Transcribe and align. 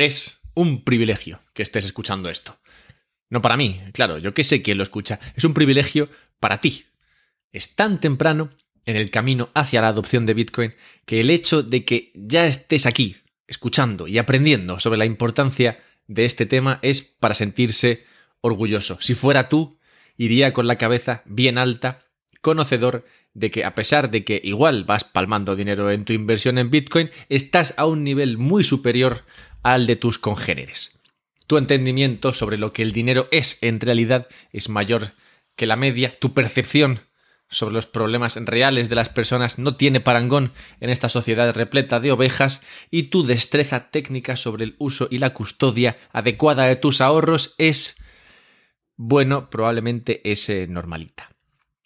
Es 0.00 0.40
un 0.54 0.82
privilegio 0.82 1.42
que 1.52 1.62
estés 1.62 1.84
escuchando 1.84 2.30
esto. 2.30 2.58
No 3.28 3.42
para 3.42 3.58
mí, 3.58 3.82
claro, 3.92 4.16
yo 4.16 4.32
que 4.32 4.44
sé 4.44 4.62
quién 4.62 4.78
lo 4.78 4.82
escucha. 4.82 5.20
Es 5.36 5.44
un 5.44 5.52
privilegio 5.52 6.08
para 6.40 6.62
ti. 6.62 6.86
Es 7.52 7.76
tan 7.76 8.00
temprano 8.00 8.48
en 8.86 8.96
el 8.96 9.10
camino 9.10 9.50
hacia 9.52 9.82
la 9.82 9.88
adopción 9.88 10.24
de 10.24 10.32
Bitcoin 10.32 10.74
que 11.04 11.20
el 11.20 11.28
hecho 11.28 11.62
de 11.62 11.84
que 11.84 12.12
ya 12.14 12.46
estés 12.46 12.86
aquí, 12.86 13.18
escuchando 13.46 14.08
y 14.08 14.16
aprendiendo 14.16 14.80
sobre 14.80 14.96
la 14.96 15.04
importancia 15.04 15.84
de 16.06 16.24
este 16.24 16.46
tema 16.46 16.78
es 16.80 17.02
para 17.02 17.34
sentirse 17.34 18.06
orgulloso. 18.40 18.96
Si 19.02 19.12
fuera 19.12 19.50
tú, 19.50 19.78
iría 20.16 20.54
con 20.54 20.66
la 20.66 20.78
cabeza 20.78 21.22
bien 21.26 21.58
alta, 21.58 22.06
conocedor 22.40 23.04
de 23.34 23.50
que 23.50 23.64
a 23.64 23.74
pesar 23.74 24.10
de 24.10 24.24
que 24.24 24.40
igual 24.42 24.84
vas 24.84 25.04
palmando 25.04 25.56
dinero 25.56 25.90
en 25.90 26.04
tu 26.04 26.12
inversión 26.12 26.58
en 26.58 26.70
Bitcoin, 26.70 27.10
estás 27.28 27.74
a 27.76 27.86
un 27.86 28.04
nivel 28.04 28.38
muy 28.38 28.64
superior 28.64 29.24
al 29.62 29.86
de 29.86 29.96
tus 29.96 30.18
congéneres. 30.18 30.98
Tu 31.46 31.56
entendimiento 31.56 32.32
sobre 32.32 32.58
lo 32.58 32.72
que 32.72 32.82
el 32.82 32.92
dinero 32.92 33.28
es 33.30 33.58
en 33.62 33.80
realidad 33.80 34.28
es 34.52 34.68
mayor 34.68 35.12
que 35.56 35.66
la 35.66 35.76
media, 35.76 36.18
tu 36.18 36.32
percepción 36.32 37.00
sobre 37.48 37.74
los 37.74 37.86
problemas 37.86 38.36
reales 38.36 38.88
de 38.88 38.94
las 38.94 39.08
personas 39.08 39.58
no 39.58 39.76
tiene 39.76 40.00
parangón 40.00 40.52
en 40.80 40.90
esta 40.90 41.08
sociedad 41.08 41.52
repleta 41.54 41.98
de 41.98 42.12
ovejas 42.12 42.62
y 42.90 43.04
tu 43.04 43.24
destreza 43.24 43.90
técnica 43.90 44.36
sobre 44.36 44.64
el 44.64 44.76
uso 44.78 45.08
y 45.10 45.18
la 45.18 45.34
custodia 45.34 45.98
adecuada 46.12 46.66
de 46.66 46.76
tus 46.76 47.00
ahorros 47.00 47.54
es, 47.58 47.96
bueno, 48.96 49.50
probablemente 49.50 50.20
es 50.30 50.48
normalita. 50.68 51.30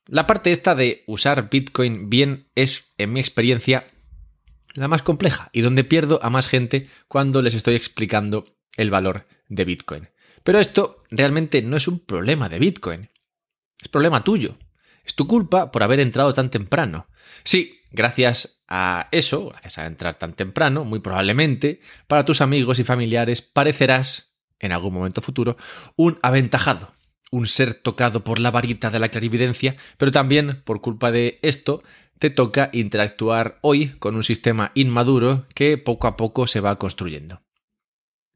La 0.06 0.26
parte 0.26 0.52
esta 0.52 0.74
de 0.74 1.02
usar 1.06 1.48
Bitcoin 1.50 2.10
bien 2.10 2.48
es, 2.54 2.92
en 2.98 3.12
mi 3.12 3.20
experiencia, 3.20 3.86
la 4.74 4.88
más 4.88 5.02
compleja 5.02 5.50
y 5.52 5.62
donde 5.62 5.84
pierdo 5.84 6.18
a 6.22 6.30
más 6.30 6.46
gente 6.46 6.88
cuando 7.08 7.42
les 7.42 7.54
estoy 7.54 7.74
explicando 7.74 8.44
el 8.76 8.90
valor 8.90 9.26
de 9.48 9.64
Bitcoin. 9.64 10.08
Pero 10.42 10.58
esto 10.58 11.02
realmente 11.10 11.62
no 11.62 11.76
es 11.76 11.88
un 11.88 12.00
problema 12.00 12.48
de 12.48 12.58
Bitcoin, 12.58 13.10
es 13.80 13.88
problema 13.88 14.24
tuyo. 14.24 14.58
Es 15.04 15.14
tu 15.14 15.26
culpa 15.26 15.70
por 15.70 15.82
haber 15.82 16.00
entrado 16.00 16.32
tan 16.32 16.50
temprano. 16.50 17.06
Sí, 17.44 17.80
gracias 17.90 18.62
a 18.68 19.08
eso, 19.12 19.48
gracias 19.50 19.78
a 19.78 19.86
entrar 19.86 20.18
tan 20.18 20.32
temprano, 20.32 20.84
muy 20.84 21.00
probablemente, 21.00 21.80
para 22.06 22.24
tus 22.24 22.40
amigos 22.40 22.78
y 22.78 22.84
familiares 22.84 23.42
parecerás, 23.42 24.34
en 24.58 24.72
algún 24.72 24.94
momento 24.94 25.20
futuro, 25.20 25.58
un 25.96 26.18
aventajado, 26.22 26.93
un 27.34 27.48
ser 27.48 27.74
tocado 27.74 28.22
por 28.22 28.38
la 28.38 28.52
varita 28.52 28.90
de 28.90 29.00
la 29.00 29.08
clarividencia, 29.08 29.74
pero 29.98 30.12
también 30.12 30.62
por 30.64 30.80
culpa 30.80 31.10
de 31.10 31.40
esto 31.42 31.82
te 32.20 32.30
toca 32.30 32.70
interactuar 32.72 33.58
hoy 33.60 33.88
con 33.98 34.14
un 34.14 34.22
sistema 34.22 34.70
inmaduro 34.74 35.44
que 35.52 35.76
poco 35.76 36.06
a 36.06 36.16
poco 36.16 36.46
se 36.46 36.60
va 36.60 36.78
construyendo. 36.78 37.42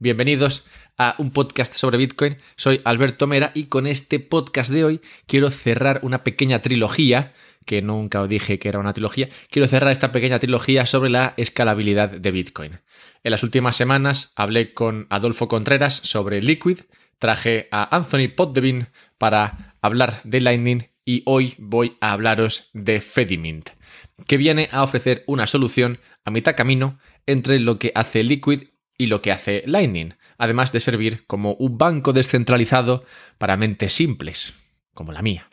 Bienvenidos 0.00 0.66
a 0.96 1.14
un 1.18 1.30
podcast 1.30 1.74
sobre 1.74 1.96
Bitcoin. 1.96 2.38
Soy 2.56 2.80
Alberto 2.84 3.28
Mera 3.28 3.52
y 3.54 3.66
con 3.66 3.86
este 3.86 4.18
podcast 4.18 4.72
de 4.72 4.84
hoy 4.84 5.00
quiero 5.26 5.50
cerrar 5.50 6.00
una 6.02 6.24
pequeña 6.24 6.60
trilogía, 6.60 7.34
que 7.66 7.82
nunca 7.82 8.20
os 8.20 8.28
dije 8.28 8.58
que 8.58 8.68
era 8.68 8.80
una 8.80 8.94
trilogía, 8.94 9.28
quiero 9.48 9.68
cerrar 9.68 9.92
esta 9.92 10.10
pequeña 10.10 10.40
trilogía 10.40 10.86
sobre 10.86 11.10
la 11.10 11.34
escalabilidad 11.36 12.10
de 12.10 12.30
Bitcoin. 12.32 12.80
En 13.22 13.30
las 13.30 13.44
últimas 13.44 13.76
semanas 13.76 14.32
hablé 14.34 14.74
con 14.74 15.06
Adolfo 15.08 15.46
Contreras 15.46 15.94
sobre 16.02 16.42
Liquid, 16.42 16.80
traje 17.18 17.68
a 17.70 17.94
Anthony 17.96 18.28
Poddevin 18.34 18.88
para 19.18 19.76
hablar 19.82 20.20
de 20.24 20.40
Lightning 20.40 20.90
y 21.04 21.22
hoy 21.26 21.54
voy 21.58 21.96
a 22.00 22.12
hablaros 22.12 22.70
de 22.72 23.00
Fedimint, 23.00 23.70
que 24.26 24.36
viene 24.36 24.68
a 24.72 24.82
ofrecer 24.82 25.24
una 25.26 25.46
solución 25.46 25.98
a 26.24 26.30
mitad 26.30 26.54
camino 26.54 26.98
entre 27.26 27.60
lo 27.60 27.78
que 27.78 27.92
hace 27.94 28.22
Liquid 28.22 28.68
y 28.96 29.06
lo 29.06 29.22
que 29.22 29.32
hace 29.32 29.62
Lightning, 29.66 30.14
además 30.36 30.72
de 30.72 30.80
servir 30.80 31.26
como 31.26 31.54
un 31.54 31.78
banco 31.78 32.12
descentralizado 32.12 33.04
para 33.38 33.56
mentes 33.56 33.92
simples, 33.92 34.54
como 34.92 35.12
la 35.12 35.22
mía. 35.22 35.48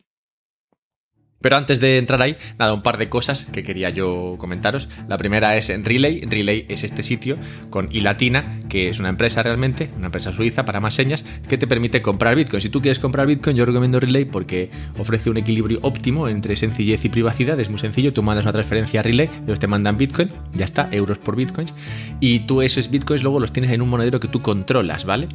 Pero 1.41 1.57
antes 1.57 1.79
de 1.79 1.97
entrar 1.97 2.22
ahí, 2.22 2.38
nada, 2.57 2.73
un 2.73 2.81
par 2.81 2.97
de 2.97 3.07
cosas 3.07 3.46
que 3.46 3.62
quería 3.62 3.91
yo 3.91 4.35
comentaros. 4.40 4.90
La 5.07 5.18
primera 5.18 5.56
es 5.57 5.72
Relay. 5.84 6.22
Relay 6.22 6.66
es 6.69 6.84
este 6.84 7.03
sitio 7.03 7.38
con 7.69 7.90
iLatina, 7.91 8.62
que 8.68 8.90
es 8.90 9.00
una 9.00 9.09
empresa 9.09 9.44
realmente, 9.44 9.91
una 9.95 10.07
empresa 10.07 10.34
suiza 10.34 10.66
para 10.66 10.79
más 10.79 10.95
señas, 10.95 11.24
que 11.47 11.57
te 11.57 11.68
permite 11.68 12.01
comprar 12.01 12.35
Bitcoin. 12.35 12.62
Si 12.62 12.69
tú 12.69 12.81
quieres 12.81 12.97
comprar 12.97 13.28
Bitcoin, 13.28 13.56
yo 13.56 13.66
recomiendo 13.66 14.00
Relay 14.00 14.25
porque 14.25 14.72
ofrece 14.97 15.29
un 15.29 15.38
equilibrio 15.38 15.79
óptimo 15.84 16.28
entre 16.28 16.56
sencillez 16.56 17.06
y 17.06 17.09
privacidad. 17.09 17.59
Es 17.59 17.69
muy 17.69 17.79
sencillo. 17.79 18.12
Tú 18.12 18.24
mandas 18.24 18.45
una 18.45 18.53
transferencia 18.53 19.01
a 19.01 19.03
Relay, 19.03 19.29
ellos 19.45 19.59
te 19.59 19.68
mandan 19.68 19.97
Bitcoin, 19.97 20.31
ya 20.53 20.66
está, 20.66 20.90
euros 20.91 21.19
por 21.19 21.35
Bitcoins. 21.35 21.74
Y 22.19 22.40
tú 22.40 22.62
esos 22.62 22.90
Bitcoins 22.90 23.22
luego 23.22 23.40
los 23.40 23.51
tienes 23.51 23.72
en 23.72 23.81
un 23.81 23.90
monedero 23.90 24.19
que 24.19 24.28
tú 24.28 24.41
controlas, 24.41 25.06
¿vale? 25.06 25.28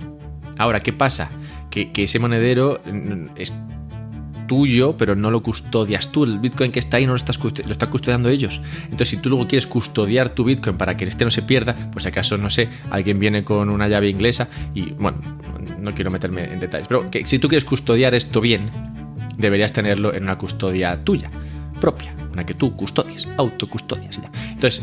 Ahora, 0.58 0.80
¿qué 0.80 0.92
pasa? 0.92 1.30
Que, 1.70 1.92
que 1.92 2.04
ese 2.04 2.18
monedero 2.18 2.82
mm, 2.84 3.28
es 3.36 3.52
tuyo, 4.50 4.96
pero 4.96 5.14
no 5.14 5.30
lo 5.30 5.44
custodias 5.44 6.10
tú. 6.10 6.24
El 6.24 6.40
Bitcoin 6.40 6.72
que 6.72 6.80
está 6.80 6.96
ahí 6.96 7.06
no 7.06 7.12
lo, 7.12 7.16
estás 7.16 7.38
lo 7.38 7.70
están 7.70 7.88
custodiando 7.88 8.28
ellos. 8.28 8.60
Entonces, 8.82 9.10
si 9.10 9.16
tú 9.18 9.28
luego 9.28 9.46
quieres 9.46 9.68
custodiar 9.68 10.30
tu 10.30 10.42
Bitcoin 10.42 10.76
para 10.76 10.96
que 10.96 11.04
este 11.04 11.24
no 11.24 11.30
se 11.30 11.42
pierda, 11.42 11.76
pues 11.92 12.04
acaso, 12.04 12.36
no 12.36 12.50
sé, 12.50 12.68
alguien 12.90 13.20
viene 13.20 13.44
con 13.44 13.70
una 13.70 13.86
llave 13.86 14.08
inglesa 14.08 14.48
y, 14.74 14.90
bueno, 14.90 15.18
no 15.78 15.94
quiero 15.94 16.10
meterme 16.10 16.52
en 16.52 16.58
detalles, 16.58 16.88
pero 16.88 17.08
que 17.12 17.24
si 17.26 17.38
tú 17.38 17.46
quieres 17.46 17.64
custodiar 17.64 18.12
esto 18.12 18.40
bien, 18.40 18.72
deberías 19.38 19.72
tenerlo 19.72 20.12
en 20.12 20.24
una 20.24 20.36
custodia 20.36 20.98
tuya, 21.04 21.30
propia, 21.80 22.12
una 22.32 22.44
que 22.44 22.54
tú 22.54 22.74
custodies, 22.74 23.28
autocustodias. 23.36 24.18
Entonces, 24.48 24.82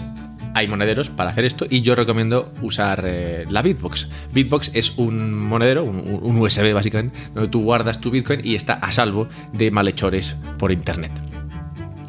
hay 0.54 0.68
monederos 0.68 1.10
para 1.10 1.30
hacer 1.30 1.46
esto 1.46 1.66
y 1.70 1.82
yo 1.82 1.96
recomiendo 1.96 2.52
usar 2.62 3.04
eh, 3.06 3.46
la 3.50 3.62
Bitbox. 3.62 4.08
Bitbox 4.34 4.72
es 4.74 4.98
un 4.98 5.34
monedero, 5.34 5.84
un, 5.84 6.38
USB 6.38 6.74
básicamente, 6.74 7.18
donde 7.34 7.50
tú 7.50 7.64
guardas 7.64 8.00
tu 8.00 8.12
Bitcoin 8.12 8.42
y 8.44 8.56
está 8.56 8.74
a 8.74 8.92
salvo 8.92 9.28
de 9.54 9.72
malhechores 9.72 10.36
por 10.58 10.72
Internet. 10.72 11.12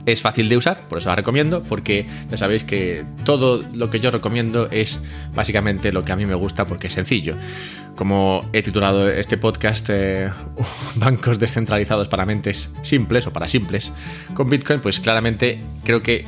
Es 0.07 0.23
fácil 0.23 0.49
de 0.49 0.57
usar, 0.57 0.89
por 0.89 0.99
eso 0.99 1.11
la 1.11 1.17
recomiendo, 1.17 1.63
porque 1.63 2.07
ya 2.31 2.39
sabéis 2.39 2.65
que 2.65 3.05
todo 3.25 3.63
lo 3.75 3.91
que 3.91 4.01
yo 4.01 4.11
recomiendo 4.11 4.69
es 4.71 5.03
básicamente 5.35 5.93
lo 5.93 6.03
que 6.03 6.13
a 6.13 6.17
mí 6.17 6.25
me 6.25 6.35
gusta 6.35 6.67
porque 6.67 6.87
es 6.87 6.95
sencillo. 6.95 7.35
Como 7.95 8.49
he 8.55 8.63
titulado 8.63 9.09
este 9.11 9.37
podcast, 9.37 9.89
eh, 9.91 10.31
bancos 10.95 11.39
descentralizados 11.39 12.09
para 12.09 12.25
mentes 12.25 12.71
simples 12.83 13.27
o 13.27 13.33
para 13.35 13.49
simples 13.49 13.93
con 14.33 14.49
Bitcoin, 14.49 14.81
pues 14.81 14.99
claramente 14.99 15.61
creo 15.85 16.03
que 16.03 16.25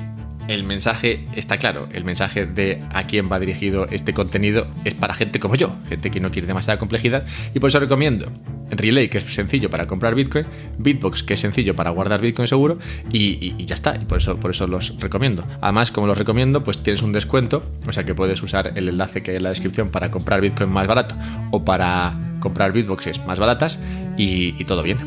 el 0.50 0.64
mensaje 0.64 1.26
está 1.36 1.58
claro. 1.58 1.88
El 1.92 2.04
mensaje 2.04 2.44
de 2.44 2.82
a 2.92 3.06
quién 3.06 3.30
va 3.30 3.38
dirigido 3.38 3.86
este 3.90 4.12
contenido 4.12 4.66
es 4.84 4.94
para 4.94 5.14
gente 5.14 5.38
como 5.38 5.54
yo, 5.54 5.76
gente 5.88 6.10
que 6.10 6.18
no 6.18 6.32
quiere 6.32 6.48
demasiada 6.48 6.78
complejidad. 6.78 7.24
Y 7.54 7.60
por 7.60 7.68
eso 7.68 7.78
recomiendo 7.78 8.32
Relay, 8.70 9.08
que 9.08 9.18
es 9.18 9.24
sencillo 9.32 9.70
para 9.70 9.86
comprar 9.86 10.16
Bitcoin, 10.16 10.46
Bitbox, 10.78 11.22
que 11.22 11.34
es 11.34 11.40
sencillo 11.40 11.76
para 11.76 11.90
guardar 11.90 12.20
Bitcoin 12.20 12.48
seguro, 12.48 12.78
y, 13.12 13.64
ya 13.64 13.74
está. 13.74 13.96
Y 13.96 14.06
por 14.06 14.18
eso, 14.18 14.38
por 14.38 14.50
eso 14.50 14.66
los 14.66 14.98
recomiendo. 14.98 15.46
Además, 15.60 15.92
como 15.92 16.08
los 16.08 16.18
recomiendo, 16.18 16.64
pues 16.64 16.82
tienes 16.82 17.02
un 17.02 17.12
descuento, 17.12 17.62
o 17.86 17.92
sea 17.92 18.04
que 18.04 18.14
puedes 18.14 18.42
usar 18.42 18.72
el 18.76 18.88
enlace 18.88 19.22
que 19.22 19.30
hay 19.30 19.36
en 19.36 19.44
la 19.44 19.50
descripción 19.50 19.90
para 19.90 20.10
comprar 20.10 20.40
Bitcoin 20.40 20.70
más 20.70 20.88
barato 20.88 21.14
o 21.52 21.64
para 21.64 22.36
comprar 22.40 22.72
Bitboxes 22.72 23.24
más 23.24 23.38
baratas 23.38 23.78
y, 24.16 24.54
y 24.58 24.64
todo 24.64 24.82
bien. 24.82 24.98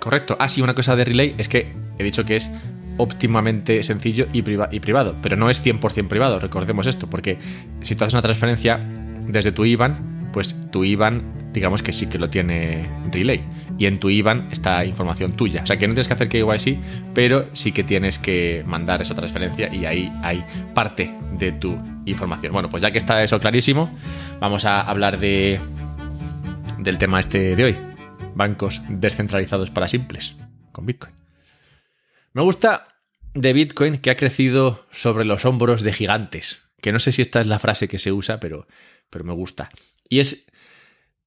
Correcto. 0.00 0.36
Ah, 0.40 0.48
sí, 0.48 0.62
una 0.62 0.74
cosa 0.74 0.96
de 0.96 1.04
Relay 1.04 1.34
es 1.38 1.48
que 1.48 1.72
he 1.98 2.04
dicho 2.04 2.24
que 2.24 2.36
es 2.36 2.50
óptimamente 2.96 3.82
sencillo 3.82 4.26
y, 4.32 4.42
privado, 4.42 5.16
pero 5.22 5.36
no 5.36 5.50
es 5.50 5.64
100% 5.64 6.08
privado, 6.08 6.38
recordemos 6.38 6.86
esto, 6.86 7.08
porque 7.08 7.38
si 7.82 7.94
tú 7.94 8.04
haces 8.04 8.14
una 8.14 8.22
transferencia 8.22 8.78
desde 9.26 9.52
tu 9.52 9.64
IBAN, 9.64 10.30
pues 10.32 10.56
tu 10.70 10.84
IBAN, 10.84 11.50
digamos 11.52 11.82
que 11.82 11.92
sí 11.92 12.06
que 12.06 12.18
lo 12.18 12.30
tiene 12.30 12.88
Relay, 13.12 13.42
y 13.78 13.86
en 13.86 13.98
tu 13.98 14.10
IBAN 14.10 14.48
está 14.50 14.84
información 14.84 15.32
tuya, 15.32 15.62
o 15.62 15.66
sea 15.66 15.78
que 15.78 15.86
no 15.86 15.94
tienes 15.94 16.08
que 16.08 16.14
hacer 16.14 16.28
KYC, 16.28 16.78
pero 17.14 17.48
sí 17.52 17.72
que 17.72 17.84
tienes 17.84 18.18
que 18.18 18.64
mandar 18.66 19.02
esa 19.02 19.14
transferencia 19.14 19.72
y 19.72 19.84
ahí 19.84 20.12
hay 20.22 20.44
parte 20.74 21.14
de 21.38 21.52
tu 21.52 21.76
información. 22.06 22.52
Bueno, 22.52 22.68
pues 22.70 22.82
ya 22.82 22.90
que 22.90 22.98
está 22.98 23.22
eso 23.22 23.38
clarísimo, 23.40 23.90
vamos 24.40 24.64
a 24.64 24.80
hablar 24.80 25.18
de 25.18 25.60
del 26.78 26.98
tema 26.98 27.20
este 27.20 27.56
de 27.56 27.64
hoy, 27.64 27.76
bancos 28.34 28.80
descentralizados 28.88 29.70
para 29.70 29.88
simples 29.88 30.36
con 30.72 30.86
Bitcoin. 30.86 31.15
Me 32.36 32.42
gusta 32.42 32.88
de 33.32 33.54
Bitcoin 33.54 33.96
que 33.96 34.10
ha 34.10 34.16
crecido 34.16 34.84
sobre 34.90 35.24
los 35.24 35.46
hombros 35.46 35.80
de 35.80 35.94
gigantes, 35.94 36.68
que 36.82 36.92
no 36.92 36.98
sé 36.98 37.10
si 37.10 37.22
esta 37.22 37.40
es 37.40 37.46
la 37.46 37.58
frase 37.58 37.88
que 37.88 37.98
se 37.98 38.12
usa, 38.12 38.40
pero, 38.40 38.66
pero 39.08 39.24
me 39.24 39.32
gusta. 39.32 39.70
Y 40.06 40.18
es 40.18 40.44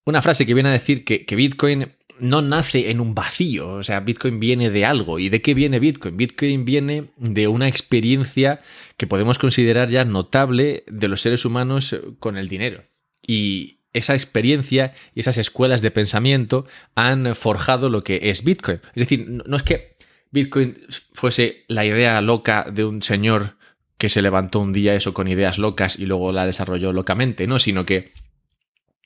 una 0.05 0.21
frase 0.21 0.45
que 0.45 0.53
viene 0.53 0.69
a 0.69 0.73
decir 0.73 1.05
que, 1.05 1.25
que 1.25 1.35
Bitcoin 1.35 1.93
no 2.19 2.43
nace 2.43 2.91
en 2.91 2.99
un 2.99 3.15
vacío, 3.15 3.69
o 3.69 3.83
sea, 3.83 4.01
Bitcoin 4.01 4.39
viene 4.39 4.69
de 4.69 4.85
algo. 4.85 5.17
¿Y 5.17 5.29
de 5.29 5.41
qué 5.41 5.55
viene 5.55 5.79
Bitcoin? 5.79 6.15
Bitcoin 6.15 6.63
viene 6.63 7.05
de 7.17 7.47
una 7.47 7.67
experiencia 7.67 8.61
que 8.95 9.07
podemos 9.07 9.39
considerar 9.39 9.89
ya 9.89 10.05
notable 10.05 10.83
de 10.85 11.07
los 11.07 11.21
seres 11.21 11.43
humanos 11.43 11.99
con 12.19 12.37
el 12.37 12.49
dinero. 12.49 12.83
Y 13.25 13.79
esa 13.93 14.13
experiencia 14.13 14.93
y 15.15 15.21
esas 15.21 15.39
escuelas 15.39 15.81
de 15.81 15.89
pensamiento 15.89 16.67
han 16.93 17.33
forjado 17.35 17.89
lo 17.89 18.03
que 18.03 18.19
es 18.29 18.43
Bitcoin. 18.43 18.79
Es 18.93 19.09
decir, 19.09 19.27
no 19.27 19.57
es 19.57 19.63
que 19.63 19.97
Bitcoin 20.31 20.77
fuese 21.13 21.65
la 21.67 21.85
idea 21.85 22.21
loca 22.21 22.65
de 22.71 22.85
un 22.85 23.01
señor 23.01 23.57
que 23.97 24.09
se 24.09 24.21
levantó 24.21 24.59
un 24.59 24.73
día 24.73 24.95
eso 24.95 25.13
con 25.13 25.27
ideas 25.27 25.57
locas 25.57 25.99
y 25.99 26.05
luego 26.05 26.31
la 26.31 26.45
desarrolló 26.45 26.93
locamente, 26.93 27.47
¿no? 27.47 27.59
Sino 27.59 27.85
que 27.85 28.11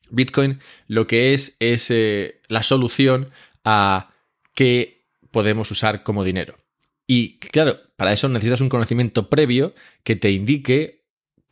Bitcoin 0.09 0.59
lo 0.87 1.07
que 1.07 1.33
es 1.33 1.55
es 1.59 1.89
eh, 1.89 2.41
la 2.47 2.61
solución 2.61 3.31
a 3.63 4.13
qué 4.53 5.01
podemos 5.31 5.71
usar 5.71 6.03
como 6.03 6.23
dinero. 6.23 6.57
Y 7.07 7.39
claro, 7.39 7.79
para 7.95 8.13
eso 8.13 8.29
necesitas 8.29 8.61
un 8.61 8.69
conocimiento 8.69 9.29
previo 9.29 9.73
que 10.03 10.15
te 10.15 10.31
indique 10.31 11.02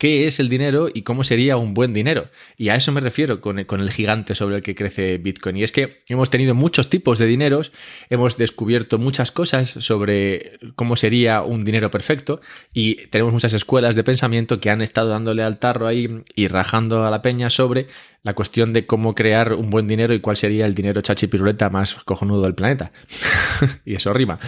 qué 0.02 0.26
es 0.26 0.40
el 0.40 0.48
dinero 0.48 0.88
y 0.92 1.02
cómo 1.02 1.22
sería 1.22 1.56
un 1.56 1.74
buen 1.74 1.94
dinero. 1.94 2.28
Y 2.56 2.70
a 2.70 2.74
eso 2.74 2.90
me 2.90 3.00
refiero 3.00 3.40
con 3.40 3.60
el, 3.60 3.90
gigante 3.92 4.34
sobre 4.34 4.56
el 4.56 4.62
que 4.62 4.74
crece 4.74 5.16
Bitcoin. 5.18 5.56
Y 5.56 5.62
es 5.62 5.70
que 5.70 6.02
hemos 6.08 6.28
tenido 6.28 6.56
muchos 6.56 6.88
tipos 6.88 7.20
de 7.20 7.26
dineros, 7.26 7.70
hemos 8.10 8.36
descubierto 8.36 8.98
muchas 8.98 9.30
cosas 9.30 9.68
sobre 9.68 10.58
cómo 10.74 10.96
sería 10.96 11.42
un 11.42 11.64
dinero 11.64 11.92
perfecto 11.92 12.40
y 12.72 12.96
tenemos 13.10 13.32
muchas 13.32 13.54
escuelas 13.54 13.94
de 13.94 14.02
pensamiento 14.02 14.58
que 14.58 14.70
han 14.70 14.82
estado 14.82 15.10
dándole 15.10 15.44
al 15.44 15.60
tarro 15.60 15.86
ahí 15.86 16.24
y 16.34 16.48
rajando 16.48 17.04
a 17.04 17.10
la 17.12 17.22
peña 17.22 17.48
sobre 17.48 17.86
la 18.24 18.34
cuestión 18.34 18.72
de 18.72 18.86
cómo 18.86 19.14
crear 19.14 19.52
un 19.52 19.70
buen 19.70 19.86
dinero 19.86 20.14
y 20.14 20.20
cuál 20.20 20.36
sería 20.36 20.66
el 20.66 20.74
dinero 20.74 21.00
chachipiruleta 21.00 21.70
más 21.70 21.94
cojonudo 21.94 22.42
del 22.42 22.56
planeta. 22.56 22.90
y 23.84 23.94
eso 23.94 24.12
rima. 24.12 24.40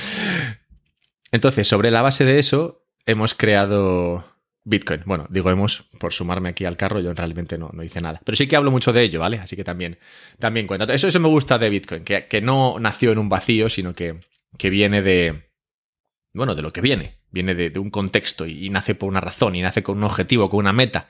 Entonces, 1.30 1.68
sobre 1.68 1.92
la 1.92 2.02
base 2.02 2.24
de 2.24 2.40
eso, 2.40 2.88
hemos 3.06 3.34
creado 3.34 4.33
Bitcoin. 4.64 5.02
Bueno, 5.05 5.26
digo 5.28 5.50
hemos 5.50 5.82
por 5.99 6.12
sumarme 6.12 6.49
aquí 6.49 6.64
al 6.64 6.78
carro, 6.78 7.00
yo 7.00 7.12
realmente 7.12 7.58
no, 7.58 7.70
no, 7.72 7.82
hice 7.82 8.00
nada. 8.00 8.20
Pero 8.25 8.34
sí 8.34 8.46
que 8.46 8.56
hablo 8.56 8.70
mucho 8.70 8.93
de 8.93 9.02
ello, 9.02 9.20
¿vale? 9.20 9.38
Así 9.38 9.56
que 9.56 9.64
también, 9.64 9.99
también 10.38 10.66
cuenta. 10.66 10.93
Eso, 10.93 11.06
eso 11.06 11.20
me 11.20 11.28
gusta 11.28 11.58
de 11.58 11.69
Bitcoin, 11.69 12.02
que, 12.02 12.26
que 12.26 12.40
no 12.40 12.78
nació 12.81 13.12
en 13.12 13.19
un 13.19 13.28
vacío, 13.28 13.69
sino 13.69 13.93
que, 13.93 14.20
que, 14.56 14.70
viene 14.70 15.02
de. 15.02 15.50
Bueno, 16.32 16.55
de 16.55 16.62
lo 16.62 16.72
que 16.72 16.81
viene. 16.81 17.19
Viene 17.31 17.55
de, 17.55 17.78
un 17.78 17.90
contexto 17.90 18.46
y, 18.46 18.70
nace 18.70 18.94
por 18.94 19.11
una 19.11 19.20
razón, 19.20 19.55
y 19.55 19.61
nace 19.61 19.82
con 19.82 19.99
un 19.99 20.05
objetivo, 20.05 20.49
con 20.49 20.61
una 20.61 20.72
meta. 20.72 21.08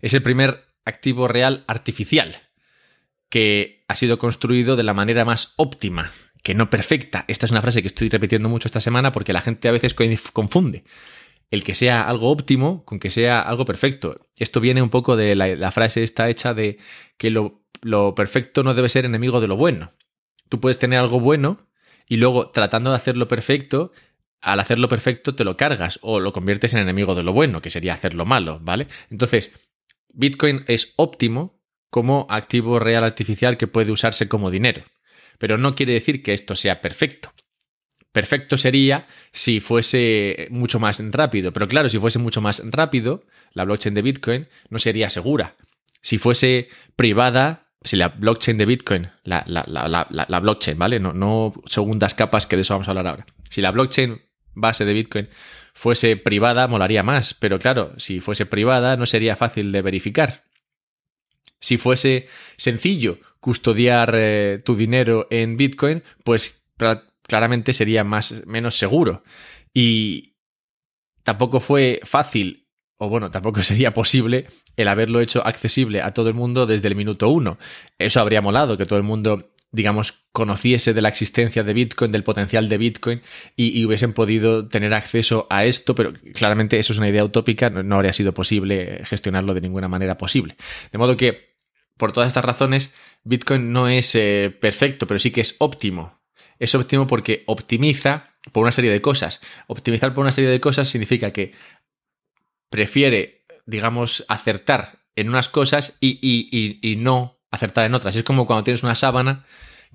Es 0.00 0.14
el 0.14 0.22
primer 0.22 0.64
activo 0.86 1.28
real 1.28 1.64
artificial 1.66 2.40
que 3.28 3.84
ha 3.88 3.94
sido 3.94 4.18
construido 4.18 4.74
de 4.74 4.82
la 4.84 4.94
manera 4.94 5.24
más 5.24 5.52
óptima, 5.56 6.10
que 6.42 6.54
no 6.54 6.70
perfecta. 6.70 7.26
Esta 7.28 7.46
es 7.46 7.52
una 7.52 7.60
frase 7.60 7.82
que 7.82 7.88
estoy 7.88 8.08
repitiendo 8.08 8.48
mucho 8.48 8.68
esta 8.68 8.80
semana 8.80 9.12
porque 9.12 9.32
la 9.32 9.42
gente 9.42 9.68
a 9.68 9.72
veces 9.72 9.94
confunde 10.32 10.84
el 11.50 11.64
que 11.64 11.74
sea 11.74 12.02
algo 12.02 12.30
óptimo 12.30 12.84
con 12.84 13.00
que 13.00 13.10
sea 13.10 13.40
algo 13.40 13.64
perfecto. 13.64 14.28
Esto 14.36 14.60
viene 14.60 14.82
un 14.82 14.90
poco 14.90 15.16
de 15.16 15.34
la, 15.34 15.70
frase 15.72 16.02
esta 16.02 16.28
hecha 16.28 16.54
de 16.54 16.78
que 17.16 17.30
lo, 17.30 17.64
lo, 17.82 18.14
perfecto 18.14 18.62
no 18.62 18.74
debe 18.74 18.88
ser 18.88 19.04
enemigo 19.04 19.40
de 19.40 19.48
lo 19.48 19.56
bueno. 19.56 19.92
Tú 20.48 20.60
puedes 20.60 20.78
tener 20.78 20.98
algo 20.98 21.20
bueno 21.20 21.66
y 22.08 22.16
luego 22.16 22.50
tratando 22.50 22.90
de 22.90 22.96
hacerlo 22.96 23.28
perfecto, 23.28 23.92
al 24.40 24.60
hacerlo 24.60 24.88
perfecto 24.88 25.34
te 25.34 25.44
lo 25.44 25.56
cargas 25.56 25.98
o 26.02 26.20
lo 26.20 26.32
conviertes 26.32 26.74
en 26.74 26.80
enemigo 26.80 27.14
de 27.14 27.22
lo 27.22 27.32
bueno, 27.32 27.62
que 27.62 27.70
sería 27.70 27.94
hacerlo 27.94 28.24
malo, 28.24 28.58
¿vale? 28.62 28.86
Entonces, 29.10 29.52
Bitcoin 30.12 30.64
es 30.66 30.94
óptimo 30.96 31.60
como 31.90 32.26
activo 32.30 32.78
real 32.78 33.04
artificial 33.04 33.56
que 33.56 33.66
puede 33.66 33.92
usarse 33.92 34.28
como 34.28 34.50
dinero. 34.50 34.84
Pero 35.38 35.58
no 35.58 35.74
quiere 35.74 35.94
decir 35.94 36.22
que 36.22 36.32
esto 36.32 36.54
sea 36.54 36.80
perfecto. 36.80 37.32
Perfecto 38.12 38.58
sería 38.58 39.06
si 39.32 39.60
fuese 39.60 40.48
mucho 40.50 40.80
más 40.80 41.00
rápido, 41.12 41.52
pero 41.52 41.68
claro, 41.68 41.88
si 41.88 41.98
fuese 41.98 42.18
mucho 42.18 42.40
más 42.40 42.60
rápido, 42.64 43.24
la 43.52 43.64
blockchain 43.64 43.94
de 43.94 44.02
Bitcoin 44.02 44.48
no 44.68 44.78
sería 44.80 45.10
segura. 45.10 45.56
Si 46.02 46.18
fuese 46.18 46.68
privada, 46.96 47.68
si 47.82 47.96
la 47.96 48.08
blockchain 48.08 48.58
de 48.58 48.66
Bitcoin, 48.66 49.10
la, 49.22 49.44
blockchain, 50.42 50.76
¿vale? 50.76 50.98
No, 50.98 51.12
no 51.12 51.52
segundas 51.66 52.14
capas, 52.14 52.46
que 52.46 52.56
de 52.56 52.62
eso 52.62 52.74
vamos 52.74 52.88
a 52.88 52.90
hablar 52.90 53.06
ahora. 53.06 53.26
Si 53.48 53.60
la 53.60 53.70
blockchain 53.70 54.20
base 54.54 54.84
de 54.84 54.92
Bitcoin 54.92 55.28
fuese 55.72 56.16
privada, 56.16 56.66
molaría 56.66 57.04
más, 57.04 57.34
pero 57.34 57.58
claro, 57.60 57.92
si 57.98 58.20
fuese 58.20 58.44
privada 58.44 58.96
no 58.96 59.06
sería 59.06 59.36
fácil 59.36 59.70
de 59.70 59.82
verificar. 59.82 60.44
Si 61.60 61.76
fuese 61.76 62.26
sencillo 62.56 63.18
custodiar 63.38 64.14
eh, 64.16 64.60
tu 64.64 64.74
dinero 64.74 65.28
en 65.30 65.56
Bitcoin, 65.56 66.02
pues 66.24 66.64
claramente 67.30 67.72
sería 67.72 68.02
más, 68.02 68.44
menos 68.44 68.76
seguro. 68.76 69.22
Y 69.72 70.34
tampoco 71.22 71.60
fue 71.60 72.00
fácil, 72.02 72.66
o 72.98 73.08
bueno, 73.08 73.30
tampoco 73.30 73.62
sería 73.70 73.94
posible 73.94 74.48
el 74.76 74.88
haberlo 74.88 75.20
hecho 75.20 75.46
accesible 75.46 76.02
a 76.02 76.12
todo 76.12 76.28
el 76.28 76.34
mundo 76.34 76.66
desde 76.66 76.88
el 76.88 76.96
minuto 76.96 77.30
uno. 77.30 77.56
Eso 77.98 78.20
habría 78.20 78.42
molado, 78.42 78.76
que 78.76 78.84
todo 78.84 78.98
el 78.98 79.04
mundo 79.04 79.52
digamos, 79.72 80.24
conociese 80.32 80.92
de 80.92 81.00
la 81.00 81.08
existencia 81.08 81.62
de 81.62 81.72
Bitcoin, 81.72 82.10
del 82.10 82.24
potencial 82.24 82.68
de 82.68 82.76
Bitcoin 82.76 83.22
y, 83.54 83.84
hubiesen 83.84 84.12
podido 84.12 84.66
tener 84.66 84.92
acceso 84.92 85.46
a 85.48 85.64
esto, 85.64 85.94
pero 85.94 86.12
claramente 86.34 86.76
eso 86.80 86.92
es 86.92 86.98
una 86.98 87.08
idea 87.08 87.22
utópica, 87.22 87.70
no, 87.70 87.94
habría 87.94 88.12
sido 88.12 88.34
posible 88.34 89.02
gestionarlo 89.04 89.54
de 89.54 89.60
ninguna 89.60 89.86
manera 89.86 90.18
posible. 90.18 90.56
De 90.90 90.98
modo 90.98 91.16
que, 91.16 91.54
por 91.96 92.10
todas 92.10 92.26
estas 92.26 92.44
razones, 92.44 92.92
Bitcoin 93.22 93.72
no 93.72 93.86
es 93.86 94.12
eh, 94.16 94.52
perfecto, 94.60 95.06
pero 95.06 95.20
sí 95.20 95.30
que 95.30 95.40
es 95.40 95.54
óptimo 95.58 96.19
es 96.60 96.74
óptimo 96.74 97.08
porque 97.08 97.42
optimiza 97.46 98.36
por 98.52 98.62
una 98.62 98.70
serie 98.70 98.92
de 98.92 99.00
cosas. 99.00 99.40
Optimizar 99.66 100.14
por 100.14 100.22
una 100.22 100.32
serie 100.32 100.50
de 100.50 100.60
cosas 100.60 100.88
significa 100.88 101.32
que 101.32 101.52
prefiere, 102.68 103.44
digamos, 103.66 104.24
acertar 104.28 105.00
en 105.16 105.30
unas 105.30 105.48
cosas 105.48 105.96
y, 106.00 106.96
no 106.98 107.40
acertar 107.50 107.86
en 107.86 107.94
otras. 107.94 108.14
Es 108.14 108.22
como 108.22 108.46
cuando 108.46 108.64
tienes 108.64 108.82
una 108.82 108.94
sábana 108.94 109.44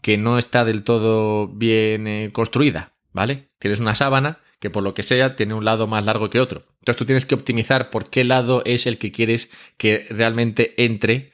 que 0.01 0.17
no 0.17 0.37
está 0.37 0.65
del 0.65 0.83
todo 0.83 1.47
bien 1.47 2.07
eh, 2.07 2.31
construida, 2.33 2.93
¿vale? 3.13 3.49
Tienes 3.59 3.79
una 3.79 3.95
sábana 3.95 4.39
que 4.59 4.69
por 4.69 4.83
lo 4.83 4.93
que 4.93 5.03
sea 5.03 5.35
tiene 5.35 5.53
un 5.53 5.65
lado 5.65 5.87
más 5.87 6.03
largo 6.03 6.29
que 6.29 6.39
otro. 6.39 6.65
Entonces 6.79 6.97
tú 6.97 7.05
tienes 7.05 7.25
que 7.25 7.35
optimizar 7.35 7.89
por 7.91 8.09
qué 8.09 8.23
lado 8.23 8.61
es 8.65 8.87
el 8.87 8.97
que 8.97 9.11
quieres 9.11 9.49
que 9.77 10.07
realmente 10.09 10.73
entre 10.83 11.33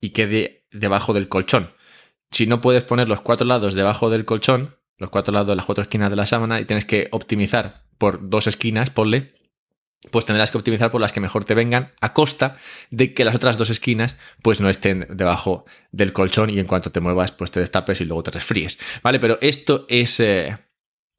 y 0.00 0.10
quede 0.10 0.64
debajo 0.70 1.12
del 1.12 1.28
colchón 1.28 1.72
si 2.30 2.46
no 2.46 2.60
puedes 2.60 2.84
poner 2.84 3.08
los 3.08 3.20
cuatro 3.20 3.46
lados 3.46 3.74
debajo 3.74 4.10
del 4.10 4.24
colchón, 4.24 4.76
los 4.98 5.10
cuatro 5.10 5.32
lados 5.32 5.56
las 5.56 5.66
cuatro 5.66 5.82
esquinas 5.82 6.10
de 6.10 6.16
la 6.16 6.26
sábana, 6.26 6.60
y 6.60 6.64
tienes 6.64 6.84
que 6.84 7.08
optimizar 7.10 7.84
por 7.98 8.28
dos 8.28 8.46
esquinas, 8.46 8.90
ponle, 8.90 9.34
pues 10.10 10.24
tendrás 10.24 10.50
que 10.50 10.58
optimizar 10.58 10.90
por 10.90 11.00
las 11.00 11.12
que 11.12 11.20
mejor 11.20 11.44
te 11.44 11.54
vengan 11.54 11.92
a 12.00 12.14
costa 12.14 12.56
de 12.90 13.12
que 13.12 13.24
las 13.24 13.34
otras 13.34 13.58
dos 13.58 13.68
esquinas 13.68 14.16
pues 14.42 14.60
no 14.60 14.70
estén 14.70 15.06
debajo 15.10 15.66
del 15.92 16.12
colchón 16.12 16.48
y 16.48 16.58
en 16.58 16.66
cuanto 16.66 16.90
te 16.90 17.00
muevas 17.00 17.32
pues 17.32 17.50
te 17.50 17.60
destapes 17.60 18.00
y 18.00 18.06
luego 18.06 18.22
te 18.22 18.30
resfríes. 18.30 18.78
¿Vale? 19.02 19.20
Pero 19.20 19.38
esto 19.40 19.86
es... 19.88 20.20
Eh, 20.20 20.56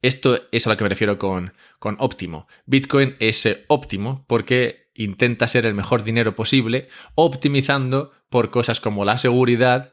esto 0.02 0.40
es 0.50 0.66
a 0.66 0.70
lo 0.70 0.76
que 0.76 0.82
me 0.82 0.90
refiero 0.90 1.16
con, 1.16 1.52
con 1.78 1.94
óptimo. 2.00 2.48
Bitcoin 2.66 3.14
es 3.20 3.46
eh, 3.46 3.64
óptimo 3.68 4.24
porque 4.26 4.90
intenta 4.94 5.46
ser 5.46 5.64
el 5.64 5.74
mejor 5.74 6.02
dinero 6.02 6.34
posible, 6.34 6.88
optimizando 7.14 8.10
por 8.28 8.50
cosas 8.50 8.80
como 8.80 9.04
la 9.04 9.16
seguridad, 9.18 9.92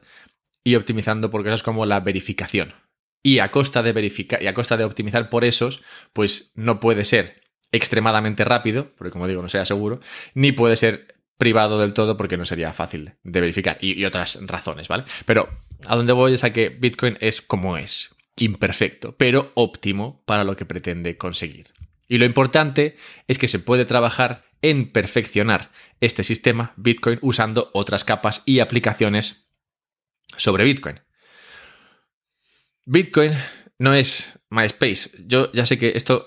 y 0.64 0.74
optimizando 0.74 1.30
por 1.30 1.42
cosas 1.42 1.62
como 1.62 1.86
la 1.86 2.00
verificación. 2.00 2.74
Y 3.22 3.38
a 3.38 3.50
costa 3.50 3.82
de 3.82 3.92
verificar 3.92 4.42
y 4.42 4.46
a 4.46 4.54
costa 4.54 4.76
de 4.76 4.84
optimizar 4.84 5.28
por 5.28 5.44
esos, 5.44 5.82
pues 6.12 6.52
no 6.54 6.80
puede 6.80 7.04
ser 7.04 7.42
extremadamente 7.72 8.44
rápido, 8.44 8.92
porque 8.96 9.10
como 9.10 9.28
digo, 9.28 9.42
no 9.42 9.48
sea 9.48 9.64
seguro, 9.64 10.00
ni 10.34 10.52
puede 10.52 10.76
ser 10.76 11.20
privado 11.40 11.80
del 11.80 11.94
todo 11.94 12.16
porque 12.16 12.36
no 12.36 12.44
sería 12.44 12.72
fácil 12.72 13.14
de 13.22 13.40
verificar 13.40 13.78
y, 13.80 14.04
otras 14.04 14.38
razones, 14.46 14.88
¿vale? 14.88 15.04
Pero 15.24 15.48
a 15.86 15.96
donde 15.96 16.12
voy 16.12 16.34
es 16.34 16.44
a 16.44 16.52
que 16.52 16.68
Bitcoin 16.68 17.16
es 17.20 17.40
como 17.40 17.76
es, 17.76 18.10
imperfecto, 18.36 19.16
pero 19.16 19.52
óptimo 19.54 20.22
para 20.26 20.44
lo 20.44 20.56
que 20.56 20.66
pretende 20.66 21.16
conseguir. 21.16 21.68
Y 22.08 22.18
lo 22.18 22.26
importante 22.26 22.96
es 23.28 23.38
que 23.38 23.48
se 23.48 23.58
puede 23.58 23.84
trabajar 23.84 24.44
en 24.62 24.92
perfeccionar 24.92 25.70
este 26.00 26.22
sistema 26.22 26.74
Bitcoin 26.76 27.18
usando 27.22 27.70
otras 27.72 28.04
capas 28.04 28.42
y 28.44 28.60
aplicaciones 28.60 29.49
sobre 30.36 30.64
Bitcoin. 30.64 31.00
Bitcoin 32.84 33.32
no 33.78 33.94
es 33.94 34.38
MySpace. 34.50 35.10
Yo 35.26 35.50
ya 35.52 35.64
sé 35.66 35.78
que 35.78 35.92
esto 35.94 36.26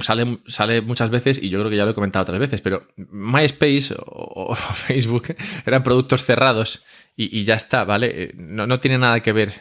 sale, 0.00 0.40
sale 0.46 0.80
muchas 0.80 1.10
veces 1.10 1.40
y 1.42 1.48
yo 1.48 1.58
creo 1.58 1.70
que 1.70 1.76
ya 1.76 1.84
lo 1.84 1.92
he 1.92 1.94
comentado 1.94 2.22
otras 2.22 2.38
veces, 2.38 2.60
pero 2.60 2.88
MySpace 2.96 3.94
o, 3.96 4.54
Facebook 4.74 5.34
eran 5.66 5.82
productos 5.82 6.24
cerrados 6.24 6.84
y, 7.16 7.44
ya 7.44 7.54
está, 7.54 7.84
¿vale? 7.84 8.10
Eh, 8.14 8.32
no, 8.36 8.66
no, 8.66 8.80
tiene 8.80 8.98
nada 8.98 9.20
que 9.20 9.32
ver 9.32 9.52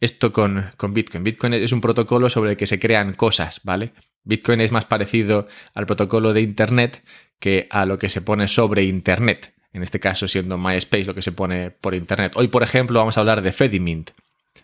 esto 0.00 0.32
con, 0.32 0.70
con 0.76 0.92
Bitcoin. 0.92 1.24
Bitcoin 1.24 1.54
es 1.54 1.72
un 1.72 1.80
protocolo 1.80 2.28
sobre 2.28 2.50
el 2.50 2.56
que 2.56 2.66
se 2.66 2.78
crean 2.78 3.14
cosas, 3.14 3.60
¿vale? 3.64 3.92
Bitcoin 4.24 4.60
es 4.60 4.70
más 4.70 4.84
parecido 4.84 5.48
al 5.74 5.86
protocolo 5.86 6.32
de 6.32 6.42
Internet 6.42 7.02
que 7.38 7.68
a 7.70 7.86
lo 7.86 7.98
que 7.98 8.10
se 8.10 8.20
pone 8.20 8.48
sobre 8.48 8.84
Internet 8.84 9.54
en 9.72 9.82
este 9.82 10.00
caso 10.00 10.28
siendo 10.28 10.58
MySpace 10.58 11.04
lo 11.04 11.14
que 11.14 11.22
se 11.22 11.32
pone 11.32 11.70
por 11.70 11.94
internet. 11.94 12.32
Hoy, 12.34 12.48
por 12.48 12.62
ejemplo, 12.62 12.98
vamos 12.98 13.16
a 13.16 13.20
hablar 13.20 13.42
de 13.42 13.52
Fedimint. 13.52 14.10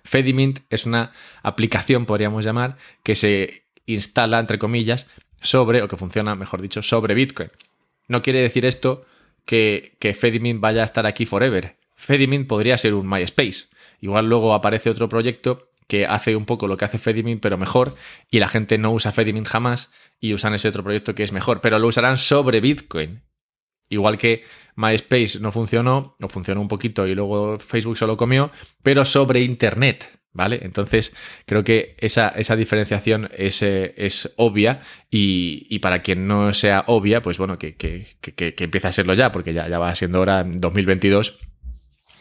Fedimint 0.05 0.61
es 0.71 0.87
una 0.87 1.13
aplicación, 1.43 2.07
podríamos 2.07 2.45
llamar, 2.45 2.77
que 3.03 3.15
se 3.15 3.65
instala, 3.87 4.39
entre 4.39 4.59
comillas, 4.59 5.07
sobre, 5.41 5.83
o 5.83 5.89
que 5.89 5.97
funciona, 5.97 6.35
mejor 6.35 6.63
dicho, 6.63 6.83
sobre 6.83 7.15
Bitcoin. 7.15 7.51
No 8.09 8.23
quiere 8.23 8.41
decir 8.41 8.65
esto 8.65 9.05
que, 9.45 9.97
que 10.01 10.15
Fedimint 10.15 10.61
vaya 10.61 10.83
a 10.83 10.85
estar 10.85 11.07
aquí 11.07 11.27
forever. 11.27 11.77
Fedimint 11.95 12.47
podría 12.47 12.79
ser 12.79 12.95
un 12.95 13.09
MySpace. 13.09 13.67
Igual 14.01 14.29
luego 14.29 14.55
aparece 14.55 14.91
otro 14.91 15.09
proyecto 15.09 15.71
que 15.87 16.07
hace 16.07 16.37
un 16.37 16.47
poco 16.47 16.67
lo 16.67 16.77
que 16.77 16.85
hace 16.85 16.99
Fedimint, 16.99 17.41
pero 17.41 17.59
mejor, 17.59 17.95
y 18.31 18.41
la 18.41 18.49
gente 18.49 18.77
no 18.79 18.93
usa 18.93 19.13
Fedimint 19.13 19.47
jamás 19.47 19.91
y 20.21 20.35
usan 20.35 20.55
ese 20.55 20.69
otro 20.69 20.83
proyecto 20.83 21.15
que 21.15 21.23
es 21.23 21.33
mejor, 21.33 21.61
pero 21.61 21.79
lo 21.79 21.87
usarán 21.87 22.19
sobre 22.19 22.61
Bitcoin. 22.61 23.23
Igual 23.89 24.19
que 24.19 24.43
MySpace 24.77 25.41
no 25.41 25.53
funcionó, 25.53 26.17
o 26.21 26.29
funcionó 26.29 26.61
un 26.61 26.69
poquito 26.69 27.07
y 27.07 27.15
luego 27.15 27.59
Facebook 27.59 27.97
solo 27.97 28.17
comió, 28.17 28.51
pero 28.83 29.05
sobre 29.05 29.41
Internet. 29.43 30.09
¿Vale? 30.33 30.61
Entonces, 30.61 31.15
creo 31.47 31.65
que 31.65 31.97
esa, 31.97 32.29
esa 32.29 32.57
diferenciación 32.57 33.31
es, 33.35 33.63
eh, 33.63 33.95
es 33.97 34.35
obvia 34.37 34.83
y, 35.11 35.79
para 35.79 36.03
quien 36.03 36.29
no 36.29 36.53
sea 36.53 36.85
obvia, 36.89 37.23
pues 37.23 37.39
bueno, 37.39 37.59
que, 37.59 37.75
que, 37.75 38.07
que, 38.21 38.55
que 38.55 38.65
empiece 38.65 38.87
a 38.87 38.93
serlo 38.93 39.15
ya, 39.15 39.33
porque 39.33 39.55
ya, 39.55 39.67
ya 39.67 39.79
va 39.79 39.97
siendo 39.97 40.21
hora 40.21 40.41
en 40.41 40.61
2022 40.61 41.39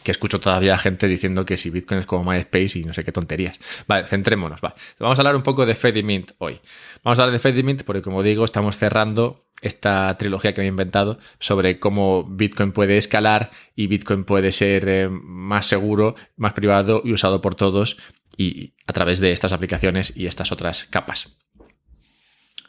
que 0.06 0.12
escucho 0.12 0.38
todavía 0.38 0.78
gente 0.78 1.08
diciendo 1.08 1.44
que 1.44 1.56
si 1.56 1.68
Bitcoin 1.68 1.98
es 1.98 2.06
como 2.06 2.30
MySpace 2.30 2.78
y 2.78 2.84
no 2.84 2.94
sé 2.94 3.02
qué 3.02 3.10
tonterías. 3.10 3.58
Vale, 3.88 4.06
centrémonos, 4.06 4.60
va. 4.64 4.76
Vamos 5.00 5.18
a 5.18 5.22
hablar 5.22 5.34
un 5.34 5.42
poco 5.42 5.66
de 5.66 5.74
Fedimint 5.74 6.30
hoy. 6.38 6.60
Vamos 7.02 7.18
a 7.18 7.24
hablar 7.24 7.32
de 7.32 7.40
Fedimint 7.40 7.82
porque, 7.82 8.02
como 8.02 8.22
digo, 8.22 8.44
estamos 8.44 8.76
cerrando 8.76 9.48
esta 9.62 10.16
trilogía 10.16 10.54
que 10.54 10.60
me 10.60 10.66
he 10.66 10.68
inventado 10.68 11.18
sobre 11.40 11.80
cómo 11.80 12.22
Bitcoin 12.22 12.70
puede 12.70 12.96
escalar 12.98 13.50
y 13.74 13.88
Bitcoin 13.88 14.22
puede 14.22 14.52
ser 14.52 14.88
eh, 14.88 15.08
más 15.10 15.66
seguro, 15.66 16.14
más 16.36 16.52
privado 16.52 17.02
y 17.04 17.12
usado 17.12 17.40
por 17.40 17.56
todos 17.56 17.96
y 18.36 18.74
a 18.86 18.92
través 18.92 19.18
de 19.18 19.32
estas 19.32 19.52
aplicaciones 19.52 20.16
y 20.16 20.28
estas 20.28 20.52
otras 20.52 20.84
capas. 20.84 21.36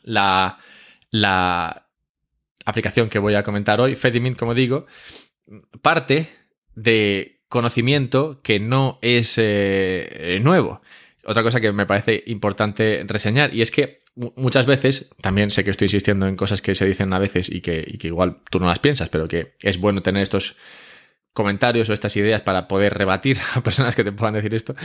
La, 0.01 0.57
la 1.11 1.87
aplicación 2.65 3.09
que 3.09 3.19
voy 3.19 3.35
a 3.35 3.43
comentar 3.43 3.79
hoy, 3.79 3.95
Fedimint, 3.95 4.39
como 4.39 4.55
digo, 4.55 4.87
parte 5.83 6.46
de 6.77 7.39
conocimiento 7.49 8.39
que 8.43 8.59
no 8.59 8.99
es 9.01 9.35
eh, 9.37 10.39
nuevo. 10.43 10.81
Otra 11.25 11.43
cosa 11.43 11.59
que 11.59 11.73
me 11.73 11.85
parece 11.85 12.23
importante 12.27 13.03
reseñar 13.05 13.53
y 13.53 13.61
es 13.61 13.71
que 13.71 14.03
muchas 14.35 14.65
veces, 14.65 15.09
también 15.21 15.51
sé 15.51 15.63
que 15.63 15.71
estoy 15.71 15.87
insistiendo 15.87 16.27
en 16.27 16.35
cosas 16.35 16.61
que 16.61 16.75
se 16.75 16.85
dicen 16.85 17.11
a 17.13 17.19
veces 17.19 17.49
y 17.49 17.61
que, 17.61 17.83
y 17.85 17.97
que 17.97 18.07
igual 18.07 18.37
tú 18.49 18.59
no 18.59 18.67
las 18.67 18.79
piensas, 18.79 19.09
pero 19.09 19.27
que 19.27 19.53
es 19.61 19.79
bueno 19.79 20.01
tener 20.01 20.23
estos 20.23 20.55
comentarios 21.33 21.89
o 21.89 21.93
estas 21.93 22.15
ideas 22.15 22.41
para 22.41 22.67
poder 22.67 22.93
rebatir 22.93 23.37
a 23.55 23.61
personas 23.61 23.95
que 23.95 24.03
te 24.03 24.11
puedan 24.11 24.35
decir 24.35 24.53
esto. 24.53 24.75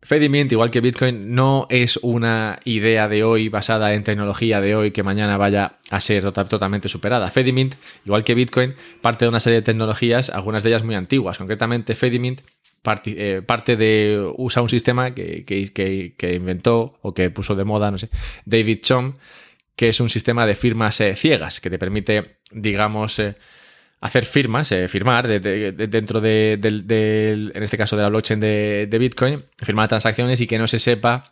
Fedimint, 0.00 0.52
igual 0.52 0.70
que 0.70 0.80
Bitcoin, 0.80 1.34
no 1.34 1.66
es 1.70 1.98
una 2.02 2.60
idea 2.64 3.08
de 3.08 3.24
hoy 3.24 3.48
basada 3.48 3.94
en 3.94 4.04
tecnología 4.04 4.60
de 4.60 4.76
hoy 4.76 4.92
que 4.92 5.02
mañana 5.02 5.36
vaya 5.36 5.78
a 5.90 6.00
ser 6.00 6.22
tota-, 6.22 6.44
totalmente 6.44 6.88
superada. 6.88 7.30
Fedimint, 7.30 7.74
igual 8.04 8.22
que 8.22 8.34
Bitcoin, 8.34 8.74
parte 9.02 9.24
de 9.24 9.28
una 9.28 9.40
serie 9.40 9.58
de 9.58 9.64
tecnologías, 9.64 10.30
algunas 10.30 10.62
de 10.62 10.70
ellas 10.70 10.84
muy 10.84 10.94
antiguas. 10.94 11.38
Concretamente, 11.38 11.94
Fedimint 11.96 12.42
eh, 13.06 13.42
parte, 13.44 13.76
de. 13.76 14.32
usa 14.36 14.62
un 14.62 14.68
sistema 14.68 15.12
que, 15.14 16.32
inventó 16.34 16.98
o 17.02 17.12
que 17.12 17.28
puso 17.30 17.54
de 17.54 17.64
moda, 17.64 17.90
no 17.90 17.98
sé, 17.98 18.08
David 18.44 18.80
Chom, 18.82 19.14
que 19.76 19.90
es 19.90 20.00
un 20.00 20.08
sistema 20.08 20.46
de 20.46 20.54
firmas 20.54 21.00
eh, 21.00 21.14
ciegas 21.14 21.60
que 21.60 21.70
te 21.70 21.78
permite, 21.78 22.38
digamos, 22.50 23.18
eh, 23.18 23.36
hacer 24.00 24.26
firmas, 24.26 24.70
eh, 24.72 24.88
firmar 24.88 25.26
dentro 25.26 26.20
de, 26.20 26.52
en 26.52 27.62
este 27.62 27.76
caso 27.76 27.96
de 27.96 28.02
la 28.02 28.08
blockchain 28.08 28.40
de, 28.40 28.96
Bitcoin, 28.98 29.44
firmar 29.58 29.88
transacciones 29.88 30.40
y 30.40 30.46
que 30.46 30.58
no 30.58 30.66
se 30.66 30.78
sepa 30.78 31.24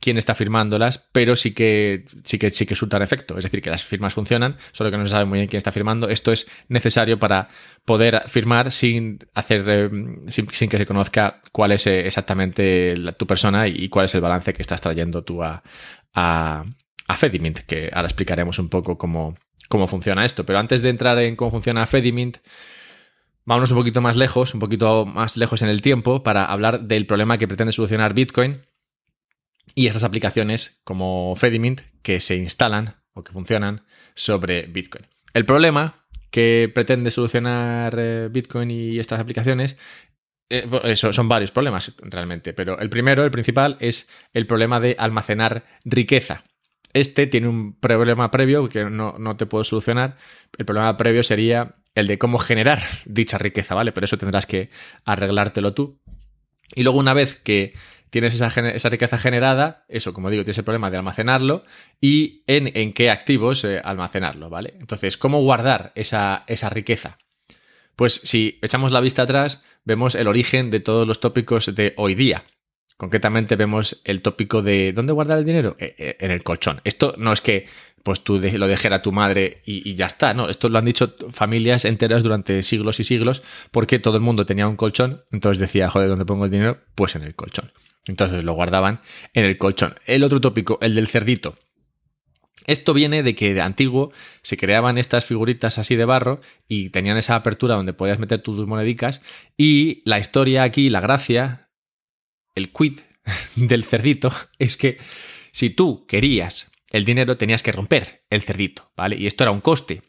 quién 0.00 0.18
está 0.18 0.34
firmándolas, 0.34 0.98
pero 1.12 1.34
sí 1.34 1.54
que, 1.54 2.04
sí 2.24 2.38
que 2.38 2.50
sí 2.50 2.66
que 2.66 2.74
surtan 2.74 3.00
efecto. 3.00 3.38
Es 3.38 3.44
decir, 3.44 3.62
que 3.62 3.70
las 3.70 3.84
firmas 3.84 4.12
funcionan, 4.12 4.58
solo 4.72 4.90
que 4.90 4.98
no 4.98 5.04
se 5.04 5.10
sabe 5.10 5.24
muy 5.24 5.38
bien 5.38 5.48
quién 5.48 5.56
está 5.56 5.72
firmando. 5.72 6.10
Esto 6.10 6.30
es 6.30 6.46
necesario 6.68 7.18
para 7.18 7.48
poder 7.86 8.22
firmar 8.28 8.70
sin 8.70 9.20
hacer, 9.32 9.64
eh, 9.66 9.90
sin, 10.28 10.46
que 10.46 10.76
se 10.76 10.84
conozca 10.84 11.40
cuál 11.52 11.72
es 11.72 11.86
eh, 11.86 12.06
exactamente 12.06 12.94
tu 13.16 13.26
persona 13.26 13.66
y 13.66 13.88
cuál 13.88 14.04
es 14.04 14.14
el 14.14 14.20
balance 14.20 14.52
que 14.52 14.60
estás 14.60 14.82
trayendo 14.82 15.24
tú 15.24 15.42
a, 15.42 15.62
a, 16.12 16.66
a 17.08 17.16
Fedimint, 17.16 17.60
que 17.60 17.88
ahora 17.90 18.08
explicaremos 18.08 18.58
un 18.58 18.68
poco 18.68 18.98
cómo, 18.98 19.34
cómo 19.68 19.86
funciona 19.86 20.24
esto. 20.24 20.44
Pero 20.46 20.58
antes 20.58 20.82
de 20.82 20.90
entrar 20.90 21.18
en 21.18 21.36
cómo 21.36 21.50
funciona 21.50 21.86
Fedimint, 21.86 22.38
vámonos 23.44 23.70
un 23.70 23.78
poquito 23.78 24.00
más 24.00 24.16
lejos, 24.16 24.54
un 24.54 24.60
poquito 24.60 25.06
más 25.06 25.36
lejos 25.36 25.62
en 25.62 25.68
el 25.68 25.82
tiempo, 25.82 26.22
para 26.22 26.44
hablar 26.44 26.82
del 26.82 27.06
problema 27.06 27.38
que 27.38 27.48
pretende 27.48 27.72
solucionar 27.72 28.14
Bitcoin 28.14 28.66
y 29.74 29.86
estas 29.86 30.04
aplicaciones 30.04 30.80
como 30.84 31.34
Fedimint 31.36 31.82
que 32.02 32.20
se 32.20 32.36
instalan 32.36 32.96
o 33.12 33.24
que 33.24 33.32
funcionan 33.32 33.84
sobre 34.14 34.66
Bitcoin. 34.66 35.06
El 35.32 35.44
problema 35.44 36.06
que 36.30 36.70
pretende 36.74 37.10
solucionar 37.10 37.94
eh, 37.98 38.28
Bitcoin 38.30 38.70
y 38.70 38.98
estas 38.98 39.20
aplicaciones 39.20 39.76
eh, 40.50 40.96
son 40.96 41.28
varios 41.28 41.50
problemas 41.50 41.92
realmente, 42.02 42.52
pero 42.52 42.78
el 42.78 42.90
primero, 42.90 43.24
el 43.24 43.30
principal, 43.30 43.76
es 43.80 44.08
el 44.32 44.46
problema 44.46 44.78
de 44.78 44.94
almacenar 44.98 45.64
riqueza. 45.84 46.44
Este 46.94 47.26
tiene 47.26 47.48
un 47.48 47.78
problema 47.78 48.30
previo 48.30 48.68
que 48.68 48.84
no, 48.84 49.36
te 49.36 49.46
puedo 49.46 49.64
solucionar. 49.64 50.16
El 50.56 50.64
problema 50.64 50.96
previo 50.96 51.22
sería 51.24 51.74
el 51.94 52.06
de 52.06 52.18
cómo 52.18 52.38
generar 52.38 52.82
dicha 53.04 53.36
riqueza, 53.36 53.74
¿vale? 53.74 53.92
Pero 53.92 54.04
eso 54.06 54.16
tendrás 54.16 54.46
que 54.46 54.70
arreglártelo 55.04 55.74
tú. 55.74 56.00
Y 56.74 56.84
luego 56.84 56.98
una 56.98 57.12
vez 57.12 57.36
que 57.36 57.74
tienes 58.10 58.34
esa, 58.34 58.88
riqueza 58.88 59.18
generada, 59.18 59.84
eso, 59.88 60.14
como 60.14 60.30
digo, 60.30 60.44
tienes 60.44 60.58
el 60.58 60.64
problema 60.64 60.88
de 60.88 60.96
almacenarlo 60.96 61.64
y 62.00 62.44
en, 62.46 62.92
qué 62.92 63.10
activos 63.10 63.64
eh, 63.64 63.80
almacenarlo, 63.82 64.48
¿vale? 64.48 64.74
Entonces, 64.78 65.16
¿cómo 65.16 65.42
guardar 65.42 65.90
esa, 65.96 66.44
esa 66.46 66.70
riqueza? 66.70 67.18
Pues 67.96 68.20
si 68.22 68.60
echamos 68.62 68.92
la 68.92 69.00
vista 69.00 69.22
atrás, 69.22 69.64
vemos 69.84 70.14
el 70.14 70.28
origen 70.28 70.70
de 70.70 70.78
todos 70.78 71.08
los 71.08 71.18
tópicos 71.18 71.74
de 71.74 71.92
hoy 71.96 72.14
día. 72.14 72.44
Concretamente 72.96 73.56
vemos 73.56 74.00
el 74.04 74.22
tópico 74.22 74.62
de 74.62 74.92
¿dónde 74.92 75.12
guardar 75.12 75.38
el 75.38 75.44
dinero? 75.44 75.76
Eh, 75.78 75.94
eh, 75.98 76.16
en 76.20 76.30
el 76.30 76.42
colchón. 76.42 76.80
Esto 76.84 77.14
no 77.18 77.32
es 77.32 77.40
que 77.40 77.66
pues 78.04 78.22
tú 78.22 78.38
lo 78.38 78.68
dejes 78.68 78.92
a 78.92 79.02
tu 79.02 79.12
madre 79.12 79.62
y, 79.64 79.94
ya 79.94 80.06
está, 80.06 80.34
¿no? 80.34 80.50
Esto 80.50 80.68
lo 80.68 80.78
han 80.78 80.84
dicho 80.84 81.14
familias 81.30 81.86
enteras 81.86 82.22
durante 82.22 82.62
siglos 82.62 83.00
y 83.00 83.04
siglos 83.04 83.42
porque 83.70 83.98
todo 83.98 84.16
el 84.16 84.22
mundo 84.22 84.44
tenía 84.44 84.68
un 84.68 84.76
colchón, 84.76 85.24
entonces 85.32 85.58
decía, 85.58 85.88
joder, 85.88 86.10
¿dónde 86.10 86.26
pongo 86.26 86.44
el 86.44 86.50
dinero? 86.50 86.78
Pues 86.94 87.16
en 87.16 87.22
el 87.22 87.34
colchón. 87.34 87.72
Entonces 88.06 88.44
lo 88.44 88.52
guardaban 88.52 89.00
en 89.32 89.46
el 89.46 89.56
colchón. 89.56 89.94
El 90.04 90.22
otro 90.22 90.38
tópico, 90.40 90.78
el 90.82 90.94
del 90.94 91.08
cerdito. 91.08 91.56
Esto 92.66 92.92
viene 92.92 93.22
de 93.22 93.34
que 93.34 93.54
de 93.54 93.62
antiguo 93.62 94.12
se 94.42 94.58
creaban 94.58 94.98
estas 94.98 95.24
figuritas 95.24 95.78
así 95.78 95.96
de 95.96 96.04
barro 96.04 96.40
y 96.68 96.90
tenían 96.90 97.16
esa 97.16 97.36
apertura 97.36 97.74
donde 97.74 97.94
podías 97.94 98.18
meter 98.18 98.42
tus 98.42 98.66
monedicas 98.66 99.22
y 99.56 100.02
la 100.04 100.18
historia 100.18 100.62
aquí, 100.62 100.88
la 100.90 101.00
gracia, 101.00 101.63
el 102.54 102.72
quid 102.72 103.00
del 103.56 103.84
cerdito 103.84 104.32
es 104.58 104.76
que 104.76 104.98
si 105.52 105.70
tú 105.70 106.06
querías 106.06 106.70
el 106.90 107.04
dinero 107.04 107.36
tenías 107.36 107.62
que 107.62 107.72
romper 107.72 108.22
el 108.30 108.42
cerdito, 108.42 108.92
¿vale? 108.96 109.16
Y 109.16 109.26
esto 109.26 109.42
era 109.42 109.50
un 109.50 109.60
coste. 109.60 110.02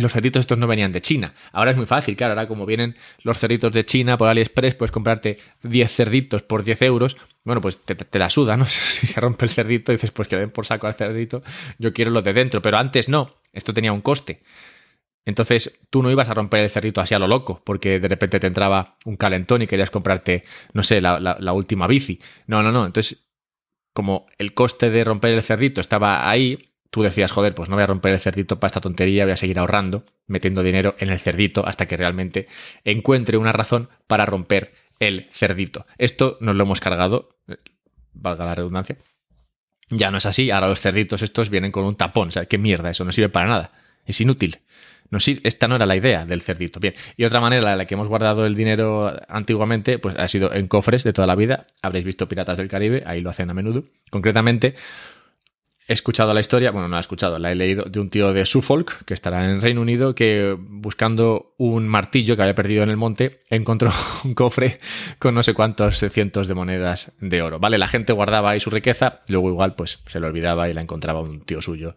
Los 0.00 0.12
cerditos 0.12 0.40
estos 0.40 0.58
no 0.58 0.66
venían 0.66 0.90
de 0.90 1.00
China. 1.00 1.34
Ahora 1.52 1.70
es 1.70 1.76
muy 1.76 1.86
fácil, 1.86 2.16
claro, 2.16 2.32
ahora 2.32 2.48
como 2.48 2.66
vienen 2.66 2.96
los 3.22 3.38
cerditos 3.38 3.72
de 3.72 3.84
China 3.84 4.16
por 4.16 4.28
AliExpress, 4.28 4.74
puedes 4.74 4.90
comprarte 4.90 5.38
10 5.62 5.92
cerditos 5.92 6.42
por 6.42 6.64
10 6.64 6.82
euros. 6.82 7.16
Bueno, 7.44 7.60
pues 7.60 7.78
te, 7.78 8.18
la 8.18 8.28
suda, 8.30 8.56
¿no? 8.56 8.64
Si 8.66 9.06
se 9.06 9.20
rompe 9.20 9.44
el 9.44 9.50
cerdito, 9.52 9.92
dices, 9.92 10.10
pues 10.10 10.26
que 10.26 10.36
den 10.36 10.50
por 10.50 10.66
saco 10.66 10.88
al 10.88 10.94
cerdito, 10.94 11.44
yo 11.78 11.92
quiero 11.92 12.10
lo 12.10 12.22
de 12.22 12.32
dentro. 12.32 12.60
Pero 12.62 12.78
antes 12.78 13.08
no, 13.08 13.36
esto 13.52 13.72
tenía 13.72 13.92
un 13.92 14.00
coste. 14.00 14.42
Entonces 15.26 15.80
tú 15.90 16.02
no 16.02 16.10
ibas 16.10 16.28
a 16.28 16.34
romper 16.34 16.60
el 16.60 16.70
cerdito 16.70 17.00
así 17.00 17.12
a 17.12 17.18
lo 17.18 17.26
loco, 17.26 17.60
porque 17.64 17.98
de 17.98 18.08
repente 18.08 18.40
te 18.40 18.46
entraba 18.46 18.96
un 19.04 19.16
calentón 19.16 19.60
y 19.60 19.66
querías 19.66 19.90
comprarte, 19.90 20.44
no 20.72 20.84
sé, 20.84 21.00
la, 21.00 21.52
última 21.52 21.88
bici. 21.88 22.20
No, 22.46 22.62
no, 22.62 22.70
no. 22.70 22.86
Entonces, 22.86 23.28
como 23.92 24.26
el 24.38 24.54
coste 24.54 24.90
de 24.90 25.02
romper 25.02 25.32
el 25.32 25.42
cerdito 25.42 25.80
estaba 25.80 26.30
ahí, 26.30 26.72
tú 26.90 27.02
decías, 27.02 27.32
joder, 27.32 27.54
pues 27.56 27.68
no 27.68 27.74
voy 27.74 27.82
a 27.82 27.88
romper 27.88 28.12
el 28.12 28.20
cerdito 28.20 28.60
para 28.60 28.68
esta 28.68 28.80
tontería, 28.80 29.24
voy 29.24 29.32
a 29.32 29.36
seguir 29.36 29.58
ahorrando, 29.58 30.06
metiendo 30.28 30.62
dinero 30.62 30.94
en 31.00 31.10
el 31.10 31.18
cerdito 31.18 31.66
hasta 31.66 31.86
que 31.86 31.96
realmente 31.96 32.46
encuentre 32.84 33.36
una 33.36 33.52
razón 33.52 33.90
para 34.06 34.26
romper 34.26 34.74
el 35.00 35.26
cerdito. 35.32 35.86
Esto 35.98 36.38
nos 36.40 36.54
lo 36.54 36.62
hemos 36.62 36.78
cargado, 36.78 37.36
valga 38.12 38.44
la 38.44 38.54
redundancia. 38.54 38.96
Ya 39.88 40.12
no 40.12 40.18
es 40.18 40.26
así, 40.26 40.52
ahora 40.52 40.68
los 40.68 40.80
cerditos 40.80 41.22
estos 41.22 41.50
vienen 41.50 41.72
con 41.72 41.84
un 41.84 41.96
tapón, 41.96 42.28
o 42.28 42.32
sea, 42.32 42.46
qué 42.46 42.58
mierda, 42.58 42.90
eso 42.90 43.04
no 43.04 43.12
sirve 43.12 43.28
para 43.28 43.48
nada, 43.48 43.72
es 44.04 44.20
inútil. 44.20 44.60
No, 45.10 45.18
esta 45.18 45.68
no 45.68 45.76
era 45.76 45.86
la 45.86 45.96
idea 45.96 46.24
del 46.24 46.42
cerdito. 46.42 46.80
Bien, 46.80 46.94
y 47.16 47.24
otra 47.24 47.40
manera 47.40 47.72
en 47.72 47.78
la 47.78 47.84
que 47.84 47.94
hemos 47.94 48.08
guardado 48.08 48.46
el 48.46 48.54
dinero 48.54 49.12
antiguamente, 49.28 49.98
pues 49.98 50.16
ha 50.18 50.28
sido 50.28 50.52
en 50.52 50.68
cofres 50.68 51.04
de 51.04 51.12
toda 51.12 51.26
la 51.26 51.34
vida. 51.34 51.66
Habréis 51.82 52.04
visto 52.04 52.28
Piratas 52.28 52.56
del 52.56 52.68
Caribe, 52.68 53.02
ahí 53.06 53.20
lo 53.20 53.30
hacen 53.30 53.50
a 53.50 53.54
menudo. 53.54 53.84
Concretamente, 54.10 54.74
he 55.88 55.92
escuchado 55.92 56.34
la 56.34 56.40
historia, 56.40 56.72
bueno, 56.72 56.88
no 56.88 56.92
la 56.94 56.98
he 56.98 57.00
escuchado, 57.00 57.38
la 57.38 57.52
he 57.52 57.54
leído 57.54 57.84
de 57.84 58.00
un 58.00 58.10
tío 58.10 58.32
de 58.32 58.44
Suffolk, 58.44 59.04
que 59.04 59.14
estará 59.14 59.48
en 59.48 59.60
Reino 59.60 59.80
Unido, 59.80 60.14
que 60.14 60.56
buscando 60.58 61.54
un 61.58 61.86
martillo 61.86 62.36
que 62.36 62.42
había 62.42 62.54
perdido 62.54 62.82
en 62.82 62.90
el 62.90 62.96
monte, 62.96 63.40
encontró 63.50 63.92
un 64.24 64.34
cofre 64.34 64.80
con 65.18 65.34
no 65.34 65.42
sé 65.42 65.54
cuántos 65.54 65.98
cientos 66.10 66.48
de 66.48 66.54
monedas 66.54 67.12
de 67.20 67.42
oro. 67.42 67.60
Vale, 67.60 67.78
la 67.78 67.86
gente 67.86 68.12
guardaba 68.12 68.50
ahí 68.50 68.60
su 68.60 68.70
riqueza, 68.70 69.20
luego 69.28 69.48
igual 69.48 69.74
pues 69.74 70.00
se 70.06 70.18
lo 70.18 70.26
olvidaba 70.26 70.68
y 70.68 70.74
la 70.74 70.80
encontraba 70.80 71.20
un 71.20 71.40
tío 71.42 71.62
suyo 71.62 71.94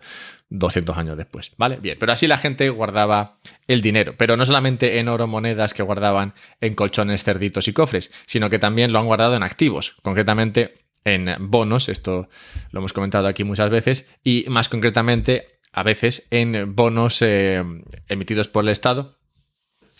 200 0.49 0.97
años 0.97 1.17
después. 1.17 1.51
Vale, 1.57 1.77
bien, 1.77 1.97
pero 1.99 2.11
así 2.11 2.27
la 2.27 2.37
gente 2.37 2.69
guardaba 2.69 3.37
el 3.67 3.81
dinero, 3.81 4.13
pero 4.17 4.37
no 4.37 4.45
solamente 4.45 4.99
en 4.99 5.07
oro 5.07 5.25
monedas 5.25 5.73
que 5.73 5.83
guardaban 5.83 6.33
en 6.61 6.75
colchones, 6.75 7.23
cerditos 7.23 7.67
y 7.67 7.73
cofres, 7.73 8.11
sino 8.27 8.49
que 8.49 8.59
también 8.59 8.91
lo 8.91 8.99
han 8.99 9.05
guardado 9.05 9.35
en 9.35 9.43
activos, 9.43 9.95
concretamente 10.03 10.88
en 11.03 11.35
bonos, 11.39 11.89
esto 11.89 12.29
lo 12.71 12.79
hemos 12.79 12.93
comentado 12.93 13.27
aquí 13.27 13.43
muchas 13.43 13.69
veces, 13.69 14.07
y 14.23 14.45
más 14.49 14.69
concretamente 14.69 15.59
a 15.71 15.83
veces 15.83 16.27
en 16.31 16.75
bonos 16.75 17.21
eh, 17.21 17.63
emitidos 18.07 18.47
por 18.47 18.63
el 18.63 18.69
Estado, 18.69 19.17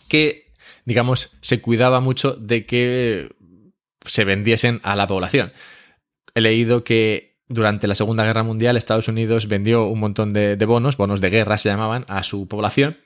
que, 0.07 0.53
digamos, 0.85 1.31
se 1.41 1.61
cuidaba 1.61 1.99
mucho 1.99 2.33
de 2.33 2.65
que 2.65 3.29
se 4.05 4.25
vendiesen 4.25 4.79
a 4.83 4.95
la 4.95 5.07
población. 5.07 5.51
He 6.33 6.41
leído 6.41 6.83
que 6.83 7.37
durante 7.47 7.87
la 7.87 7.95
Segunda 7.95 8.25
Guerra 8.25 8.43
Mundial 8.43 8.77
Estados 8.77 9.07
Unidos 9.07 9.47
vendió 9.47 9.85
un 9.85 9.99
montón 9.99 10.33
de, 10.33 10.55
de 10.55 10.65
bonos, 10.65 10.97
bonos 10.97 11.21
de 11.21 11.29
guerra 11.29 11.57
se 11.57 11.69
llamaban, 11.69 12.05
a 12.07 12.23
su 12.23 12.47
población 12.47 12.97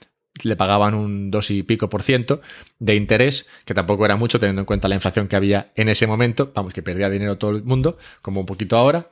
le 0.41 0.55
pagaban 0.55 0.95
un 0.95 1.29
dos 1.29 1.51
y 1.51 1.63
pico 1.63 1.89
por 1.89 2.01
ciento 2.01 2.41
de 2.79 2.95
interés, 2.95 3.47
que 3.65 3.73
tampoco 3.73 4.05
era 4.05 4.15
mucho 4.15 4.39
teniendo 4.39 4.61
en 4.61 4.65
cuenta 4.65 4.87
la 4.87 4.95
inflación 4.95 5.27
que 5.27 5.35
había 5.35 5.71
en 5.75 5.89
ese 5.89 6.07
momento, 6.07 6.51
vamos, 6.55 6.73
que 6.73 6.81
perdía 6.81 7.09
dinero 7.09 7.37
todo 7.37 7.51
el 7.51 7.63
mundo, 7.63 7.97
como 8.21 8.39
un 8.39 8.45
poquito 8.45 8.77
ahora. 8.77 9.11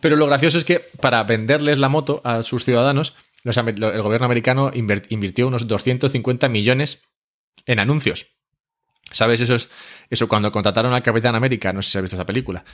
Pero 0.00 0.16
lo 0.16 0.26
gracioso 0.26 0.58
es 0.58 0.64
que 0.64 0.80
para 1.00 1.22
venderles 1.22 1.78
la 1.78 1.88
moto 1.88 2.20
a 2.24 2.42
sus 2.42 2.64
ciudadanos, 2.64 3.14
el 3.44 4.02
gobierno 4.02 4.24
americano 4.24 4.72
invirtió 4.74 5.46
unos 5.46 5.68
250 5.68 6.48
millones 6.48 7.02
en 7.66 7.78
anuncios. 7.78 8.26
¿Sabes? 9.12 9.40
Eso 9.42 9.54
es 9.54 9.68
eso 10.10 10.28
cuando 10.28 10.50
contrataron 10.50 10.92
al 10.92 11.02
Capitán 11.02 11.34
América, 11.34 11.72
no 11.72 11.82
sé 11.82 11.90
si 11.90 11.98
has 11.98 12.02
visto 12.02 12.16
esa 12.16 12.26
película. 12.26 12.64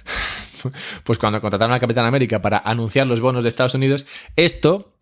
pues 1.04 1.18
cuando 1.18 1.40
contrataron 1.40 1.75
al 1.75 1.80
Capitán 1.80 2.06
América 2.06 2.40
para 2.40 2.58
anunciar 2.58 3.06
los 3.06 3.20
bonos 3.20 3.42
de 3.42 3.48
Estados 3.48 3.75
Unidos, 3.75 4.06
esto 4.37 4.94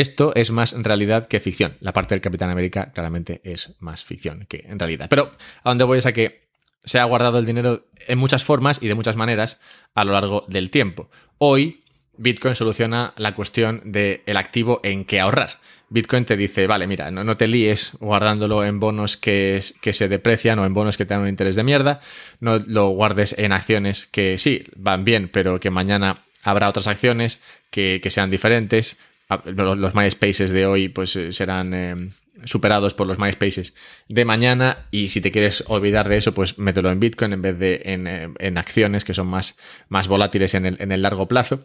esto 0.00 0.32
es 0.34 0.50
más 0.50 0.74
realidad 0.76 1.26
que 1.26 1.40
ficción. 1.40 1.76
La 1.80 1.92
parte 1.92 2.14
del 2.14 2.20
Capitán 2.20 2.50
América 2.50 2.92
claramente 2.92 3.40
es 3.44 3.76
más 3.80 4.04
ficción 4.04 4.46
que 4.48 4.64
en 4.68 4.78
realidad. 4.78 5.06
Pero 5.08 5.32
a 5.62 5.70
donde 5.70 5.84
voy 5.84 5.98
es 5.98 6.06
a 6.06 6.12
que 6.12 6.48
se 6.84 6.98
ha 6.98 7.04
guardado 7.04 7.38
el 7.38 7.46
dinero 7.46 7.86
en 8.06 8.18
muchas 8.18 8.44
formas 8.44 8.78
y 8.80 8.88
de 8.88 8.94
muchas 8.94 9.16
maneras 9.16 9.60
a 9.94 10.04
lo 10.04 10.12
largo 10.12 10.44
del 10.48 10.70
tiempo. 10.70 11.10
Hoy 11.38 11.84
Bitcoin 12.16 12.54
soluciona 12.54 13.14
la 13.16 13.34
cuestión 13.34 13.80
del 13.84 14.36
activo 14.36 14.80
en 14.82 15.04
que 15.04 15.20
ahorrar. 15.20 15.58
Bitcoin 15.90 16.24
te 16.24 16.36
dice, 16.36 16.66
vale, 16.66 16.86
mira, 16.86 17.10
no, 17.10 17.36
te 17.36 17.46
líes 17.46 17.92
guardándolo 17.98 18.64
en 18.64 18.78
bonos 18.78 19.16
que, 19.16 19.62
que, 19.80 19.92
se 19.94 20.08
deprecian 20.08 20.58
o 20.58 20.66
en 20.66 20.74
bonos 20.74 20.98
que 20.98 21.06
te 21.06 21.14
dan 21.14 21.22
un 21.22 21.28
interés 21.28 21.56
de 21.56 21.62
mierda, 21.62 22.00
no 22.40 22.58
lo 22.58 22.88
guardes 22.90 23.34
en 23.38 23.52
acciones 23.52 24.06
que 24.06 24.36
sí, 24.36 24.66
van 24.76 25.04
bien, 25.04 25.30
pero 25.32 25.60
que 25.60 25.70
mañana 25.70 26.26
habrá 26.42 26.68
otras 26.68 26.88
acciones 26.88 27.40
que, 27.70 28.00
que 28.02 28.10
sean 28.10 28.30
diferentes, 28.30 28.98
los 29.44 29.94
MySpaces 29.94 30.50
de 30.50 30.66
hoy 30.66 30.88
pues 30.88 31.14
eh, 31.16 31.32
serán 31.32 31.74
eh, 31.74 32.10
superados 32.44 32.94
por 32.94 33.06
los 33.06 33.18
MySpaces 33.18 33.74
de 34.08 34.24
mañana 34.24 34.86
y 34.90 35.08
si 35.08 35.20
te 35.20 35.30
quieres 35.30 35.64
olvidar 35.66 36.08
de 36.08 36.16
eso 36.16 36.32
pues 36.32 36.58
mételo 36.58 36.90
en 36.90 37.00
Bitcoin 37.00 37.32
en 37.34 37.42
vez 37.42 37.58
de 37.58 37.82
eh, 37.84 38.28
en, 38.38 38.58
acciones 38.58 39.04
que 39.04 39.14
son 39.14 39.26
más, 39.26 39.58
más 39.88 40.08
volátiles 40.08 40.54
en 40.54 40.66
el, 40.66 40.76
en 40.80 40.92
el, 40.92 41.02
largo 41.02 41.28
plazo. 41.28 41.64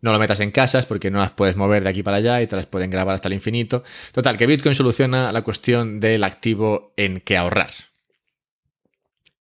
No 0.00 0.12
lo 0.12 0.18
metas 0.18 0.40
en 0.40 0.50
casas 0.50 0.86
porque 0.86 1.10
no 1.10 1.20
las 1.20 1.30
puedes 1.32 1.54
mover 1.54 1.84
de 1.84 1.90
aquí 1.90 2.02
para 2.02 2.16
allá 2.16 2.42
y 2.42 2.46
te 2.46 2.56
las 2.56 2.66
pueden 2.66 2.90
grabar 2.90 3.14
hasta 3.14 3.28
el 3.28 3.34
infinito. 3.34 3.84
Total, 4.12 4.36
que 4.36 4.46
Bitcoin 4.46 4.74
soluciona 4.74 5.30
la 5.30 5.42
cuestión 5.42 6.00
del 6.00 6.24
activo 6.24 6.92
en 6.96 7.20
que 7.20 7.36
ahorrar. 7.36 7.70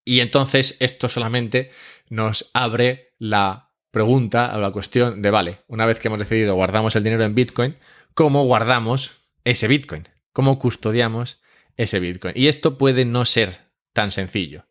Y 0.05 0.19
entonces 0.19 0.77
esto 0.79 1.09
solamente 1.09 1.71
nos 2.09 2.51
abre 2.53 3.13
la 3.17 3.70
pregunta 3.91 4.45
a 4.45 4.57
la 4.57 4.71
cuestión 4.71 5.21
de, 5.21 5.29
vale, 5.29 5.59
una 5.67 5.85
vez 5.85 5.99
que 5.99 6.07
hemos 6.07 6.19
decidido 6.19 6.55
guardamos 6.55 6.95
el 6.95 7.03
dinero 7.03 7.23
en 7.23 7.35
Bitcoin, 7.35 7.77
¿cómo 8.13 8.43
guardamos 8.45 9.11
ese 9.43 9.67
Bitcoin? 9.67 10.07
¿Cómo 10.33 10.57
custodiamos 10.59 11.41
ese 11.77 11.99
Bitcoin? 11.99 12.33
Y 12.35 12.47
esto 12.47 12.77
puede 12.77 13.05
no 13.05 13.25
ser 13.25 13.71
tan 13.93 14.11
sencillo. 14.11 14.65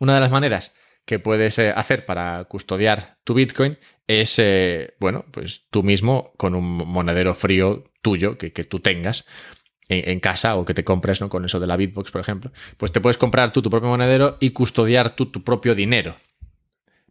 Una 0.00 0.14
de 0.14 0.20
las 0.20 0.30
maneras 0.30 0.74
que 1.06 1.18
puedes 1.18 1.58
eh, 1.58 1.72
hacer 1.74 2.06
para 2.06 2.44
custodiar 2.44 3.18
tu 3.24 3.34
Bitcoin 3.34 3.78
es, 4.06 4.38
eh, 4.38 4.94
bueno, 4.98 5.26
pues 5.30 5.66
tú 5.70 5.82
mismo 5.82 6.32
con 6.36 6.54
un 6.54 6.64
monedero 6.64 7.34
frío 7.34 7.84
tuyo 8.00 8.38
que, 8.38 8.50
tú 8.50 8.80
tengas 8.80 9.24
en, 9.88 10.20
casa 10.20 10.56
o 10.56 10.64
que 10.64 10.74
te 10.74 10.84
compres, 10.84 11.20
¿no? 11.20 11.28
Con 11.28 11.44
eso 11.44 11.60
de 11.60 11.66
la 11.66 11.76
Bitbox, 11.76 12.10
por 12.10 12.20
ejemplo, 12.20 12.50
pues 12.78 12.92
te 12.92 13.00
puedes 13.00 13.18
comprar 13.18 13.52
tú 13.52 13.62
tu 13.62 13.70
propio 13.70 13.90
monedero 13.90 14.38
y 14.40 14.50
custodiar 14.50 15.14
tú 15.14 15.26
tu 15.26 15.44
propio 15.44 15.74
dinero 15.74 16.16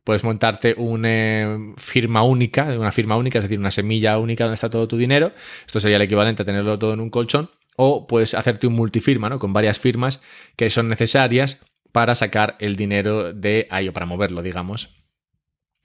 puedes 0.04 0.24
montarte 0.24 0.76
una 0.78 1.74
firma 1.78 2.24
única, 2.24 2.64
una 2.64 2.92
firma 2.92 3.18
única, 3.18 3.40
es 3.40 3.46
decir, 3.46 3.60
una 3.60 3.72
semilla 3.72 4.18
única 4.18 4.46
donde 4.46 4.56
está 4.56 4.70
todo 4.70 4.88
tu 4.88 4.98
dinero. 4.98 5.34
Esto 5.66 5.80
sería 5.80 5.98
el 5.98 6.04
equivalente 6.04 6.44
a 6.44 6.46
tenerlo 6.46 6.78
todo 6.80 6.94
en 6.94 7.00
un 7.00 7.10
colchón. 7.10 7.50
O 7.78 8.06
puedes 8.08 8.34
hacerte 8.34 8.68
un 8.68 8.74
multifirma, 8.74 9.30
¿no? 9.30 9.40
Con 9.40 9.54
varias 9.54 9.80
firmas 9.80 10.22
que 10.56 10.70
son 10.70 10.90
necesarias 10.90 11.60
para 11.92 12.16
sacar 12.16 12.58
el 12.60 12.76
dinero 12.76 13.34
de 13.34 13.68
ahí 13.70 13.88
o 13.88 13.94
para 13.94 14.06
moverlo, 14.06 14.42
digamos, 14.42 14.90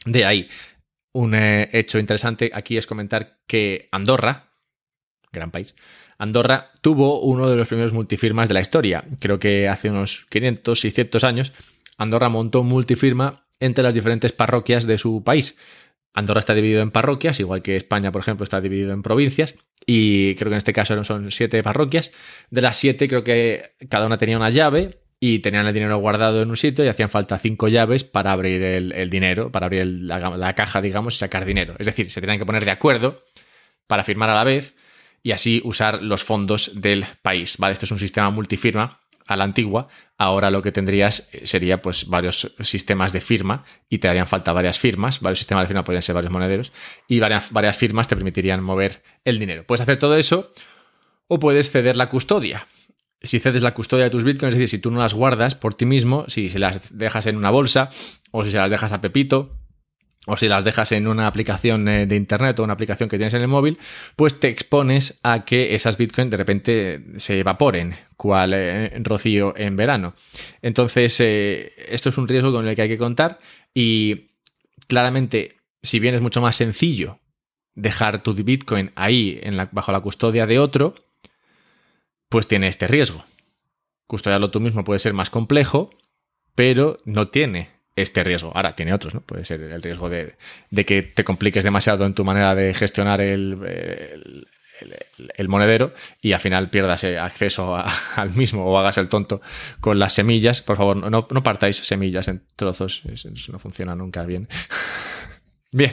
de 0.05 0.25
ahí. 0.25 0.49
Un 1.13 1.35
eh, 1.35 1.69
hecho 1.73 1.99
interesante 1.99 2.51
aquí 2.53 2.77
es 2.77 2.87
comentar 2.87 3.39
que 3.47 3.89
Andorra, 3.93 4.53
gran 5.33 5.51
país, 5.51 5.75
Andorra 6.19 6.71
tuvo 6.81 7.21
uno 7.21 7.49
de 7.49 7.57
los 7.57 7.69
primeros 7.69 7.93
multifirmas 7.93 8.49
de 8.49 8.55
la 8.55 8.61
historia. 8.61 9.05
Creo 9.19 9.39
que 9.39 9.69
hace 9.69 9.91
unos 9.91 10.27
500, 10.29 10.79
600 10.79 11.25
años, 11.25 11.53
Andorra 11.99 12.29
montó 12.29 12.61
un 12.61 12.69
multifirma 12.69 13.46
entre 13.61 13.85
las 13.85 13.95
diferentes 13.95 14.33
parroquias 14.33 14.87
de 14.87 14.99
su 14.99 15.23
país. 15.25 15.57
Andorra 16.15 16.39
está 16.41 16.55
dividido 16.55 16.81
en 16.81 16.91
parroquias, 16.91 17.41
igual 17.41 17.63
que 17.63 17.77
España, 17.77 18.11
por 18.11 18.23
ejemplo, 18.23 18.45
está 18.45 18.61
dividido 18.61 18.93
en 18.93 19.03
provincias, 19.03 19.55
y 19.85 20.35
creo 20.37 20.49
que 20.49 20.55
en 20.55 20.59
este 20.59 20.73
caso 20.73 21.05
son 21.05 21.31
siete 21.31 21.63
parroquias. 21.63 22.11
De 22.51 22.63
las 22.63 22.79
siete, 22.79 23.07
creo 23.07 23.23
que 23.23 23.75
cada 23.91 24.07
una 24.07 24.17
tenía 24.17 24.39
una 24.39 24.51
llave 24.51 25.01
y 25.21 25.41
tenían 25.41 25.67
el 25.67 25.75
dinero 25.75 25.99
guardado 25.99 26.43
en 26.43 26.51
un 26.51 26.57
sitio 26.57 26.85
y 26.85 26.89
hacían 26.89 27.11
falta 27.11 27.39
cinco 27.39 27.69
llaves 27.69 28.05
para 28.05 28.33
abrir 28.33 28.63
el, 28.63 29.11
dinero, 29.11 29.53
para 29.53 29.67
abrir 29.67 29.87
la, 29.87 30.19
la, 30.37 30.55
caja, 30.55 30.81
digamos, 30.81 31.15
y 31.15 31.19
sacar 31.19 31.45
dinero. 31.45 31.75
Es 31.79 31.87
decir, 31.87 32.11
se 32.11 32.21
tenían 32.21 32.39
que 32.39 32.47
poner 32.47 32.65
de 32.65 32.71
acuerdo 32.71 33.23
para 33.87 34.05
firmar 34.05 34.31
a 34.31 34.35
la 34.35 34.45
vez 34.45 34.75
y 35.23 35.33
así 35.33 35.61
usar 35.65 36.03
los 36.03 36.25
fondos 36.25 36.73
del 36.75 37.05
país. 37.23 37.57
¿vale? 37.59 37.73
Este 37.73 37.85
es 37.85 37.91
un 37.91 37.99
sistema 37.99 38.31
multifirma 38.31 39.01
a 39.27 39.37
la 39.37 39.45
antigua, 39.45 39.89
ahora 40.19 40.51
lo 40.51 40.63
que 40.63 40.73
tendrías 40.73 41.29
eh, 41.33 41.47
sería 41.47 41.83
pues 41.83 42.07
varios 42.07 42.55
sistemas 42.61 43.13
de 43.13 43.21
firma 43.21 43.65
y 43.89 43.99
te 43.99 44.09
harían 44.09 44.27
falta 44.27 44.53
varias 44.53 44.79
firmas, 44.79 45.21
varios 45.21 45.39
sistemas 45.39 45.65
de 45.65 45.69
firma 45.69 45.85
podrían 45.85 46.03
ser 46.03 46.15
varios 46.15 46.33
monederos 46.33 46.73
y 47.09 47.21
varias, 47.21 47.51
varias 47.51 47.77
firmas 47.77 48.09
te 48.09 48.17
permitirían 48.17 48.63
mover 48.63 49.03
el 49.25 49.39
dinero. 49.39 49.65
Puedes 49.65 49.83
hacer 49.83 49.99
todo 49.99 50.17
eso 50.17 50.53
o 51.29 51.39
puedes 51.39 51.71
ceder 51.71 51.97
la 51.97 52.09
custodia. 52.09 52.67
Si 53.23 53.41
cedes 53.41 53.63
la 53.63 53.75
custodia 53.75 54.05
de 54.05 54.11
tus 54.11 54.25
bitcoins, 54.25 54.55
es 54.55 54.61
decir, 54.61 54.69
si 54.69 54.79
tú 54.79 54.91
no 54.91 55.01
las 55.01 55.15
guardas 55.15 55.55
por 55.55 55.75
ti 55.75 55.87
mismo, 55.87 56.27
si 56.29 56.49
se 56.49 56.59
las 56.59 56.97
dejas 56.97 57.27
en 57.27 57.37
una 57.37 57.51
bolsa 57.51 57.91
o 58.31 58.45
si 58.45 58.53
se 58.53 58.59
las 58.59 58.71
dejas 58.71 58.93
a 58.93 59.01
Pepito 59.01 59.57
o 60.27 60.37
si 60.37 60.49
las 60.49 60.65
dejas 60.65 60.93
en 60.93 61.07
una 61.07 61.27
aplicación 61.27 61.89
eh, 61.89 62.07
de 62.07 62.17
internet 62.17 62.59
o 62.59 62.65
una 62.65 62.75
aplicación 62.75 63.09
que 63.09 63.17
tienes 63.17 63.33
en 63.35 63.43
el 63.43 63.49
móvil, 63.49 63.79
pues 64.17 64.39
te 64.39 64.49
expones 64.49 65.19
a 65.23 65.45
que 65.45 65.75
esas 65.75 65.97
bitcoins 65.97 66.31
de 66.31 66.37
repente 66.37 67.05
se 67.17 67.41
evaporen, 67.41 67.97
cual 68.17 68.53
eh, 68.55 68.93
rocío 69.03 69.55
en 69.57 69.77
verano. 69.77 70.15
Entonces, 70.63 71.19
eh, 71.21 71.73
esto 71.89 72.09
es 72.09 72.19
un 72.19 72.29
riesgo 72.29 72.53
con 72.53 72.67
el 72.67 72.75
que 72.75 72.83
hay 72.83 72.89
que 72.89 72.99
contar 72.99 73.39
y 73.73 74.33
claramente, 74.89 75.57
si 75.83 76.01
bien 76.01 76.15
es 76.15 76.21
mucho 76.21 76.41
más 76.41 76.57
sencillo 76.57 77.21
dejar 77.75 78.23
tu 78.23 78.35
bitcoin 78.35 78.91
ahí 78.97 79.41
bajo 79.71 79.93
la 79.93 80.01
custodia 80.01 80.47
de 80.47 80.59
otro, 80.59 80.95
pues 82.29 82.49
tiene 82.49 82.67
este 82.67 82.89
riesgo. 82.89 83.25
Custodiarlo 84.09 84.51
tú 84.51 84.61
mismo 84.61 84.83
puede 84.83 84.99
ser 84.99 85.15
más 85.15 85.31
complejo, 85.31 85.91
pero 86.55 86.99
no 87.05 87.29
tiene 87.29 87.76
este 87.97 88.23
riesgo. 88.23 88.53
Ahora, 88.55 88.77
tiene 88.77 88.93
otros, 88.93 89.15
¿no? 89.15 89.23
Puede 89.23 89.45
ser 89.45 89.63
el 89.63 89.83
riesgo 89.83 90.11
de, 90.11 90.37
que 90.87 91.03
te 91.03 91.25
compliques 91.25 91.65
demasiado 91.65 92.05
en 92.05 92.15
tu 92.15 92.25
manera 92.25 92.55
de 92.55 92.75
gestionar 92.75 93.23
el, 93.23 94.47
el, 95.37 95.49
monedero 95.49 95.95
y 96.21 96.33
al 96.33 96.41
final 96.41 96.69
pierdas 96.69 97.05
eh, 97.05 97.19
acceso 97.19 97.77
al 98.17 98.35
mismo 98.35 98.67
o 98.67 98.79
hagas 98.79 98.99
el 98.99 99.09
tonto 99.09 99.41
con 99.81 99.99
las 99.99 100.13
semillas. 100.13 100.61
Por 100.61 100.77
favor, 100.77 100.97
no, 100.97 101.27
no 101.29 101.43
partáis 101.43 101.77
semillas 101.79 102.29
en 102.29 102.45
trozos, 102.55 103.03
eso, 103.13 103.31
no 103.51 103.59
funciona 103.59 103.97
nunca 103.97 104.25
bien. 104.25 104.49
bien. 105.73 105.93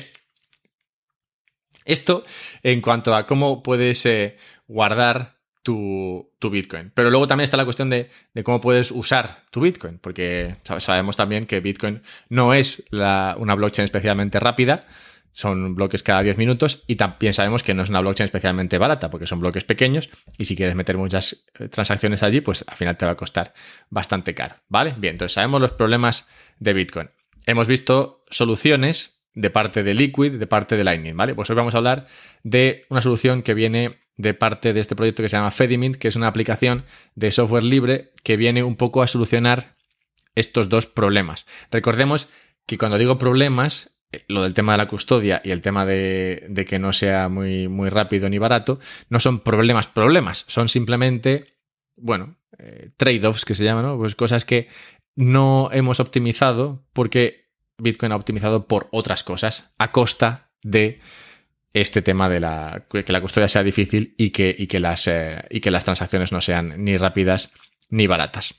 Esto 1.85 2.25
en 2.63 2.81
cuanto 2.81 3.15
a 3.15 3.25
cómo 3.25 3.63
puedes 3.63 4.05
eh, 4.05 4.37
guardar 4.67 5.32
tu, 5.63 6.29
Bitcoin. 6.51 6.91
Pero 6.93 7.09
luego 7.09 7.25
también 7.25 7.45
está 7.45 7.57
la 7.57 7.65
cuestión 7.65 7.89
de, 7.89 8.09
cómo 8.43 8.61
puedes 8.61 8.91
usar 8.91 9.43
tu 9.49 9.61
Bitcoin, 9.61 9.97
porque 9.97 10.57
sabemos 10.77 11.15
también 11.15 11.45
que 11.45 11.61
Bitcoin 11.61 12.03
no 12.29 12.53
es 12.53 12.83
una 12.91 13.55
blockchain 13.55 13.85
especialmente 13.85 14.39
rápida, 14.39 14.81
son 15.31 15.73
bloques 15.73 16.03
cada 16.03 16.21
10 16.21 16.37
minutos 16.37 16.83
y 16.85 16.95
también 16.95 17.33
sabemos 17.33 17.63
que 17.63 17.73
no 17.73 17.81
es 17.81 17.89
una 17.89 18.01
blockchain 18.01 18.25
especialmente 18.25 18.77
barata 18.77 19.09
porque 19.09 19.25
son 19.25 19.39
bloques 19.39 19.63
pequeños 19.63 20.09
y 20.37 20.45
si 20.45 20.55
quieres 20.55 20.75
meter 20.75 20.95
muchas 20.95 21.45
eh, 21.57 21.69
transacciones 21.69 22.21
allí, 22.21 22.41
pues 22.41 22.63
al 22.67 22.77
final 22.77 22.97
te 22.97 23.07
va 23.07 23.13
a 23.13 23.17
costar 23.17 23.53
bastante 23.89 24.35
caro, 24.35 24.57
¿vale? 24.69 24.93
Bien, 24.95 25.15
entonces 25.15 25.33
sabemos 25.33 25.59
los 25.59 25.71
problemas 25.71 26.27
de 26.59 26.73
Bitcoin. 26.73 27.09
Hemos 27.47 27.67
visto 27.67 28.23
soluciones 28.29 29.23
de 29.33 29.49
parte 29.49 29.81
de 29.81 29.95
Liquid, 29.95 30.33
de 30.33 30.45
parte 30.45 30.77
de 30.77 30.83
Lightning, 30.83 31.17
¿vale? 31.17 31.33
Pues 31.33 31.49
hoy 31.49 31.55
vamos 31.55 31.73
a 31.73 31.77
hablar 31.77 32.05
de 32.43 32.85
una 32.89 33.01
solución 33.01 33.41
que 33.41 33.55
viene 33.55 34.02
de 34.17 34.33
parte 34.33 34.73
de 34.73 34.79
este 34.79 34.95
proyecto 34.95 35.23
que 35.23 35.29
se 35.29 35.37
llama 35.37 35.51
Fedimint, 35.51 35.95
que 35.97 36.07
es 36.07 36.15
una 36.15 36.27
aplicación 36.27 36.85
de 37.15 37.31
software 37.31 37.63
libre 37.63 38.13
que 38.23 38.37
viene 38.37 38.63
un 38.63 38.75
poco 38.75 39.01
a 39.01 39.07
solucionar 39.07 39.75
estos 40.35 40.69
dos 40.69 40.85
problemas. 40.85 41.45
Recordemos 41.71 42.27
que 42.65 42.77
cuando 42.77 42.97
digo 42.97 43.17
problemas, 43.17 43.97
eh, 44.11 44.23
lo 44.27 44.43
del 44.43 44.53
tema 44.53 44.73
de 44.73 44.77
la 44.77 44.87
custodia 44.87 45.41
y 45.43 45.51
el 45.51 45.61
tema 45.61 45.85
de, 45.85 46.45
de 46.49 46.65
que 46.65 46.79
no 46.79 46.93
sea 46.93 47.29
muy, 47.29 47.67
muy 47.67 47.89
rápido 47.89 48.29
ni 48.29 48.37
barato, 48.37 48.79
no 49.09 49.19
son 49.19 49.39
problemas, 49.39 49.87
problemas, 49.87 50.45
son 50.47 50.69
simplemente, 50.69 51.57
bueno, 51.95 52.37
eh, 52.57 52.91
trade-offs 52.97 53.45
que 53.45 53.55
se 53.55 53.63
llaman, 53.63 53.85
¿no? 53.85 53.97
Pues 53.97 54.15
cosas 54.15 54.45
que 54.45 54.67
no 55.15 55.69
hemos 55.71 55.99
optimizado 55.99 56.85
porque 56.93 57.51
Bitcoin 57.77 58.11
ha 58.11 58.15
optimizado 58.15 58.67
por 58.67 58.87
otras 58.91 59.23
cosas 59.23 59.73
a 59.77 59.91
costa 59.91 60.51
de 60.61 60.99
este 61.73 62.01
tema 62.01 62.29
de 62.29 62.39
la, 62.39 62.85
que 62.89 63.11
la 63.11 63.21
custodia 63.21 63.47
sea 63.47 63.63
difícil 63.63 64.13
y 64.17 64.29
que, 64.29 64.55
y 64.57 64.67
que, 64.67 64.79
las, 64.79 65.07
eh, 65.07 65.43
y 65.49 65.59
que 65.59 65.71
las 65.71 65.83
transacciones 65.83 66.31
no 66.31 66.39
sean 66.39 66.83
ni 66.83 66.97
rápidas 66.97 67.51
ni 67.89 68.07
baratas. 68.07 68.55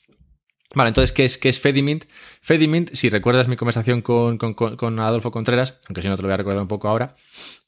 Vale, 0.75 0.89
entonces, 0.89 1.13
¿qué 1.13 1.25
es, 1.25 1.39
qué 1.39 1.49
es 1.49 1.61
Fedimint? 1.61 2.05
Fedimint, 2.41 2.93
si 2.95 3.09
recuerdas 3.09 3.47
mi 3.47 3.57
conversación 3.57 4.03
con, 4.03 4.39
con, 4.39 4.99
Adolfo 4.99 5.31
Contreras, 5.31 5.79
aunque 5.87 6.03
si 6.03 6.09
no 6.09 6.17
te 6.17 6.23
lo 6.23 6.29
voy 6.29 6.35
a 6.35 6.39
recordar 6.39 6.63
un 6.63 6.69
poco 6.69 6.89
ahora, 6.89 7.15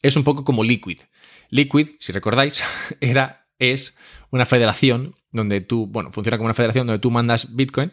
es 0.02 0.16
un 0.16 0.24
poco 0.24 0.44
como 0.44 0.64
Liquid. 0.64 1.00
Liquid, 1.50 1.90
si 2.00 2.12
recordáis, 2.12 2.64
era, 3.00 3.46
es 3.60 3.96
una 4.30 4.44
federación 4.44 5.14
donde 5.30 5.60
tú, 5.60 5.86
bueno, 5.86 6.10
funciona 6.10 6.36
como 6.38 6.46
una 6.46 6.54
federación 6.54 6.88
donde 6.88 7.00
tú 7.00 7.12
mandas 7.12 7.54
Bitcoin 7.54 7.92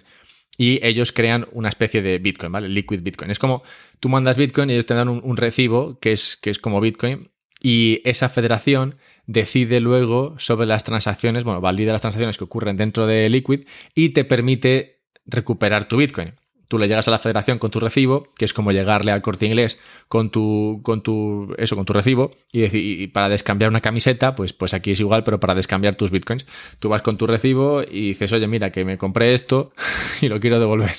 y 0.57 0.83
ellos 0.85 1.11
crean 1.11 1.47
una 1.51 1.69
especie 1.69 2.01
de 2.01 2.17
Bitcoin, 2.17 2.51
¿vale? 2.51 2.69
Liquid 2.69 3.01
Bitcoin. 3.01 3.29
Es 3.29 3.39
como 3.39 3.63
tú 3.99 4.09
mandas 4.09 4.37
Bitcoin 4.37 4.69
y 4.69 4.73
ellos 4.73 4.85
te 4.85 4.93
dan 4.93 5.09
un, 5.09 5.37
recibo 5.37 5.99
que 5.99 6.11
es, 6.11 6.37
que 6.37 6.49
es 6.49 6.59
como 6.59 6.79
Bitcoin 6.81 7.31
y 7.63 8.01
esa 8.03 8.29
federación 8.29 8.97
decide 9.25 9.79
luego 9.79 10.35
sobre 10.37 10.67
las 10.67 10.83
transacciones, 10.83 11.45
bueno, 11.45 11.61
valida 11.61 11.93
las 11.93 12.01
transacciones 12.01 12.37
que 12.37 12.43
ocurren 12.43 12.75
dentro 12.77 13.07
de 13.07 13.29
Liquid 13.29 13.61
y 13.95 14.09
te 14.09 14.25
permite 14.25 14.99
recuperar 15.25 15.85
tu 15.85 15.97
Bitcoin. 15.97 16.33
Tú 16.67 16.77
le 16.77 16.87
llegas 16.87 17.07
a 17.07 17.11
la 17.11 17.19
federación 17.19 17.59
con 17.59 17.71
tu 17.71 17.79
recibo, 17.79 18.33
que 18.35 18.45
es 18.45 18.53
como 18.53 18.71
llegarle 18.71 19.11
al 19.11 19.21
corte 19.21 19.45
inglés 19.45 19.79
con 20.07 20.29
tu, 20.29 20.81
con 20.83 21.03
tu, 21.03 21.53
eso, 21.57 21.75
con 21.75 21.85
tu 21.85 21.93
recibo, 21.93 22.31
y, 22.51 22.61
decir, 22.61 23.11
para 23.13 23.29
descambiar 23.29 23.69
una 23.69 23.79
camiseta, 23.79 24.33
pues, 24.33 24.53
pues 24.53 24.73
aquí 24.73 24.91
es 24.91 24.99
igual, 24.99 25.23
pero 25.23 25.39
para 25.39 25.55
descambiar 25.55 25.95
tus 25.95 26.09
bitcoins. 26.09 26.45
Tú 26.79 26.89
vas 26.89 27.01
con 27.01 27.17
tu 27.17 27.27
recibo 27.27 27.83
y 27.83 28.09
dices, 28.09 28.31
oye, 28.33 28.47
mira, 28.47 28.71
que 28.71 28.83
me 28.85 28.97
compré 28.97 29.33
esto 29.33 29.71
y 30.21 30.27
lo 30.27 30.39
quiero 30.39 30.59
devolver. 30.59 30.95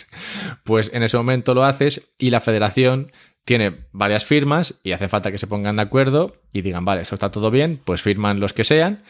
Pues 0.63 0.91
en 0.95 1.03
ese 1.03 1.17
momento 1.17 1.55
lo 1.55 1.65
haces 1.65 2.15
y 2.19 2.31
la 2.31 2.41
federación 2.41 3.11
tiene 3.45 3.87
varias 3.93 4.25
firmas 4.25 4.81
y 4.83 4.93
hace 4.93 5.09
falta 5.09 5.31
que 5.31 5.39
se 5.39 5.47
pongan 5.47 5.77
de 5.77 5.83
acuerdo 5.83 6.37
y 6.53 6.63
digan, 6.63 6.85
vale, 6.85 7.03
eso 7.03 7.15
está 7.15 7.31
todo 7.31 7.51
bien, 7.51 7.81
pues 7.85 8.03
firman 8.03 8.41
los 8.41 8.53
que 8.53 8.65
sean, 8.65 9.05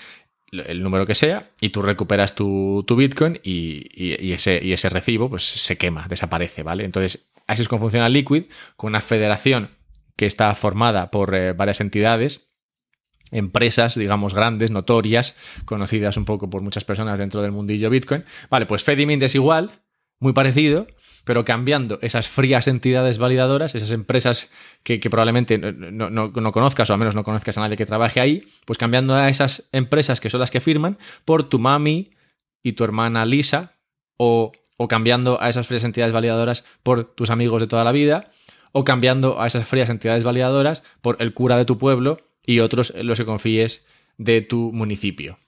el 0.51 0.83
número 0.83 1.07
que 1.07 1.14
sea, 1.14 1.51
y 1.61 1.70
tú 1.70 1.83
recuperas 1.83 2.35
tu, 2.35 2.85
Bitcoin 2.97 3.40
y, 3.42 4.33
ese, 4.33 4.61
y 4.62 4.73
ese 4.73 4.88
recibo 4.88 5.29
pues 5.29 5.44
se 5.44 5.77
quema, 5.77 6.07
desaparece, 6.09 6.62
¿vale? 6.62 6.85
Entonces, 6.85 7.31
así 7.47 7.62
es 7.62 7.68
como 7.68 7.83
funciona 7.83 8.09
Liquid, 8.09 8.44
con 8.77 8.88
una 8.88 9.01
federación 9.01 9.70
que 10.16 10.27
está 10.27 10.55
formada 10.55 11.11
por 11.11 11.35
eh, 11.35 11.53
varias 11.53 11.81
entidades, 11.81 12.49
empresas, 13.31 13.97
digamos, 13.97 14.35
grandes, 14.35 14.70
notorias, 14.70 15.37
conocidas 15.64 16.16
un 16.16 16.25
poco 16.25 16.51
por 16.51 16.62
muchas 16.62 16.85
personas 16.85 17.18
dentro 17.18 17.42
del 17.42 17.53
mundillo 17.53 17.90
Bitcoin. 17.90 18.25
Vale, 18.49 18.66
pues 18.66 18.85
Fedimint 18.85 19.23
es 19.23 19.35
igual, 19.35 19.83
muy 20.20 20.33
parecido, 20.33 20.87
pero 21.25 21.45
cambiando 21.45 21.99
esas 22.03 22.29
frías 22.29 22.69
entidades 22.69 23.19
validadoras, 23.19 23.75
esas 23.75 23.91
empresas 23.91 24.51
que, 24.83 24.99
probablemente 24.99 25.59
no, 25.59 26.53
conozcas 26.53 26.89
o 26.91 26.93
al 26.93 26.99
menos 26.99 27.15
no 27.15 27.25
conozcas 27.25 27.57
a 27.59 27.63
nadie 27.63 27.77
que 27.77 27.87
trabaje 27.87 28.21
ahí, 28.21 28.47
pues 28.67 28.79
cambiando 28.79 29.15
a 29.15 29.29
esas 29.29 29.65
empresas 29.73 30.21
que 30.21 30.31
son 30.31 30.41
las 30.41 30.51
que 30.51 30.61
firman 30.61 30.99
por 31.25 31.49
tu 31.49 31.59
mami 31.59 32.11
y 32.63 32.73
tu 32.73 32.85
hermana 32.85 33.25
Lisa, 33.27 33.73
o, 34.17 34.53
o 34.77 34.89
cambiando 34.89 35.41
a 35.41 35.49
esas 35.49 35.67
frías 35.67 35.85
entidades 35.85 36.13
validadoras 36.13 36.65
por 36.83 37.05
tus 37.05 37.31
amigos 37.31 37.61
de 37.61 37.67
toda 37.67 37.85
la 37.85 37.93
vida, 37.93 38.31
o 38.73 38.85
cambiando 38.85 39.41
a 39.41 39.47
esas 39.47 39.67
frías 39.67 39.89
entidades 39.89 40.25
validadoras 40.25 40.83
por 41.01 41.17
el 41.21 41.33
cura 41.33 41.57
de 41.57 41.65
tu 41.65 41.79
pueblo 41.79 42.19
y 42.45 42.61
otros 42.61 42.93
los 42.97 43.19
que 43.19 43.25
confíes 43.25 43.85
de 44.19 44.43
tu 44.43 44.73
municipio. 44.73 45.39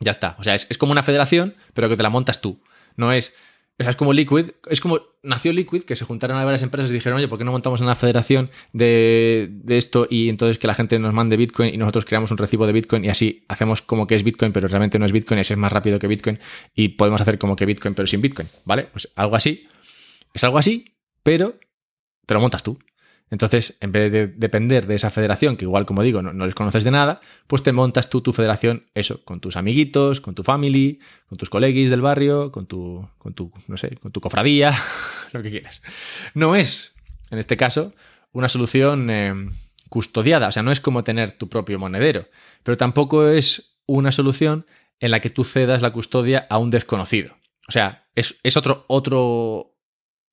Ya 0.00 0.10
está. 0.10 0.36
O 0.38 0.42
sea, 0.42 0.54
es, 0.54 0.66
es 0.70 0.78
como 0.78 0.92
una 0.92 1.02
federación, 1.02 1.56
pero 1.74 1.88
que 1.88 1.96
te 1.96 2.02
la 2.02 2.10
montas 2.10 2.40
tú. 2.40 2.60
No 2.96 3.12
es 3.12 3.34
o 3.78 3.82
sea, 3.82 3.90
es 3.90 3.96
como 3.96 4.14
Liquid, 4.14 4.52
es 4.70 4.80
como 4.80 5.00
nació 5.22 5.52
Liquid, 5.52 5.82
que 5.82 5.96
se 5.96 6.06
juntaron 6.06 6.38
a 6.38 6.44
varias 6.44 6.62
empresas 6.62 6.90
y 6.90 6.94
dijeron, 6.94 7.18
oye, 7.18 7.28
¿por 7.28 7.36
qué 7.36 7.44
no 7.44 7.52
montamos 7.52 7.82
una 7.82 7.94
federación 7.94 8.50
de, 8.72 9.50
esto 9.68 10.06
y 10.08 10.30
entonces 10.30 10.58
que 10.58 10.66
la 10.66 10.74
gente 10.74 10.98
nos 10.98 11.12
mande 11.12 11.36
Bitcoin 11.36 11.74
y 11.74 11.76
nosotros 11.76 12.06
creamos 12.06 12.30
un 12.30 12.38
recibo 12.38 12.66
de 12.66 12.72
Bitcoin 12.72 13.04
y 13.04 13.08
así 13.08 13.44
hacemos 13.48 13.82
como 13.82 14.06
que 14.06 14.14
es 14.14 14.22
Bitcoin, 14.22 14.52
pero 14.52 14.66
realmente 14.68 14.98
no 14.98 15.04
es 15.04 15.12
Bitcoin, 15.12 15.40
es 15.40 15.54
más 15.56 15.70
rápido 15.70 15.98
que 15.98 16.06
Bitcoin 16.06 16.38
y 16.74 16.88
podemos 16.88 17.20
hacer 17.20 17.38
como 17.38 17.54
que 17.54 17.66
Bitcoin, 17.66 17.94
pero 17.94 18.06
sin 18.06 18.22
Bitcoin, 18.22 18.48
¿vale? 18.64 18.84
Pues 18.84 19.10
algo 19.14 19.36
así. 19.36 19.68
Es 20.32 20.42
algo 20.44 20.56
así, 20.56 20.96
pero 21.22 21.58
te 22.24 22.32
lo 22.32 22.40
montas 22.40 22.62
tú. 22.62 22.78
Entonces, 23.30 23.76
en 23.80 23.90
vez 23.90 24.12
de 24.12 24.28
depender 24.28 24.86
de 24.86 24.94
esa 24.94 25.10
federación, 25.10 25.56
que 25.56 25.64
igual, 25.64 25.84
como 25.84 26.02
digo, 26.02 26.22
no, 26.22 26.46
les 26.46 26.54
conoces 26.54 26.84
de 26.84 26.92
nada, 26.92 27.20
pues 27.48 27.62
te 27.62 27.72
montas 27.72 28.08
tú 28.08 28.20
tu 28.20 28.32
federación, 28.32 28.86
eso, 28.94 29.24
con 29.24 29.40
tus 29.40 29.56
amiguitos, 29.56 30.20
con 30.20 30.34
tu 30.34 30.44
family, 30.44 31.00
con 31.28 31.36
tus 31.36 31.50
coleguis 31.50 31.90
del 31.90 32.02
barrio, 32.02 32.52
con 32.52 32.66
tu, 32.66 33.08
con 33.18 33.34
tu, 33.34 33.52
no 33.66 33.76
sé, 33.76 33.96
con 33.96 34.12
tu 34.12 34.20
cofradía, 34.20 34.78
lo 35.32 35.42
que 35.42 35.50
quieras. 35.50 35.82
No 36.34 36.54
es, 36.54 36.94
en 37.30 37.38
este 37.38 37.56
caso, 37.56 37.94
una 38.30 38.48
solución 38.48 39.10
eh, 39.10 39.34
custodiada, 39.88 40.48
o 40.48 40.52
sea, 40.52 40.62
no 40.62 40.70
es 40.70 40.80
como 40.80 41.02
tener 41.02 41.32
tu 41.32 41.48
propio 41.48 41.80
monedero, 41.80 42.28
pero 42.62 42.76
tampoco 42.76 43.26
es 43.28 43.76
una 43.86 44.12
solución 44.12 44.66
en 45.00 45.10
la 45.10 45.20
que 45.20 45.30
tú 45.30 45.44
cedas 45.44 45.82
la 45.82 45.92
custodia 45.92 46.46
a 46.48 46.58
un 46.58 46.70
desconocido. 46.70 47.36
O 47.68 47.72
sea, 47.72 48.06
es, 48.14 48.38
es 48.42 48.56
otro, 48.56 48.84
otro, 48.88 49.75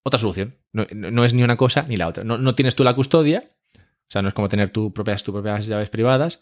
otra 0.04 0.20
solución. 0.20 0.56
No, 0.72 1.26
es 1.26 1.34
ni 1.34 1.44
una 1.44 1.58
cosa 1.58 1.86
ni 1.88 1.98
la 1.98 2.08
otra. 2.08 2.24
No, 2.24 2.56
tienes 2.56 2.76
tú 2.76 2.84
la 2.84 2.94
custodia, 2.94 3.50
o 3.76 4.12
sea, 4.12 4.22
no 4.22 4.28
es 4.28 4.34
como 4.34 4.50
tener 4.50 4.70
tu 4.70 4.94
propias, 4.94 5.24
tus 5.24 5.34
propias 5.34 5.66
llaves 5.66 5.90
privadas, 5.90 6.40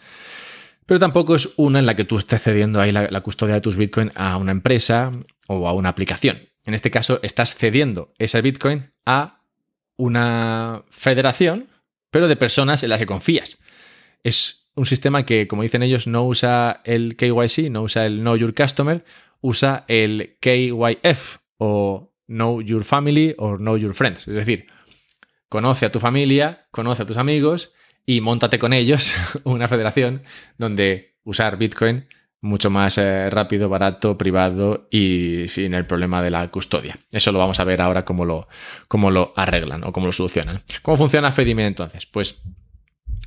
pero 0.85 0.99
tampoco 0.99 1.35
es 1.35 1.53
una 1.57 1.79
en 1.79 1.85
la 1.85 1.95
que 1.95 2.03
tú 2.03 2.17
estés 2.17 2.41
cediendo 2.41 2.81
ahí 2.81 2.91
la, 2.91 3.21
custodia 3.21 3.55
de 3.55 3.61
tus 3.61 3.77
Bitcoin 3.77 4.11
a 4.15 4.35
una 4.37 4.51
empresa 4.51 5.11
o 5.47 5.67
a 5.67 5.73
una 5.73 5.89
aplicación. 5.89 6.49
En 6.65 6.73
este 6.73 6.91
caso, 6.91 7.19
estás 7.23 7.55
cediendo 7.55 8.09
ese 8.17 8.41
Bitcoin 8.41 8.91
a 9.05 9.43
una 9.95 10.83
federación, 10.89 11.67
pero 12.09 12.27
de 12.27 12.35
personas 12.35 12.83
en 12.83 12.89
las 12.89 12.99
que 12.99 13.05
confías. 13.05 13.59
Es 14.23 14.69
un 14.75 14.85
sistema 14.85 15.25
que, 15.25 15.47
como 15.47 15.63
dicen 15.63 15.83
ellos, 15.83 16.07
no 16.07 16.25
usa 16.25 16.81
el 16.83 17.15
KYC, 17.15 17.69
no 17.69 17.83
usa 17.83 18.05
el 18.05 18.19
Know 18.19 18.35
Your 18.35 18.53
Customer, 18.53 19.03
usa 19.41 19.85
el 19.87 20.37
KYF 20.39 21.37
o 21.57 22.10
know 22.31 22.61
your 22.61 22.83
family 22.83 23.35
or 23.37 23.57
know 23.57 23.77
your 23.77 23.93
friends. 23.93 24.27
Es 24.27 24.35
decir, 24.35 24.67
conoce 25.49 25.85
a 25.85 25.91
tu 25.91 25.99
familia, 25.99 26.67
conoce 26.71 27.03
a 27.03 27.05
tus 27.05 27.17
amigos 27.17 27.73
y 28.05 28.21
montate 28.21 28.57
con 28.57 28.73
ellos 28.73 29.13
una 29.43 29.67
federación 29.67 30.23
donde 30.57 31.15
usar 31.23 31.57
Bitcoin 31.57 32.07
mucho 32.41 32.71
más 32.71 32.97
eh, 32.97 33.29
rápido, 33.29 33.69
barato, 33.69 34.17
privado 34.17 34.87
y 34.89 35.47
sin 35.47 35.75
el 35.75 35.85
problema 35.85 36.23
de 36.23 36.31
la 36.31 36.49
custodia. 36.49 36.97
Eso 37.11 37.31
lo 37.31 37.37
vamos 37.37 37.59
a 37.59 37.63
ver 37.63 37.81
ahora 37.81 38.03
cómo 38.03 38.25
lo, 38.25 38.47
cómo 38.87 39.11
lo 39.11 39.31
arreglan 39.35 39.83
o 39.83 39.93
cómo 39.93 40.07
lo 40.07 40.11
solucionan. 40.11 40.63
¿Cómo 40.81 40.97
funciona 40.97 41.31
Fedimint 41.31 41.67
entonces? 41.67 42.07
Pues, 42.07 42.41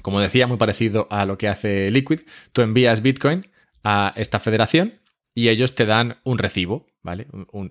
como 0.02 0.20
decía, 0.20 0.48
muy 0.48 0.56
parecido 0.56 1.06
a 1.10 1.26
lo 1.26 1.38
que 1.38 1.46
hace 1.46 1.92
Liquid. 1.92 2.22
Tú 2.52 2.62
envías 2.62 3.02
Bitcoin 3.02 3.46
a 3.84 4.12
esta 4.16 4.40
federación 4.40 5.00
y 5.32 5.48
ellos 5.48 5.76
te 5.76 5.86
dan 5.86 6.18
un 6.24 6.38
recibo, 6.38 6.86
¿vale? 7.04 7.28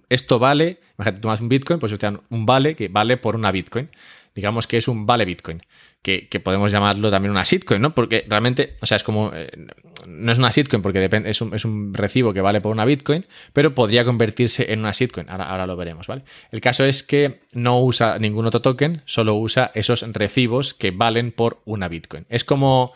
esto 0.08 0.40
vale, 0.40 0.80
imagínate, 0.98 1.22
tomas 1.22 1.42
un 1.42 1.50
Bitcoin, 1.50 1.80
pues 1.80 1.92
te 1.92 2.06
dan 2.06 2.22
un 2.30 2.46
vale 2.46 2.76
que 2.76 2.88
vale 2.88 3.18
por 3.18 3.36
una 3.36 3.52
Bitcoin. 3.52 3.90
Digamos 4.34 4.66
que 4.66 4.78
es 4.78 4.88
un 4.88 5.06
vale 5.06 5.26
Bitcoin, 5.26 5.62
que, 6.02 6.28
podemos 6.44 6.72
llamarlo 6.72 7.12
también 7.12 7.32
una 7.32 7.44
shitcoin, 7.44 7.82
¿no? 7.82 7.94
Porque 7.94 8.26
realmente, 8.28 8.76
o 8.82 8.86
sea, 8.88 8.98
es 8.98 9.04
como, 9.04 9.32
eh, 9.32 9.52
no 10.08 10.32
es 10.32 10.40
una 10.40 10.50
shitcoin 10.50 10.82
porque 10.82 11.00
depende, 11.00 11.30
es, 11.30 11.40
un, 11.40 11.54
es, 11.54 11.66
un, 11.66 11.94
recibo 11.94 12.34
que 12.34 12.42
vale 12.42 12.60
por 12.60 12.72
una 12.72 12.84
Bitcoin, 12.84 13.26
pero 13.54 13.76
podría 13.76 14.04
convertirse 14.04 14.74
en 14.74 14.80
una 14.80 14.92
shitcoin. 14.92 15.30
Ahora, 15.30 15.50
ahora 15.50 15.68
lo 15.68 15.76
veremos, 15.76 16.08
¿vale? 16.08 16.24
El 16.52 16.62
caso 16.62 16.84
es 16.84 17.04
que 17.04 17.42
no 17.52 17.80
usa 17.80 18.18
ningún 18.18 18.48
otro 18.48 18.62
token, 18.62 19.04
solo 19.06 19.36
usa 19.36 19.72
esos 19.76 20.02
recibos 20.14 20.74
que 20.74 20.90
valen 20.90 21.32
por 21.32 21.62
una 21.66 21.88
Bitcoin. 21.88 22.26
Es 22.30 22.44
como 22.44 22.94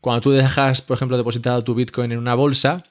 cuando 0.00 0.22
tú 0.22 0.32
dejas, 0.32 0.82
por 0.82 0.96
ejemplo, 0.96 1.16
depositado 1.16 1.62
tu 1.62 1.74
Bitcoin 1.74 2.10
en 2.10 2.18
una 2.18 2.34
bolsa, 2.34 2.82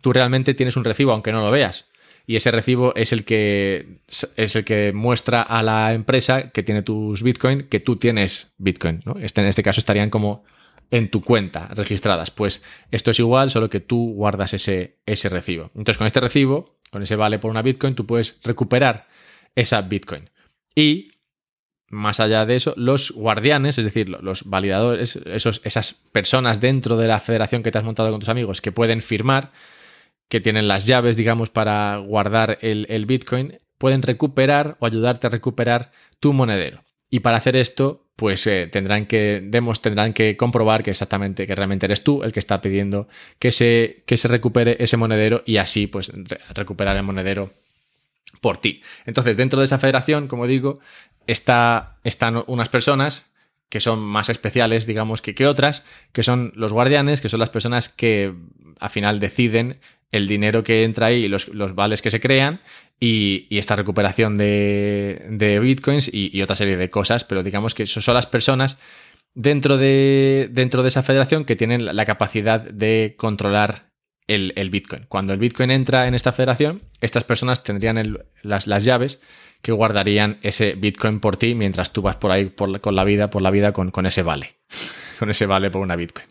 tú 0.00 0.12
realmente 0.12 0.54
tienes 0.54 0.76
un 0.76 0.84
recibo, 0.84 1.12
aunque 1.12 1.32
no 1.32 1.40
lo 1.40 1.50
veas. 1.50 1.86
Y 2.28 2.36
ese 2.36 2.50
recibo 2.50 2.94
es 2.94 3.14
el 3.14 3.24
que 3.24 4.00
es 4.36 4.54
el 4.54 4.62
que 4.62 4.92
muestra 4.92 5.40
a 5.40 5.62
la 5.62 5.94
empresa 5.94 6.50
que 6.50 6.62
tiene 6.62 6.82
tus 6.82 7.22
Bitcoin 7.22 7.68
que 7.70 7.80
tú 7.80 7.96
tienes 7.96 8.52
Bitcoin. 8.58 9.00
¿no? 9.06 9.16
Este, 9.18 9.40
en 9.40 9.46
este 9.46 9.62
caso 9.62 9.80
estarían 9.80 10.10
como 10.10 10.44
en 10.90 11.10
tu 11.10 11.22
cuenta 11.22 11.68
registradas. 11.68 12.30
Pues 12.30 12.62
esto 12.90 13.12
es 13.12 13.18
igual, 13.18 13.48
solo 13.48 13.70
que 13.70 13.80
tú 13.80 14.12
guardas 14.12 14.52
ese, 14.52 14.98
ese 15.06 15.30
recibo. 15.30 15.70
Entonces, 15.74 15.96
con 15.96 16.06
este 16.06 16.20
recibo, 16.20 16.76
con 16.90 17.02
ese 17.02 17.16
vale 17.16 17.38
por 17.38 17.50
una 17.50 17.62
Bitcoin, 17.62 17.94
tú 17.94 18.04
puedes 18.04 18.38
recuperar 18.44 19.08
esa 19.54 19.80
Bitcoin. 19.80 20.28
Y 20.74 21.12
más 21.88 22.20
allá 22.20 22.44
de 22.44 22.56
eso, 22.56 22.74
los 22.76 23.10
guardianes, 23.12 23.78
es 23.78 23.86
decir, 23.86 24.10
los 24.10 24.44
validadores, 24.44 25.16
esos, 25.16 25.62
esas 25.64 25.94
personas 26.12 26.60
dentro 26.60 26.98
de 26.98 27.08
la 27.08 27.20
federación 27.20 27.62
que 27.62 27.70
te 27.70 27.78
has 27.78 27.84
montado 27.84 28.10
con 28.10 28.20
tus 28.20 28.28
amigos 28.28 28.60
que 28.60 28.70
pueden 28.70 29.00
firmar 29.00 29.50
que 30.28 30.40
tienen 30.40 30.68
las 30.68 30.86
llaves, 30.86 31.16
digamos, 31.16 31.50
para 31.50 31.96
guardar 31.98 32.58
el, 32.60 33.06
Bitcoin, 33.06 33.58
pueden 33.78 34.02
recuperar 34.02 34.76
o 34.80 34.86
ayudarte 34.86 35.26
a 35.26 35.30
recuperar 35.30 35.90
tu 36.20 36.32
monedero. 36.32 36.84
Y 37.10 37.20
para 37.20 37.38
hacer 37.38 37.56
esto, 37.56 38.04
pues 38.16 38.46
eh, 38.46 38.68
tendrán 38.70 39.06
que, 39.06 39.40
demos 39.42 39.80
tendrán 39.80 40.12
que 40.12 40.36
comprobar 40.36 40.82
que 40.82 40.90
exactamente, 40.90 41.46
que 41.46 41.54
realmente 41.54 41.86
eres 41.86 42.04
tú 42.04 42.22
el 42.22 42.32
que 42.32 42.40
está 42.40 42.60
pidiendo 42.60 43.08
que 43.38 43.52
se, 43.52 44.02
que 44.06 44.16
se 44.16 44.28
recupere 44.28 44.76
ese 44.80 44.96
monedero 44.96 45.42
y 45.46 45.56
así, 45.56 45.86
pues, 45.86 46.12
recuperar 46.54 46.96
el 46.96 47.04
monedero 47.04 47.54
por 48.40 48.58
ti. 48.58 48.82
Entonces, 49.06 49.36
dentro 49.36 49.60
de 49.60 49.64
esa 49.64 49.78
federación, 49.78 50.28
como 50.28 50.46
digo, 50.46 50.80
está, 51.26 51.98
están 52.04 52.44
unas 52.46 52.68
personas 52.68 53.32
que 53.68 53.80
son 53.80 54.00
más 54.00 54.28
especiales, 54.28 54.86
digamos, 54.86 55.22
que, 55.22 55.34
que 55.34 55.46
otras, 55.46 55.84
que 56.12 56.22
son 56.22 56.52
los 56.54 56.72
guardianes, 56.72 57.20
que 57.20 57.28
son 57.28 57.40
las 57.40 57.50
personas 57.50 57.88
que 57.88 58.34
al 58.80 58.90
final 58.90 59.20
deciden 59.20 59.78
el 60.12 60.26
dinero 60.26 60.64
que 60.64 60.84
entra 60.84 61.06
ahí 61.06 61.24
y 61.24 61.28
los, 61.28 61.48
vales 61.74 62.02
que 62.02 62.10
se 62.10 62.20
crean 62.20 62.60
y, 62.98 63.46
esta 63.50 63.76
recuperación 63.76 64.38
de, 64.38 65.58
bitcoins 65.62 66.10
y, 66.12 66.40
otra 66.42 66.56
serie 66.56 66.76
de 66.76 66.90
cosas, 66.90 67.24
pero 67.24 67.42
digamos 67.42 67.74
que 67.74 67.86
son 67.86 68.14
las 68.14 68.26
personas 68.26 68.78
dentro 69.34 69.76
de, 69.76 70.48
dentro 70.50 70.82
de 70.82 70.88
esa 70.88 71.02
federación 71.02 71.44
que 71.44 71.56
tienen 71.56 71.84
la 71.94 72.04
capacidad 72.04 72.60
de 72.60 73.14
controlar 73.16 73.88
el, 74.26 74.70
bitcoin. 74.70 75.06
Cuando 75.08 75.32
el 75.32 75.38
bitcoin 75.38 75.70
entra 75.70 76.06
en 76.06 76.14
esta 76.14 76.32
federación, 76.32 76.82
estas 77.00 77.24
personas 77.24 77.62
tendrían 77.62 78.18
las, 78.42 78.66
las, 78.66 78.84
llaves 78.84 79.20
que 79.62 79.72
guardarían 79.72 80.38
ese 80.42 80.74
bitcoin 80.74 81.20
por 81.20 81.36
ti 81.36 81.54
mientras 81.54 81.92
tú 81.92 82.02
vas 82.02 82.16
por 82.16 82.30
ahí 82.30 82.46
por, 82.46 82.80
con 82.80 82.94
la 82.94 83.04
vida, 83.04 83.30
por 83.30 83.42
la 83.42 83.50
vida 83.50 83.72
con, 83.72 83.90
con 83.90 84.06
ese 84.06 84.22
vale, 84.22 84.56
con 85.18 85.30
ese 85.30 85.46
vale 85.46 85.70
por 85.70 85.80
una 85.80 85.96
bitcoin. 85.96 86.26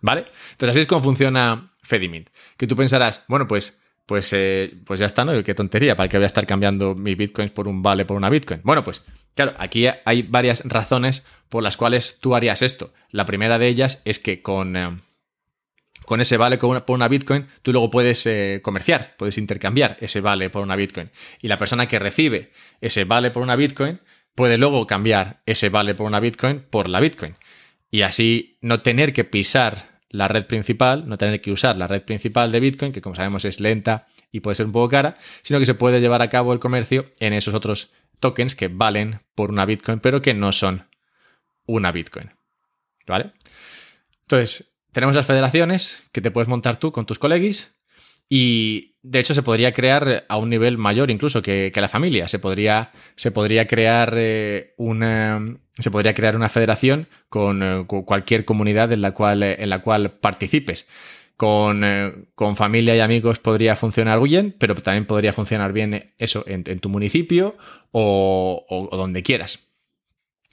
¿Vale? 0.00 0.26
Entonces 0.52 0.70
así 0.70 0.80
es 0.80 0.86
como 0.86 1.02
funciona 1.02 1.72
Fedimint. 1.84 2.30
Que 2.56 2.66
tú 2.66 2.76
pensarás, 2.76 3.22
bueno, 3.28 3.46
pues, 3.46 3.80
pues, 4.06 4.32
eh, 4.32 4.74
pues 4.84 5.00
ya 5.00 5.06
está, 5.06 5.24
¿no? 5.24 5.42
Qué 5.44 5.54
tontería, 5.54 5.96
¿para 5.96 6.08
qué 6.08 6.16
voy 6.16 6.24
a 6.24 6.26
estar 6.26 6.46
cambiando 6.46 6.94
mi 6.94 7.14
bitcoins 7.14 7.52
por 7.52 7.68
un 7.68 7.82
vale 7.82 8.04
por 8.04 8.16
una 8.16 8.30
bitcoin? 8.30 8.60
Bueno, 8.64 8.84
pues 8.84 9.04
claro, 9.34 9.54
aquí 9.58 9.86
hay 10.04 10.22
varias 10.22 10.62
razones 10.64 11.24
por 11.48 11.62
las 11.62 11.76
cuales 11.76 12.18
tú 12.20 12.34
harías 12.34 12.62
esto. 12.62 12.92
La 13.10 13.26
primera 13.26 13.58
de 13.58 13.68
ellas 13.68 14.02
es 14.04 14.18
que 14.18 14.42
con, 14.42 14.76
eh, 14.76 15.00
con 16.04 16.20
ese 16.20 16.36
vale 16.36 16.58
por 16.58 16.80
una 16.88 17.08
bitcoin, 17.08 17.46
tú 17.62 17.72
luego 17.72 17.90
puedes 17.90 18.26
eh, 18.26 18.60
comerciar, 18.62 19.14
puedes 19.16 19.38
intercambiar 19.38 19.96
ese 20.00 20.20
vale 20.20 20.50
por 20.50 20.62
una 20.62 20.76
bitcoin. 20.76 21.10
Y 21.40 21.48
la 21.48 21.58
persona 21.58 21.88
que 21.88 21.98
recibe 21.98 22.52
ese 22.80 23.04
vale 23.04 23.30
por 23.30 23.42
una 23.42 23.56
bitcoin 23.56 24.00
puede 24.34 24.58
luego 24.58 24.86
cambiar 24.86 25.42
ese 25.46 25.68
vale 25.68 25.94
por 25.94 26.06
una 26.06 26.20
bitcoin 26.20 26.64
por 26.68 26.88
la 26.88 27.00
bitcoin. 27.00 27.36
Y 27.90 28.02
así 28.02 28.58
no 28.60 28.80
tener 28.80 29.12
que 29.12 29.24
pisar 29.24 29.93
la 30.14 30.28
red 30.28 30.46
principal, 30.46 31.08
no 31.08 31.18
tener 31.18 31.40
que 31.40 31.50
usar 31.50 31.76
la 31.76 31.88
red 31.88 32.02
principal 32.02 32.52
de 32.52 32.60
Bitcoin, 32.60 32.92
que 32.92 33.02
como 33.02 33.16
sabemos 33.16 33.44
es 33.44 33.58
lenta 33.58 34.06
y 34.30 34.40
puede 34.40 34.54
ser 34.54 34.66
un 34.66 34.72
poco 34.72 34.88
cara, 34.88 35.16
sino 35.42 35.58
que 35.58 35.66
se 35.66 35.74
puede 35.74 36.00
llevar 36.00 36.22
a 36.22 36.30
cabo 36.30 36.52
el 36.52 36.60
comercio 36.60 37.10
en 37.18 37.32
esos 37.32 37.52
otros 37.52 37.92
tokens 38.20 38.54
que 38.54 38.68
valen 38.68 39.22
por 39.34 39.50
una 39.50 39.66
Bitcoin, 39.66 39.98
pero 39.98 40.22
que 40.22 40.32
no 40.32 40.52
son 40.52 40.88
una 41.66 41.90
Bitcoin. 41.90 42.30
¿Vale? 43.08 43.32
Entonces, 44.20 44.76
tenemos 44.92 45.16
las 45.16 45.26
federaciones 45.26 46.04
que 46.12 46.20
te 46.20 46.30
puedes 46.30 46.46
montar 46.46 46.76
tú 46.76 46.92
con 46.92 47.06
tus 47.06 47.18
colegis 47.18 47.74
y 48.28 48.94
de 49.02 49.18
hecho 49.18 49.34
se 49.34 49.42
podría 49.42 49.72
crear 49.72 50.24
a 50.28 50.36
un 50.38 50.48
nivel 50.48 50.78
mayor 50.78 51.10
incluso 51.10 51.42
que, 51.42 51.70
la 51.74 51.88
familia. 51.88 52.26
Se 52.26 52.38
podría, 52.38 52.92
se 53.16 53.30
podría 53.30 53.66
crear 53.66 54.14
eh, 54.16 54.74
una. 54.78 55.58
Se 55.78 55.90
podría 55.90 56.14
crear 56.14 56.36
una 56.36 56.48
federación 56.48 57.08
con, 57.28 57.62
eh, 57.62 57.84
cualquier 57.86 58.44
comunidad 58.44 58.92
en 58.92 59.02
la 59.02 59.12
cual, 59.12 59.42
eh, 59.42 59.56
en 59.58 59.70
la 59.70 59.82
cual 59.82 60.12
participes. 60.12 60.86
Con, 61.36 61.84
familia 62.56 62.96
y 62.96 63.00
amigos 63.00 63.40
podría 63.40 63.74
funcionar 63.74 64.20
bien, 64.22 64.54
pero 64.56 64.74
también 64.76 65.04
podría 65.04 65.32
funcionar 65.32 65.72
bien 65.72 66.14
eso 66.16 66.44
en, 66.46 66.62
tu 66.78 66.88
municipio 66.88 67.56
o 67.90 68.88
donde 68.92 69.22
quieras. 69.22 69.68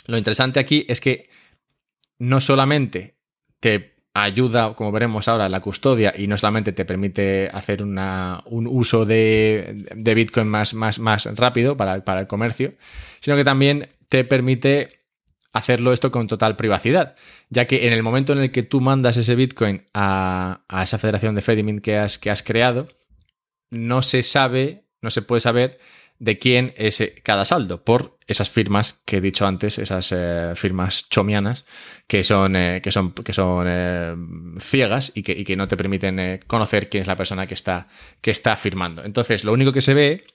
Lo 0.08 0.18
interesante 0.18 0.60
aquí 0.60 0.86
es 0.90 1.00
que 1.00 1.30
no 2.18 2.42
solamente 2.42 3.16
te 3.60 3.91
ayuda, 4.14 4.74
como 4.74 4.92
veremos 4.92 5.28
ahora, 5.28 5.48
la 5.50 5.62
custodia 5.62 6.14
y 6.18 6.28
no 6.28 6.38
solamente 6.38 6.74
te 6.74 6.86
permite 6.86 7.50
hacer 7.52 7.82
un 7.84 8.68
uso 8.68 9.06
de, 9.06 9.86
Bitcoin 9.96 10.48
más, 10.48 10.74
más, 10.74 11.00
más 11.00 11.26
rápido 11.38 11.78
para, 11.78 12.20
el 12.20 12.28
comercio, 12.28 12.74
sino 13.22 13.38
que 13.38 13.44
también 13.44 13.90
te 14.10 14.24
permite 14.24 15.02
hacerlo 15.54 15.94
esto 15.94 16.12
con 16.12 16.28
total 16.28 16.56
privacidad, 16.56 17.16
ya 17.50 17.66
que 17.68 17.88
en 17.88 17.94
el 17.94 18.04
momento 18.04 18.34
en 18.34 18.40
el 18.40 18.52
que 18.52 18.64
tú 18.64 18.82
mandas 18.82 19.18
ese 19.18 19.36
Bitcoin 19.36 19.88
a, 19.94 20.62
esa 20.84 20.98
federación 20.98 21.36
de 21.36 21.42
Fedimint 21.42 21.82
que 21.82 21.98
has, 21.98 22.18
que 22.18 22.30
has 22.30 22.44
creado, 22.44 22.88
no 23.70 24.02
se 24.02 24.24
sabe, 24.24 24.86
no 25.02 25.10
se 25.10 25.22
puede 25.22 25.42
saber 25.42 25.80
de 26.22 26.38
quién 26.38 26.74
es 26.78 27.02
eh, 27.02 27.16
cada 27.24 27.46
saldo 27.46 27.84
por 27.84 28.20
esas 28.28 28.48
firmas 28.48 29.02
que 29.06 29.18
he 29.18 29.22
dicho 29.22 29.48
antes, 29.48 29.80
esas 29.80 30.12
eh, 30.16 30.54
firmas 30.56 31.10
chomianas 31.10 31.66
que 32.06 32.24
son, 32.24 32.56
eh, 32.56 32.80
que 32.84 32.92
son, 32.92 33.12
que 33.12 33.34
son 33.34 34.58
ciegas 34.60 35.12
y 35.16 35.24
que, 35.24 35.56
no 35.56 35.68
te 35.68 35.76
permiten 35.76 36.40
conocer 36.46 36.90
quién 36.90 37.02
es 37.02 37.08
la 37.08 37.16
persona 37.16 37.48
que 37.48 37.56
está, 37.56 37.88
que 38.22 38.30
está 38.30 38.56
firmando. 38.56 39.04
Entonces, 39.04 39.44
lo 39.44 39.52
único 39.52 39.72
que 39.74 39.82
se 39.82 39.96
ve 39.96 40.26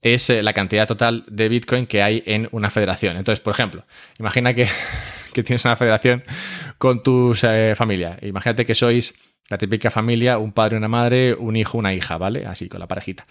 es 0.00 0.30
la 0.30 0.54
cantidad 0.54 0.88
total 0.88 1.24
de 1.28 1.50
Bitcoin 1.50 1.86
que 1.86 2.02
hay 2.02 2.22
en 2.24 2.48
una 2.50 2.70
federación. 2.70 3.18
Entonces, 3.18 3.40
por 3.40 3.52
ejemplo, 3.52 3.84
imagina 4.18 4.54
que, 4.54 4.66
que 5.34 5.42
tienes 5.42 5.64
una 5.66 5.76
federación 5.76 6.24
con 6.78 7.02
tu 7.02 7.34
familia. 7.74 8.18
Imagínate 8.22 8.64
que 8.64 8.74
sois 8.74 9.14
la 9.50 9.58
típica 9.58 9.90
familia, 9.90 10.38
un 10.38 10.52
padre, 10.52 10.78
una 10.78 10.88
madre, 10.88 11.34
un 11.34 11.54
hijo, 11.54 11.76
una 11.76 11.92
hija, 11.92 12.16
¿vale? 12.16 12.46
Así 12.46 12.68
con 12.70 12.80
la 12.80 12.88
parejita. 12.88 13.26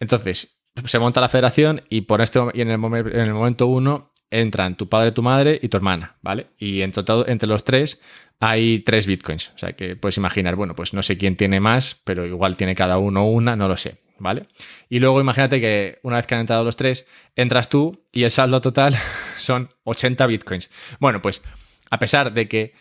Entonces, 0.00 0.61
se 0.84 0.98
monta 0.98 1.20
la 1.20 1.28
federación 1.28 1.82
y 1.88 2.02
por 2.02 2.20
este 2.20 2.38
en 2.38 2.70
el, 2.70 2.84
en 2.84 3.20
el 3.20 3.34
momento 3.34 3.66
uno 3.66 4.12
entran 4.30 4.76
tu 4.76 4.88
padre, 4.88 5.10
tu 5.10 5.22
madre 5.22 5.58
y 5.62 5.68
tu 5.68 5.76
hermana, 5.76 6.16
¿vale? 6.22 6.48
Y 6.58 6.80
entre, 6.80 7.04
entre 7.26 7.48
los 7.48 7.64
tres 7.64 8.00
hay 8.40 8.80
tres 8.80 9.06
bitcoins. 9.06 9.52
O 9.54 9.58
sea 9.58 9.74
que 9.74 9.94
puedes 9.94 10.16
imaginar, 10.16 10.56
bueno, 10.56 10.74
pues 10.74 10.94
no 10.94 11.02
sé 11.02 11.18
quién 11.18 11.36
tiene 11.36 11.60
más, 11.60 12.00
pero 12.04 12.26
igual 12.26 12.56
tiene 12.56 12.74
cada 12.74 12.98
uno 12.98 13.26
una, 13.26 13.54
no 13.54 13.68
lo 13.68 13.76
sé, 13.76 13.98
¿vale? 14.18 14.48
Y 14.88 14.98
luego 14.98 15.20
imagínate 15.20 15.60
que 15.60 16.00
una 16.02 16.16
vez 16.16 16.26
que 16.26 16.34
han 16.34 16.40
entrado 16.40 16.64
los 16.64 16.76
tres, 16.76 17.06
entras 17.36 17.68
tú 17.68 18.06
y 18.10 18.24
el 18.24 18.30
saldo 18.30 18.60
total 18.60 18.96
son 19.36 19.68
80 19.84 20.26
bitcoins. 20.26 20.70
Bueno, 20.98 21.20
pues 21.20 21.42
a 21.90 21.98
pesar 21.98 22.32
de 22.32 22.48
que 22.48 22.74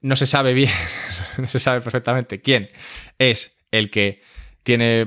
no 0.00 0.16
se 0.16 0.26
sabe 0.26 0.54
bien, 0.54 0.72
no 1.38 1.46
se 1.46 1.60
sabe 1.60 1.82
perfectamente 1.82 2.40
quién 2.40 2.70
es 3.18 3.58
el 3.70 3.90
que 3.90 4.22
tiene 4.62 5.06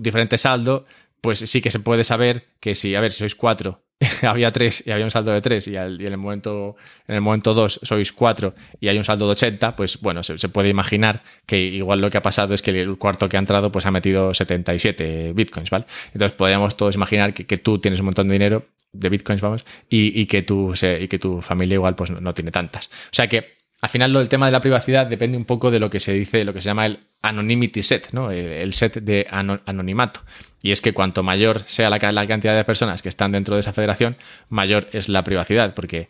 diferente 0.00 0.38
saldo, 0.38 0.86
pues 1.24 1.38
sí 1.38 1.62
que 1.62 1.70
se 1.70 1.80
puede 1.80 2.04
saber 2.04 2.48
que 2.60 2.74
si, 2.74 2.94
a 2.94 3.00
ver, 3.00 3.10
si 3.10 3.20
sois 3.20 3.34
cuatro, 3.34 3.82
había 4.20 4.52
tres 4.52 4.84
y 4.86 4.90
había 4.90 5.06
un 5.06 5.10
saldo 5.10 5.32
de 5.32 5.40
tres 5.40 5.66
y, 5.66 5.74
en 5.74 5.98
el 5.98 6.18
momento 6.18 6.76
en 7.08 7.14
el 7.14 7.22
momento 7.22 7.54
dos 7.54 7.80
sois 7.82 8.12
cuatro 8.12 8.54
y 8.78 8.88
hay 8.88 8.98
un 8.98 9.04
saldo 9.04 9.24
de 9.24 9.32
80, 9.32 9.74
pues 9.74 10.02
bueno, 10.02 10.22
se, 10.22 10.36
puede 10.50 10.68
imaginar 10.68 11.22
que 11.46 11.58
igual 11.62 12.02
lo 12.02 12.10
que 12.10 12.18
ha 12.18 12.22
pasado 12.22 12.52
es 12.52 12.60
que 12.60 12.78
el 12.78 12.98
cuarto 12.98 13.26
que 13.30 13.38
ha 13.38 13.40
entrado 13.40 13.72
pues 13.72 13.86
ha 13.86 13.90
metido 13.90 14.34
77 14.34 15.32
bitcoins, 15.32 15.70
¿vale? 15.70 15.86
Entonces 16.12 16.36
podríamos 16.36 16.76
todos 16.76 16.94
imaginar 16.94 17.32
que, 17.32 17.56
tú 17.56 17.78
tienes 17.78 18.00
un 18.00 18.04
montón 18.04 18.28
de 18.28 18.34
dinero 18.34 18.66
de 18.92 19.08
bitcoins, 19.08 19.40
vamos, 19.40 19.64
y, 19.88 20.26
que, 20.26 20.42
tu, 20.42 20.74
y 20.74 21.08
que 21.08 21.18
tu 21.18 21.40
familia 21.40 21.76
igual 21.76 21.94
pues 21.94 22.10
no, 22.10 22.34
tiene 22.34 22.50
tantas. 22.50 22.88
O 22.88 23.14
sea 23.14 23.28
que 23.28 23.56
al 23.80 23.88
final 23.88 24.14
el 24.14 24.28
tema 24.28 24.44
de 24.44 24.52
la 24.52 24.60
privacidad 24.60 25.06
depende 25.06 25.38
un 25.38 25.46
poco 25.46 25.70
de 25.70 25.80
lo 25.80 25.88
que 25.88 26.00
se 26.00 26.12
dice, 26.12 26.44
lo 26.44 26.52
que 26.52 26.60
se 26.60 26.66
llama 26.66 26.84
el 26.84 27.00
anonymity 27.24 27.82
set, 27.82 28.12
¿no? 28.12 28.30
el, 28.30 28.72
set 28.72 28.94
de 29.00 29.26
anonimato. 29.30 30.20
Y 30.62 30.72
es 30.72 30.80
que 30.80 30.92
cuanto 30.92 31.22
mayor 31.22 31.62
sea 31.66 31.90
la, 31.90 31.98
cantidad 31.98 32.56
de 32.56 32.64
personas 32.64 33.02
que 33.02 33.08
están 33.08 33.32
dentro 33.32 33.54
de 33.54 33.60
esa 33.60 33.72
federación, 33.72 34.16
mayor 34.48 34.88
es 34.92 35.08
la 35.08 35.24
privacidad, 35.24 35.74
porque 35.74 36.08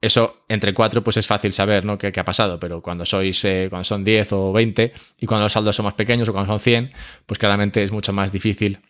eso 0.00 0.44
entre 0.48 0.74
cuatro 0.74 1.02
pues 1.02 1.16
es 1.16 1.26
fácil 1.26 1.52
saber 1.52 1.84
¿no? 1.84 1.98
qué, 1.98 2.12
ha 2.14 2.24
pasado, 2.24 2.60
pero 2.60 2.82
cuando 2.82 3.04
sois 3.04 3.44
eh, 3.44 3.66
cuando 3.70 3.84
son 3.84 4.04
10 4.04 4.32
o 4.32 4.52
20 4.52 4.92
y 5.18 5.26
cuando 5.26 5.44
los 5.44 5.52
saldos 5.52 5.74
son 5.74 5.84
más 5.84 5.94
pequeños 5.94 6.28
o 6.28 6.32
cuando 6.32 6.52
son 6.52 6.60
100, 6.60 6.92
pues 7.24 7.38
claramente 7.38 7.82
es 7.82 7.90
mucho 7.90 8.12
más 8.12 8.30
difícil 8.30 8.80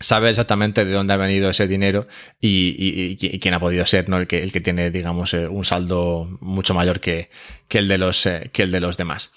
saber 0.00 0.30
exactamente 0.30 0.84
de 0.84 0.92
dónde 0.92 1.14
ha 1.14 1.16
venido 1.16 1.50
ese 1.50 1.66
dinero 1.66 2.06
y, 2.40 3.16
quién 3.16 3.54
ha 3.54 3.60
podido 3.60 3.84
ser 3.86 4.08
¿no? 4.08 4.18
el, 4.18 4.26
que, 4.26 4.60
tiene, 4.60 4.90
digamos, 4.90 5.34
eh, 5.34 5.48
un 5.48 5.64
saldo 5.64 6.28
mucho 6.40 6.74
mayor 6.74 7.00
que, 7.00 7.30
el 7.70 7.88
de 7.88 7.98
los, 7.98 8.24
eh, 8.26 8.50
que 8.52 8.62
el 8.62 8.70
de 8.70 8.80
los 8.80 8.96
demás. 8.96 9.32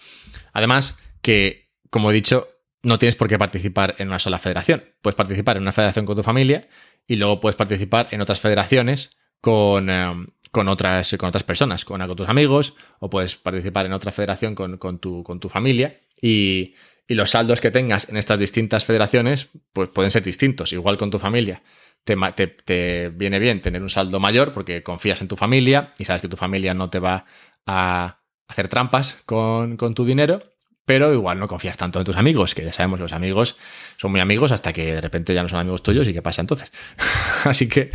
Además, 0.54 0.98
que, 1.22 1.70
como 1.90 2.12
he 2.12 2.14
dicho, 2.14 2.48
no 2.84 2.98
tienes 3.00 3.16
por 3.16 3.28
qué 3.28 3.38
participar 3.38 3.96
en 4.00 4.08
una 4.08 4.20
sola 4.20 4.40
federación. 4.40 4.84
Puedes 5.02 5.16
participar 5.16 5.58
en 5.58 5.64
una 5.64 5.72
federación 5.72 6.06
con 6.06 6.16
tu 6.16 6.24
familia 6.24 6.68
y 7.08 7.16
luego 7.16 7.40
puedes 7.40 7.56
participar 7.56 8.08
en 8.12 8.22
otras 8.22 8.40
federaciones 8.40 9.18
con, 9.40 9.90
eh, 9.90 10.28
otras, 10.54 11.16
con 11.18 11.28
otras 11.30 11.44
personas, 11.44 11.86
con, 11.86 12.16
tus 12.16 12.30
amigos, 12.30 12.74
o 13.00 13.10
puedes 13.10 13.36
participar 13.36 13.86
en 13.86 13.94
otra 13.94 14.12
federación 14.12 14.56
con, 14.56 14.78
tu, 15.00 15.24
con 15.24 15.40
tu, 15.40 15.50
familia. 15.50 16.00
Y, 16.22 16.76
los 17.08 17.32
saldos 17.32 17.60
que 17.60 17.72
tengas 17.72 18.08
en 18.08 18.16
estas 18.16 18.40
distintas 18.40 18.86
federaciones 18.86 19.50
pues 19.74 19.90
pueden 19.90 20.12
ser 20.12 20.24
distintos. 20.24 20.72
Igual 20.72 20.96
con 20.96 21.12
tu 21.12 21.20
familia. 21.20 21.62
Te, 22.06 22.16
te, 22.48 23.10
viene 23.10 23.38
bien 23.38 23.62
tener 23.62 23.82
un 23.82 23.90
saldo 23.90 24.18
mayor 24.22 24.54
porque 24.54 24.82
confías 24.82 25.20
en 25.20 25.28
tu 25.28 25.36
familia 25.36 25.94
y 25.98 26.06
sabes 26.06 26.22
que 26.22 26.30
tu 26.30 26.38
familia 26.38 26.74
no 26.74 26.90
te 26.90 27.00
va 27.00 27.26
a 27.66 28.22
hacer 28.48 28.70
trampas 28.70 29.18
con, 29.26 29.76
con 29.76 29.94
tu 29.94 30.06
dinero 30.06 30.51
pero 30.86 31.14
igual 31.14 31.40
no 31.40 31.48
confías 31.48 31.78
tanto 31.78 32.00
en 32.00 32.06
tus 32.06 32.18
amigos, 32.18 32.56
que 32.56 32.64
ya 32.64 32.74
sabemos, 32.74 33.00
los 33.00 33.14
amigos 33.14 33.56
son 33.98 34.12
muy 34.12 34.20
amigos 34.20 34.52
hasta 34.52 34.74
que 34.74 34.96
de 34.96 35.02
repente 35.02 35.34
ya 35.34 35.44
no 35.44 35.50
son 35.50 35.60
amigos 35.60 35.84
tuyos 35.84 36.08
y 36.08 36.14
qué 36.14 36.22
pasa 36.22 36.42
entonces. 36.42 36.72
Así 37.44 37.70
que 37.70 37.92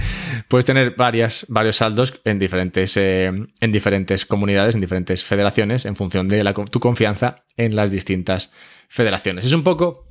puedes 0.49 0.65
tener 0.65 0.95
varios 0.97 1.47
saldos 1.73 2.21
en 2.25 2.39
diferentes, 2.39 2.97
eh, 2.97 3.33
en 3.61 3.73
diferentes 3.73 4.25
comunidades, 4.25 4.77
en 4.77 4.81
diferentes 4.81 5.25
federaciones, 5.25 5.85
en 5.85 5.97
función 5.97 6.29
de 6.29 6.45
tu 6.71 6.81
confianza 6.81 7.45
en 7.57 7.75
las 7.75 7.91
distintas 7.91 8.53
federaciones. 8.89 9.45
Es 9.45 9.53
un 9.53 9.65
poco, 9.65 10.07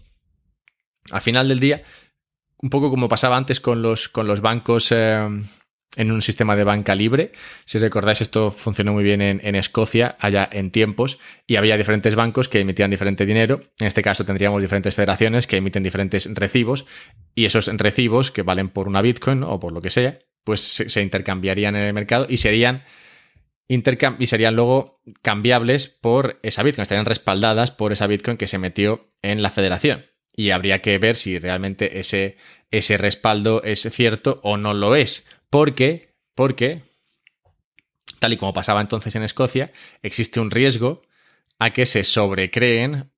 al 1.12 1.22
final 1.22 1.48
del 1.48 1.60
día, 1.60 1.84
un 2.58 2.70
poco 2.70 2.90
como 2.90 3.08
pasaba 3.08 3.38
antes 3.38 3.62
con 3.62 3.82
los, 3.82 4.10
con 4.10 4.28
los 4.28 4.42
bancos. 4.42 4.92
Eh, 4.92 5.28
en 5.96 6.12
un 6.12 6.22
sistema 6.22 6.56
de 6.56 6.64
banca 6.64 6.96
libre. 6.96 7.32
Si 7.66 7.80
recordáis, 7.80 8.22
esto 8.22 8.52
funcionó 8.52 8.94
muy 8.94 9.04
bien 9.04 9.22
en, 9.22 9.56
Escocia, 9.56 10.16
allá 10.20 10.48
en 10.52 10.72
tiempos, 10.72 11.20
y 11.48 11.56
había 11.56 11.78
diferentes 11.78 12.16
bancos 12.16 12.50
que 12.50 12.60
emitían 12.60 12.92
diferente 12.92 13.26
dinero. 13.26 13.62
En 13.80 13.88
este 13.88 14.02
caso 14.02 14.26
tendríamos 14.26 14.62
diferentes 14.62 14.96
federaciones 14.96 15.48
que 15.48 15.58
emiten 15.58 15.84
diferentes 15.84 16.30
recibos, 16.34 16.86
y 17.34 17.46
esos 17.46 17.68
recibos 17.78 18.32
que 18.32 18.44
valen 18.44 18.70
por 18.70 18.88
una 18.88 19.02
Bitcoin 19.02 19.44
o 19.44 19.60
por 19.60 19.72
lo 19.72 19.82
que 19.82 19.90
sea, 19.90 20.20
pues 20.44 20.62
se, 20.62 21.02
intercambiarían 21.02 21.76
en 21.76 21.84
el 21.84 21.94
mercado 21.94 22.28
y 22.30 22.38
serían, 22.38 22.84
y 23.68 24.28
serían 24.28 24.56
luego 24.56 25.02
cambiables 25.22 25.88
por 25.88 26.40
esa 26.44 26.64
Bitcoin, 26.64 26.84
estarían 26.84 27.06
respaldadas 27.06 27.72
por 27.72 27.92
esa 27.92 28.08
Bitcoin 28.08 28.38
que 28.38 28.48
se 28.48 28.58
metió 28.58 29.10
en 29.22 29.42
la 29.42 29.50
federación. 29.50 30.06
Y 30.38 30.50
habría 30.50 30.82
que 30.82 30.98
ver 30.98 31.16
si 31.16 31.40
realmente 31.40 32.00
ese, 32.00 32.38
ese 32.70 32.98
respaldo 32.98 33.64
es 33.64 33.82
cierto 33.90 34.42
o 34.44 34.58
no 34.58 34.74
lo 34.74 34.96
es 34.96 35.26
porque, 35.50 36.16
porque, 36.34 36.84
tal 38.20 38.34
y 38.34 38.38
como 38.38 38.54
pasaba 38.54 38.82
entonces 38.82 39.16
en 39.16 39.24
Escocia, 39.24 39.72
existe 40.02 40.40
un 40.40 40.52
riesgo 40.52 41.02
a 41.60 41.72
que 41.72 41.86
se 41.86 42.04
sobrecreen 42.04 43.12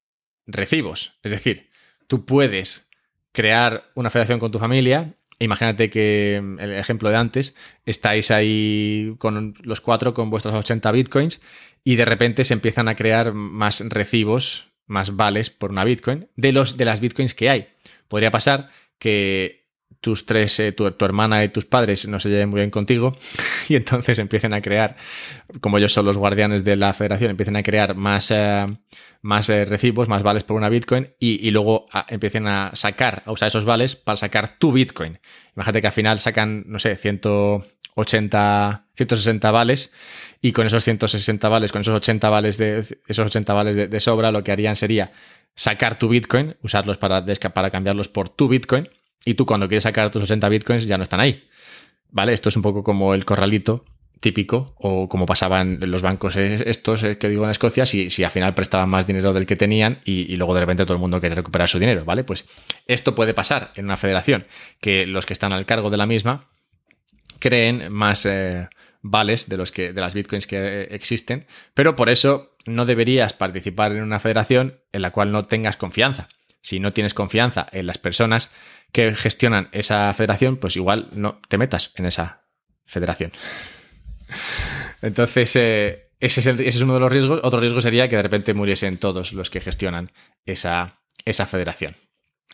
recibos. 0.45 1.13
Es 1.23 1.31
decir, 1.31 1.69
tú 2.07 2.25
puedes 2.25 2.89
crear 3.31 3.89
una 3.95 4.09
federación 4.09 4.39
con 4.39 4.51
tu 4.51 4.59
familia. 4.59 5.13
Imagínate 5.39 5.89
que 5.89 6.41
mm, 6.41 6.59
el 6.59 6.73
ejemplo 6.73 7.09
de 7.09 7.17
antes, 7.17 7.55
estáis 7.85 8.31
ahí 8.31 9.15
con 9.19 9.55
los 9.61 9.81
cuatro 9.81 10.13
con 10.13 10.29
vuestros 10.29 10.55
80 10.55 10.91
bitcoins 10.91 11.41
y 11.83 11.95
de 11.95 12.05
repente 12.05 12.43
se 12.43 12.53
empiezan 12.53 12.87
a 12.87 12.95
crear 12.95 13.33
más 13.33 13.81
recibos, 13.87 14.67
más 14.87 15.15
vales 15.15 15.49
por 15.49 15.71
una 15.71 15.83
bitcoin 15.83 16.27
de, 16.35 16.51
los, 16.51 16.77
de 16.77 16.85
las 16.85 16.99
bitcoins 16.99 17.33
que 17.33 17.49
hay. 17.49 17.67
Podría 18.07 18.31
pasar 18.31 18.69
que 18.97 19.66
tus 20.01 20.25
tres, 20.25 20.59
eh, 20.59 20.71
tu, 20.71 20.85
hermana 20.85 21.43
y 21.43 21.49
tus 21.49 21.65
padres 21.65 22.07
no 22.07 22.19
se 22.19 22.29
lleven 22.29 22.49
muy 22.49 22.59
bien 22.59 22.69
contigo 22.69 23.17
y 23.69 23.75
entonces 23.75 24.19
empiecen 24.19 24.53
a 24.53 24.61
crear, 24.61 24.95
como 25.61 25.77
ellos 25.77 25.93
son 25.93 26.05
los 26.05 26.17
guardianes 26.17 26.63
de 26.63 26.75
la 26.75 26.93
federación, 26.93 27.31
empiecen 27.31 27.55
a 27.55 27.63
crear 27.63 27.95
más, 27.95 28.31
eh, 28.31 28.65
más 29.21 29.49
eh, 29.49 29.65
recibos, 29.65 30.07
más 30.07 30.23
vales 30.23 30.43
por 30.43 30.55
una 30.55 30.69
Bitcoin 30.69 31.09
y, 31.19 31.49
luego 31.51 31.85
empiecen 32.09 32.47
a 32.47 32.71
sacar, 32.73 33.23
a 33.25 33.31
usar 33.31 33.47
esos 33.47 33.65
vales 33.65 33.95
para 33.95 34.17
sacar 34.17 34.57
tu 34.59 34.71
Bitcoin. 34.71 35.19
Imagínate 35.55 35.81
que 35.81 35.87
al 35.87 35.93
final 35.93 36.19
sacan, 36.19 36.65
no 36.67 36.77
sé, 36.77 36.95
180, 36.95 38.85
160 38.95 39.51
vales 39.51 39.91
y 40.41 40.51
con 40.51 40.67
esos 40.67 40.83
160 40.83 41.49
vales, 41.49 41.71
con 41.71 41.81
esos 41.81 41.95
80 41.95 42.29
vales 42.29 42.57
de, 42.57 42.79
esos 43.07 43.25
80 43.25 43.53
vales 43.53 43.75
de, 43.75 43.87
de 43.87 43.99
sobra, 43.99 44.31
lo 44.31 44.43
que 44.43 44.51
harían 44.51 44.75
sería 44.75 45.11
sacar 45.55 45.97
tu 45.97 46.07
Bitcoin, 46.07 46.55
usarlos 46.61 46.97
para, 46.97 47.25
para 47.53 47.71
cambiarlos 47.71 48.07
por 48.07 48.29
tu 48.29 48.47
Bitcoin 48.47 48.87
y 49.25 49.33
tú 49.33 49.45
cuando 49.45 49.67
quieres 49.67 49.83
sacar 49.83 50.11
tus 50.11 50.23
80 50.23 50.49
bitcoins 50.49 50.85
ya 50.85 50.97
no 50.97 51.03
están 51.03 51.19
ahí. 51.19 51.47
¿Vale? 52.09 52.33
Esto 52.33 52.49
es 52.49 52.55
un 52.55 52.61
poco 52.61 52.83
como 52.83 53.13
el 53.13 53.25
corralito 53.25 53.85
típico 54.19 54.73
o 54.77 55.07
como 55.07 55.25
pasaban 55.25 55.79
los 55.81 56.01
bancos 56.01 56.35
estos 56.35 57.03
eh, 57.03 57.17
que 57.17 57.29
digo 57.29 57.43
en 57.43 57.51
Escocia, 57.51 57.85
si, 57.85 58.09
si 58.09 58.23
al 58.23 58.31
final 58.31 58.53
prestaban 58.53 58.89
más 58.89 59.05
dinero 59.05 59.33
del 59.33 59.45
que 59.45 59.55
tenían 59.55 59.99
y, 60.05 60.35
luego 60.35 60.53
de 60.53 60.61
repente 60.61 60.83
todo 60.83 60.93
el 60.93 60.99
mundo 60.99 61.19
quiere 61.19 61.35
recuperar 61.35 61.69
su 61.69 61.79
dinero, 61.79 62.05
¿vale? 62.05 62.23
Pues 62.23 62.45
esto 62.87 63.15
puede 63.15 63.33
pasar 63.33 63.71
en 63.75 63.85
una 63.85 63.97
federación, 63.97 64.47
que 64.81 65.05
los 65.05 65.25
que 65.25 65.33
están 65.33 65.53
al 65.53 65.65
cargo 65.65 65.89
de 65.89 65.97
la 65.97 66.05
misma 66.05 66.49
creen 67.39 67.91
más 67.91 68.25
eh, 68.25 68.67
vales 69.01 69.49
de, 69.49 69.57
los 69.57 69.71
que, 69.71 69.93
de 69.93 70.01
las 70.01 70.13
bitcoins 70.13 70.47
que 70.47 70.57
eh, 70.57 70.87
existen, 70.91 71.45
pero 71.73 71.95
por 71.95 72.09
eso 72.09 72.51
no 72.65 72.85
deberías 72.85 73.33
participar 73.33 73.91
en 73.91 74.03
una 74.03 74.19
federación 74.19 74.79
en 74.91 75.01
la 75.01 75.11
cual 75.11 75.31
no 75.31 75.45
tengas 75.45 75.77
confianza. 75.77 76.27
Si 76.67 76.81
no 76.81 76.91
tienes 76.91 77.13
confianza 77.13 77.65
en 77.71 77.87
las 77.87 77.97
personas 77.97 78.51
que 78.91 79.15
gestionan 79.15 79.69
esa 79.71 80.13
federación, 80.13 80.57
pues 80.57 80.75
igual 80.75 81.07
no 81.13 81.39
te 81.47 81.57
metas 81.57 81.93
en 81.95 82.05
esa 82.05 82.43
federación. 82.83 83.31
Entonces, 85.01 85.55
eh, 85.55 86.09
ese, 86.19 86.67
es 86.67 86.81
uno 86.81 86.95
de 86.95 86.99
los 86.99 87.09
riesgos. 87.09 87.39
Otro 87.41 87.61
riesgo 87.61 87.79
sería 87.79 88.09
que 88.09 88.17
de 88.17 88.23
repente 88.23 88.53
muriesen 88.53 88.97
todos 88.97 89.31
los 89.31 89.49
que 89.49 89.61
gestionan 89.61 90.11
esa, 90.45 90.99
esa 91.23 91.45
federación. 91.45 91.95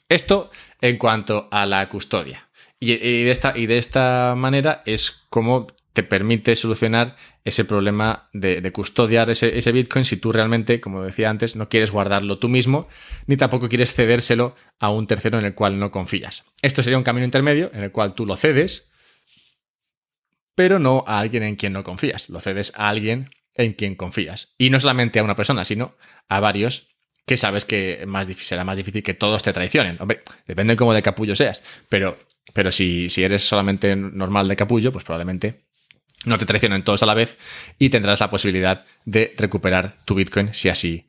Esto 0.08 0.52
en 0.80 1.00
cuanto 1.00 1.48
a 1.50 1.66
la 1.66 1.90
custodia. 1.90 2.52
Y, 2.80 2.98
de 2.98 3.32
esta, 3.32 3.58
y 3.58 3.66
de 3.66 3.80
esta 3.80 4.36
manera 4.38 4.84
es 4.86 5.26
como 5.32 5.66
te 5.94 6.02
permite 6.02 6.56
solucionar 6.56 7.16
ese 7.46 7.66
problema 7.66 8.30
de, 8.34 8.72
custodiar 8.72 9.30
ese, 9.30 9.72
Bitcoin 9.72 10.06
si 10.06 10.18
tú 10.18 10.32
realmente, 10.32 10.82
como 10.82 11.04
decía 11.04 11.30
antes, 11.30 11.56
no 11.56 11.70
quieres 11.70 11.92
guardarlo 11.92 12.40
tú 12.40 12.50
mismo, 12.50 12.88
ni 13.28 13.38
tampoco 13.38 13.70
quieres 13.70 13.94
cedérselo 13.94 14.56
a 14.80 14.90
un 14.90 15.06
tercero 15.06 15.38
en 15.38 15.46
el 15.46 15.54
cual 15.54 15.78
no 15.78 15.92
confías. 15.92 16.46
Esto 16.64 16.82
sería 16.82 16.98
un 16.98 17.04
camino 17.04 17.26
intermedio 17.26 17.70
en 17.74 17.84
el 17.84 17.92
cual 17.92 18.16
tú 18.16 18.26
lo 18.26 18.36
cedes, 18.36 18.92
pero 20.56 20.80
no 20.80 21.04
a 21.08 21.20
alguien 21.20 21.44
en 21.44 21.56
quien 21.56 21.74
no 21.74 21.84
confías. 21.84 22.28
Lo 22.30 22.40
cedes 22.40 22.74
a 22.76 22.90
alguien 22.90 23.30
en 23.54 23.74
quien 23.74 23.96
confías. 23.96 24.56
Y 24.58 24.72
no 24.72 24.80
solamente 24.80 25.20
a 25.20 25.24
una 25.24 25.36
persona, 25.36 25.64
sino 25.64 25.96
a 26.28 26.40
varios 26.40 26.88
que 27.26 27.38
sabes 27.38 27.66
que 27.66 28.06
será 28.38 28.64
más 28.64 28.78
difícil 28.78 29.04
que 29.04 29.14
todos 29.14 29.44
te 29.44 29.54
traicionen. 29.54 29.98
Hombre, 30.00 30.24
depende 30.48 30.74
de 30.74 30.78
cómo 30.78 30.94
de 30.94 31.02
capullo 31.02 31.36
seas, 31.36 31.62
pero, 31.88 32.18
pero 32.54 32.72
si, 32.72 33.10
si 33.10 33.24
eres 33.24 33.48
solamente 33.48 33.96
normal 33.96 34.48
de 34.48 34.56
capullo, 34.56 34.92
pues 34.92 35.06
probablemente 35.06 35.63
no 36.26 36.38
te 36.38 36.46
traicionen 36.46 36.84
todos 36.84 37.04
a 37.04 37.06
la 37.06 37.14
vez 37.14 37.38
y 37.80 37.90
tendrás 37.90 38.20
la 38.20 38.30
posibilidad 38.30 38.86
de 39.06 39.34
recuperar 39.38 39.98
tu 40.06 40.16
Bitcoin 40.16 40.54
si 40.54 40.70
así 40.70 41.08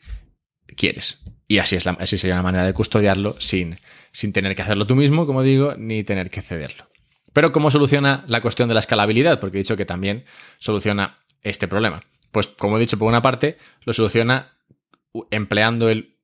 quieres. 0.76 1.22
Y 1.46 1.58
así, 1.58 1.76
es 1.76 1.84
la, 1.84 1.92
así 1.92 2.18
sería 2.18 2.34
una 2.34 2.42
manera 2.42 2.64
de 2.64 2.72
custodiarlo 2.72 3.36
sin, 3.40 3.78
sin 4.12 4.32
tener 4.32 4.54
que 4.54 4.62
hacerlo 4.62 4.86
tú 4.86 4.96
mismo, 4.96 5.26
como 5.26 5.42
digo, 5.42 5.74
ni 5.76 6.04
tener 6.04 6.30
que 6.30 6.42
cederlo. 6.42 6.88
Pero 7.32 7.52
¿cómo 7.52 7.70
soluciona 7.70 8.24
la 8.28 8.40
cuestión 8.40 8.68
de 8.68 8.74
la 8.74 8.80
escalabilidad? 8.80 9.40
Porque 9.40 9.58
he 9.58 9.62
dicho 9.62 9.76
que 9.76 9.84
también 9.84 10.24
soluciona 10.58 11.18
este 11.42 11.68
problema. 11.68 12.04
Pues 12.30 12.46
como 12.46 12.76
he 12.76 12.80
dicho, 12.80 12.98
por 12.98 13.08
una 13.08 13.22
parte, 13.22 13.58
lo 13.84 13.92
soluciona 13.92 14.52
empleando 15.30 15.88
el 15.88 16.16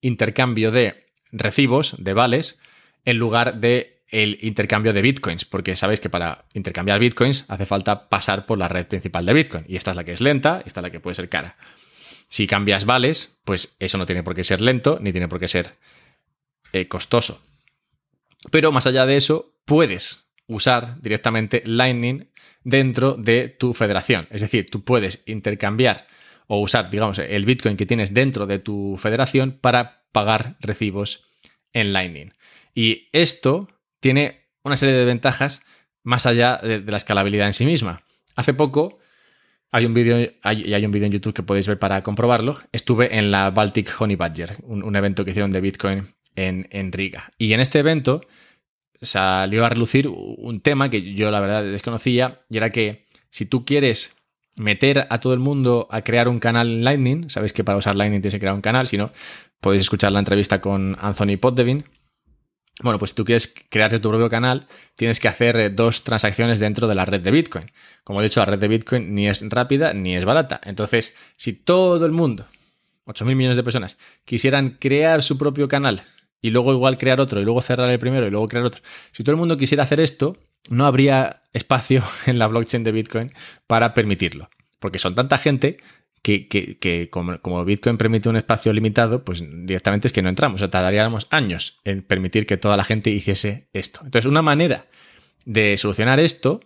intercambio 0.00 0.70
de 0.70 1.06
recibos, 1.32 1.94
de 1.98 2.12
vales, 2.12 2.58
en 3.04 3.16
lugar 3.16 3.60
de 3.60 3.95
el 4.08 4.38
intercambio 4.42 4.92
de 4.92 5.02
bitcoins, 5.02 5.44
porque 5.44 5.74
sabéis 5.74 6.00
que 6.00 6.10
para 6.10 6.44
intercambiar 6.54 6.98
bitcoins 7.00 7.44
hace 7.48 7.66
falta 7.66 8.08
pasar 8.08 8.46
por 8.46 8.58
la 8.58 8.68
red 8.68 8.86
principal 8.86 9.26
de 9.26 9.32
Bitcoin. 9.32 9.64
Y 9.68 9.76
esta 9.76 9.90
es 9.90 9.96
la 9.96 10.04
que 10.04 10.12
es 10.12 10.20
lenta, 10.20 10.62
esta 10.64 10.80
es 10.80 10.82
la 10.82 10.90
que 10.90 11.00
puede 11.00 11.16
ser 11.16 11.28
cara. 11.28 11.56
Si 12.28 12.46
cambias 12.46 12.84
vales, 12.84 13.38
pues 13.44 13.76
eso 13.78 13.98
no 13.98 14.06
tiene 14.06 14.22
por 14.22 14.34
qué 14.34 14.44
ser 14.44 14.60
lento, 14.60 14.98
ni 15.00 15.12
tiene 15.12 15.28
por 15.28 15.40
qué 15.40 15.48
ser 15.48 15.72
eh, 16.72 16.88
costoso. 16.88 17.42
Pero 18.50 18.72
más 18.72 18.86
allá 18.86 19.06
de 19.06 19.16
eso, 19.16 19.54
puedes 19.64 20.26
usar 20.46 21.00
directamente 21.00 21.62
Lightning 21.64 22.28
dentro 22.62 23.14
de 23.14 23.48
tu 23.48 23.74
federación. 23.74 24.28
Es 24.30 24.40
decir, 24.40 24.70
tú 24.70 24.84
puedes 24.84 25.22
intercambiar 25.26 26.06
o 26.46 26.60
usar, 26.60 26.90
digamos, 26.90 27.18
el 27.18 27.44
Bitcoin 27.44 27.76
que 27.76 27.86
tienes 27.86 28.14
dentro 28.14 28.46
de 28.46 28.60
tu 28.60 28.96
federación 28.98 29.58
para 29.60 30.04
pagar 30.12 30.56
recibos 30.60 31.24
en 31.72 31.92
Lightning. 31.92 32.32
Y 32.74 33.08
esto 33.12 33.68
tiene 34.00 34.46
una 34.62 34.76
serie 34.76 34.94
de 34.94 35.04
ventajas 35.04 35.62
más 36.02 36.26
allá 36.26 36.58
de, 36.62 36.80
la 36.80 36.96
escalabilidad 36.96 37.46
en 37.46 37.52
sí 37.52 37.64
misma. 37.64 38.02
Hace 38.34 38.54
poco 38.54 38.98
hay 39.72 39.84
un 39.86 39.94
vídeo 39.94 40.30
hay, 40.42 40.72
hay 40.72 40.86
un 40.86 40.92
vídeo 40.92 41.06
en 41.06 41.12
YouTube 41.12 41.34
que 41.34 41.42
podéis 41.42 41.66
ver 41.66 41.78
para 41.78 42.02
comprobarlo. 42.02 42.58
Estuve 42.72 43.18
en 43.18 43.30
la 43.30 43.50
Baltic 43.50 43.94
Honey 43.98 44.16
Badger, 44.16 44.56
un, 44.62 44.96
evento 44.96 45.24
que 45.24 45.30
hicieron 45.30 45.50
de 45.50 45.60
Bitcoin 45.60 46.14
en, 46.36 46.68
en, 46.70 46.92
Riga. 46.92 47.32
Y 47.38 47.52
en 47.52 47.60
este 47.60 47.80
evento 47.80 48.20
salió 49.02 49.64
a 49.64 49.68
relucir 49.68 50.08
un 50.08 50.60
tema 50.60 50.90
que 50.90 51.14
yo 51.14 51.30
la 51.30 51.40
verdad 51.40 51.64
desconocía 51.64 52.42
y 52.48 52.56
era 52.56 52.70
que 52.70 53.06
si 53.30 53.44
tú 53.44 53.64
quieres 53.64 54.16
meter 54.56 55.06
a 55.10 55.20
todo 55.20 55.34
el 55.34 55.40
mundo 55.40 55.86
a 55.90 56.02
crear 56.02 56.28
un 56.28 56.38
canal 56.38 56.68
en 56.68 56.84
Lightning, 56.84 57.30
sabéis 57.30 57.52
que 57.52 57.64
para 57.64 57.78
usar 57.78 57.94
Lightning 57.94 58.22
tienes 58.22 58.34
que 58.34 58.40
crear 58.40 58.54
un 58.54 58.62
canal, 58.62 58.86
si 58.86 58.96
no, 58.96 59.12
podéis 59.60 59.82
escuchar 59.82 60.12
la 60.12 60.18
entrevista 60.18 60.60
con 60.60 60.96
Anthony 61.00 61.36
Poddevin 61.38 61.84
bueno, 62.82 62.98
pues 62.98 63.12
si 63.12 63.16
tú 63.16 63.24
quieres 63.24 63.52
crearte 63.70 63.98
tu 63.98 64.10
propio 64.10 64.28
canal, 64.28 64.66
tienes 64.96 65.18
que 65.18 65.28
hacer 65.28 65.56
eh, 65.56 65.70
dos 65.70 66.04
transacciones 66.04 66.60
dentro 66.60 66.86
de 66.86 66.94
la 66.94 67.04
red 67.06 67.20
de 67.20 67.30
Bitcoin. 67.30 67.70
Como 68.04 68.20
he 68.20 68.24
dicho, 68.24 68.40
la 68.40 68.46
red 68.46 68.58
de 68.58 68.68
Bitcoin 68.68 69.14
ni 69.14 69.28
es 69.28 69.42
rápida 69.48 69.94
ni 69.94 70.14
es 70.14 70.24
barata. 70.24 70.60
Entonces, 70.64 71.14
si 71.36 71.54
todo 71.54 72.04
el 72.04 72.12
mundo, 72.12 72.46
8.000 73.06 73.34
millones 73.34 73.56
de 73.56 73.64
personas, 73.64 73.96
quisieran 74.24 74.76
crear 74.78 75.22
su 75.22 75.38
propio 75.38 75.68
canal 75.68 76.02
y 76.42 76.50
luego 76.50 76.72
igual 76.72 76.98
crear 76.98 77.20
otro 77.20 77.40
y 77.40 77.44
luego 77.44 77.62
cerrar 77.62 77.90
el 77.90 77.98
primero 77.98 78.26
y 78.26 78.30
luego 78.30 78.46
crear 78.46 78.66
otro, 78.66 78.82
si 79.12 79.24
todo 79.24 79.32
el 79.32 79.38
mundo 79.38 79.56
quisiera 79.56 79.84
hacer 79.84 80.00
esto, 80.00 80.36
no 80.68 80.86
habría 80.86 81.42
espacio 81.52 82.02
en 82.26 82.38
la 82.38 82.46
blockchain 82.46 82.84
de 82.84 82.92
Bitcoin 82.92 83.32
para 83.66 83.94
permitirlo. 83.94 84.50
Porque 84.78 84.98
son 84.98 85.14
tanta 85.14 85.38
gente 85.38 85.78
que, 86.26 86.78
que, 86.78 87.08
como, 87.10 87.64
Bitcoin 87.64 87.96
permite 87.96 88.28
un 88.28 88.36
espacio 88.36 88.72
limitado, 88.72 89.24
pues 89.24 89.44
directamente 89.48 90.08
es 90.08 90.12
que 90.12 90.22
no 90.22 90.28
entramos. 90.28 90.56
O 90.56 90.58
sea, 90.58 90.70
tardaríamos 90.70 91.28
años 91.30 91.78
en 91.84 92.02
permitir 92.02 92.46
que 92.46 92.56
toda 92.56 92.76
la 92.76 92.82
gente 92.82 93.10
hiciese 93.10 93.68
esto. 93.72 94.00
Entonces, 94.02 94.28
una 94.28 94.42
manera 94.42 94.86
de 95.44 95.76
solucionar 95.76 96.18
esto 96.18 96.60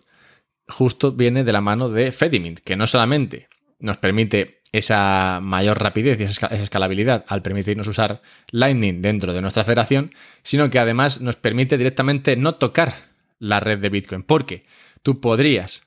justo 0.66 1.12
viene 1.12 1.44
de 1.44 1.52
la 1.52 1.60
mano 1.60 1.90
de 1.90 2.10
Fedimint, 2.10 2.60
que 2.60 2.76
no 2.76 2.86
solamente 2.86 3.48
nos 3.78 3.98
permite 3.98 4.62
esa 4.72 5.40
mayor 5.42 5.78
rapidez 5.78 6.18
y 6.20 6.22
esa 6.22 6.46
escalabilidad 6.46 7.24
al 7.28 7.42
permitirnos 7.42 7.88
usar 7.88 8.22
Lightning 8.52 9.02
dentro 9.02 9.34
de 9.34 9.42
nuestra 9.42 9.64
federación, 9.64 10.14
sino 10.42 10.70
que 10.70 10.78
además 10.78 11.20
nos 11.20 11.36
permite 11.36 11.76
directamente 11.76 12.36
no 12.36 12.54
tocar 12.54 12.94
la 13.38 13.60
red 13.60 13.78
de 13.78 13.90
Bitcoin, 13.90 14.22
porque 14.22 14.64
tú 15.02 15.20
podrías 15.20 15.82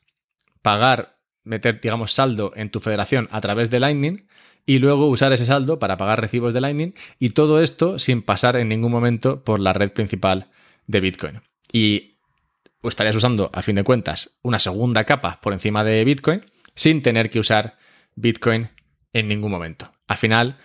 pagar, 0.62 1.18
meter, 1.44 1.82
digamos, 1.82 2.14
saldo 2.14 2.52
en 2.56 2.70
tu 2.70 2.80
federación 2.80 3.28
a 3.32 3.42
través 3.42 3.70
de 3.70 3.80
Lightning 3.80 4.28
y 4.66 4.80
luego 4.80 5.08
usar 5.08 5.34
ese 5.34 5.46
saldo 5.46 5.80
para 5.80 5.98
pagar 5.98 6.22
recibos 6.22 6.54
de 6.54 6.62
Lightning 6.62 6.94
y 7.20 7.32
todo 7.32 7.62
esto 7.62 8.00
sin 8.00 8.22
pasar 8.22 8.56
en 8.56 8.70
ningún 8.70 8.92
momento 8.92 9.44
por 9.44 9.60
la 9.60 9.74
red 9.74 9.92
principal 9.92 10.48
de 10.88 11.00
Bitcoin. 11.02 11.42
Y 11.72 12.18
estarías 12.84 13.16
usando, 13.16 13.50
a 13.54 13.62
fin 13.62 13.76
de 13.76 13.84
cuentas, 13.84 14.38
una 14.42 14.60
segunda 14.60 15.04
capa 15.04 15.40
por 15.42 15.54
encima 15.54 15.84
de 15.84 16.04
Bitcoin 16.04 16.46
sin 16.76 17.02
tener 17.02 17.30
que 17.30 17.40
usar 17.40 17.78
Bitcoin 18.16 18.70
en 19.14 19.28
ningún 19.28 19.52
momento. 19.52 19.92
Al 20.08 20.18
final, 20.18 20.58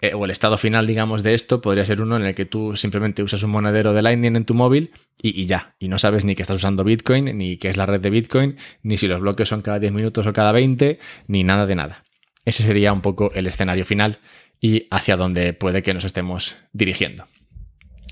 eh, 0.00 0.14
o 0.14 0.24
el 0.24 0.30
estado 0.30 0.58
final, 0.58 0.86
digamos, 0.86 1.22
de 1.22 1.34
esto 1.34 1.60
podría 1.60 1.84
ser 1.84 2.00
uno 2.00 2.16
en 2.16 2.24
el 2.24 2.34
que 2.34 2.44
tú 2.44 2.76
simplemente 2.76 3.22
usas 3.22 3.42
un 3.42 3.50
monedero 3.50 3.92
de 3.92 4.02
Lightning 4.02 4.36
en 4.36 4.44
tu 4.44 4.54
móvil 4.54 4.92
y, 5.20 5.46
ya. 5.46 5.74
Y 5.80 5.88
no 5.88 5.98
sabes 5.98 6.24
ni 6.24 6.36
que 6.36 6.42
estás 6.42 6.56
usando 6.56 6.84
Bitcoin, 6.84 7.36
ni 7.36 7.56
qué 7.56 7.68
es 7.68 7.76
la 7.76 7.86
red 7.86 8.00
de 8.00 8.10
Bitcoin, 8.10 8.56
ni 8.82 8.96
si 8.96 9.08
los 9.08 9.20
bloques 9.20 9.48
son 9.48 9.60
cada 9.60 9.80
10 9.80 9.92
minutos 9.92 10.26
o 10.26 10.32
cada 10.32 10.52
20, 10.52 11.00
ni 11.26 11.42
nada 11.42 11.66
de 11.66 11.74
nada. 11.74 12.04
Ese 12.44 12.62
sería 12.62 12.92
un 12.92 13.00
poco 13.00 13.32
el 13.34 13.48
escenario 13.48 13.84
final 13.84 14.20
y 14.60 14.86
hacia 14.90 15.16
donde 15.16 15.52
puede 15.52 15.82
que 15.82 15.94
nos 15.94 16.04
estemos 16.04 16.56
dirigiendo. 16.72 17.26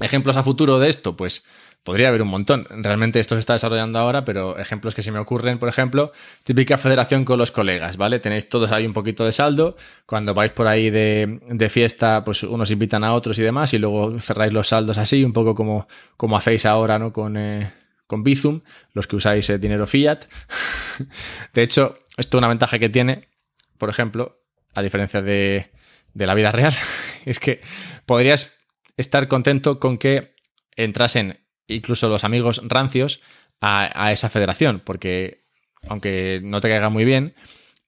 Ejemplos 0.01 0.37
a 0.37 0.43
futuro 0.43 0.79
de 0.79 0.89
esto, 0.89 1.17
pues 1.17 1.45
Podría 1.87 2.09
haber 2.09 2.21
un 2.21 2.27
montón. 2.27 2.67
Realmente 2.69 3.21
esto 3.21 3.37
se 3.37 3.39
está 3.39 3.53
desarrollando 3.53 4.01
ahora, 4.01 4.25
pero 4.25 4.59
ejemplos 4.59 4.93
que 4.93 5.05
se 5.05 5.13
me 5.13 5.21
ocurren, 5.21 5.61
por 5.61 5.69
ejemplo, 5.69 6.11
típica 6.43 6.79
federación 6.79 7.25
con 7.25 7.39
los 7.39 7.53
colegas, 7.53 7.97
¿vale? 7.97 8.19
Tenéis 8.19 8.49
todos 8.49 8.73
ahí 8.73 8.85
un 8.85 8.93
poquito 8.93 9.25
de 9.25 9.31
saldo. 9.31 9.77
Cuando 10.05 10.35
vais 10.35 10.51
por 10.51 10.67
ahí 10.67 10.91
de, 10.91 11.69
fiesta, 11.71 12.25
pues 12.25 12.43
unos 12.43 12.73
invitan 12.73 13.05
a 13.05 13.13
otros 13.15 13.39
y 13.39 13.43
demás, 13.43 13.73
y 13.73 13.79
luego 13.79 14.19
cerráis 14.19 14.53
los 14.53 14.67
saldos 14.67 14.99
así, 14.99 15.23
un 15.23 15.33
poco 15.33 15.55
como, 15.55 15.87
como 16.17 16.37
hacéis 16.37 16.67
ahora, 16.67 16.99
¿no? 16.99 17.13
Con, 17.13 17.37
eh, 17.37 17.73
con 18.09 18.25
Bizum, 18.25 18.63
los 18.93 19.07
que 19.07 19.15
usáis 19.15 19.49
eh, 19.49 19.59
dinero 19.59 19.87
fiat. 19.87 20.25
de 21.55 21.63
hecho, 21.63 22.01
esto 22.17 22.37
es 22.37 22.41
una 22.41 22.49
ventaja 22.49 22.81
que 22.81 22.89
tiene, 22.89 23.29
por 23.79 23.91
ejemplo, 23.91 24.41
a 24.75 24.83
diferencia 24.83 25.23
de, 25.23 25.71
de 26.15 26.27
la 26.27 26.35
vida 26.35 26.51
real, 26.51 26.75
es 27.25 27.39
que 27.39 27.61
podrías 28.07 28.59
estar 28.97 29.29
contento 29.29 29.79
con 29.79 29.99
que 29.99 30.35
entrasen 30.75 31.46
incluso 31.69 32.09
los 32.09 32.25
amigos 32.25 32.61
rancios 32.65 33.21
a, 33.61 34.13
esa 34.13 34.29
federación, 34.29 34.83
porque 34.85 35.45
aunque 35.89 36.41
no 36.43 36.61
te 36.61 36.69
caiga 36.69 36.89
muy 36.89 37.05
bien, 37.05 37.35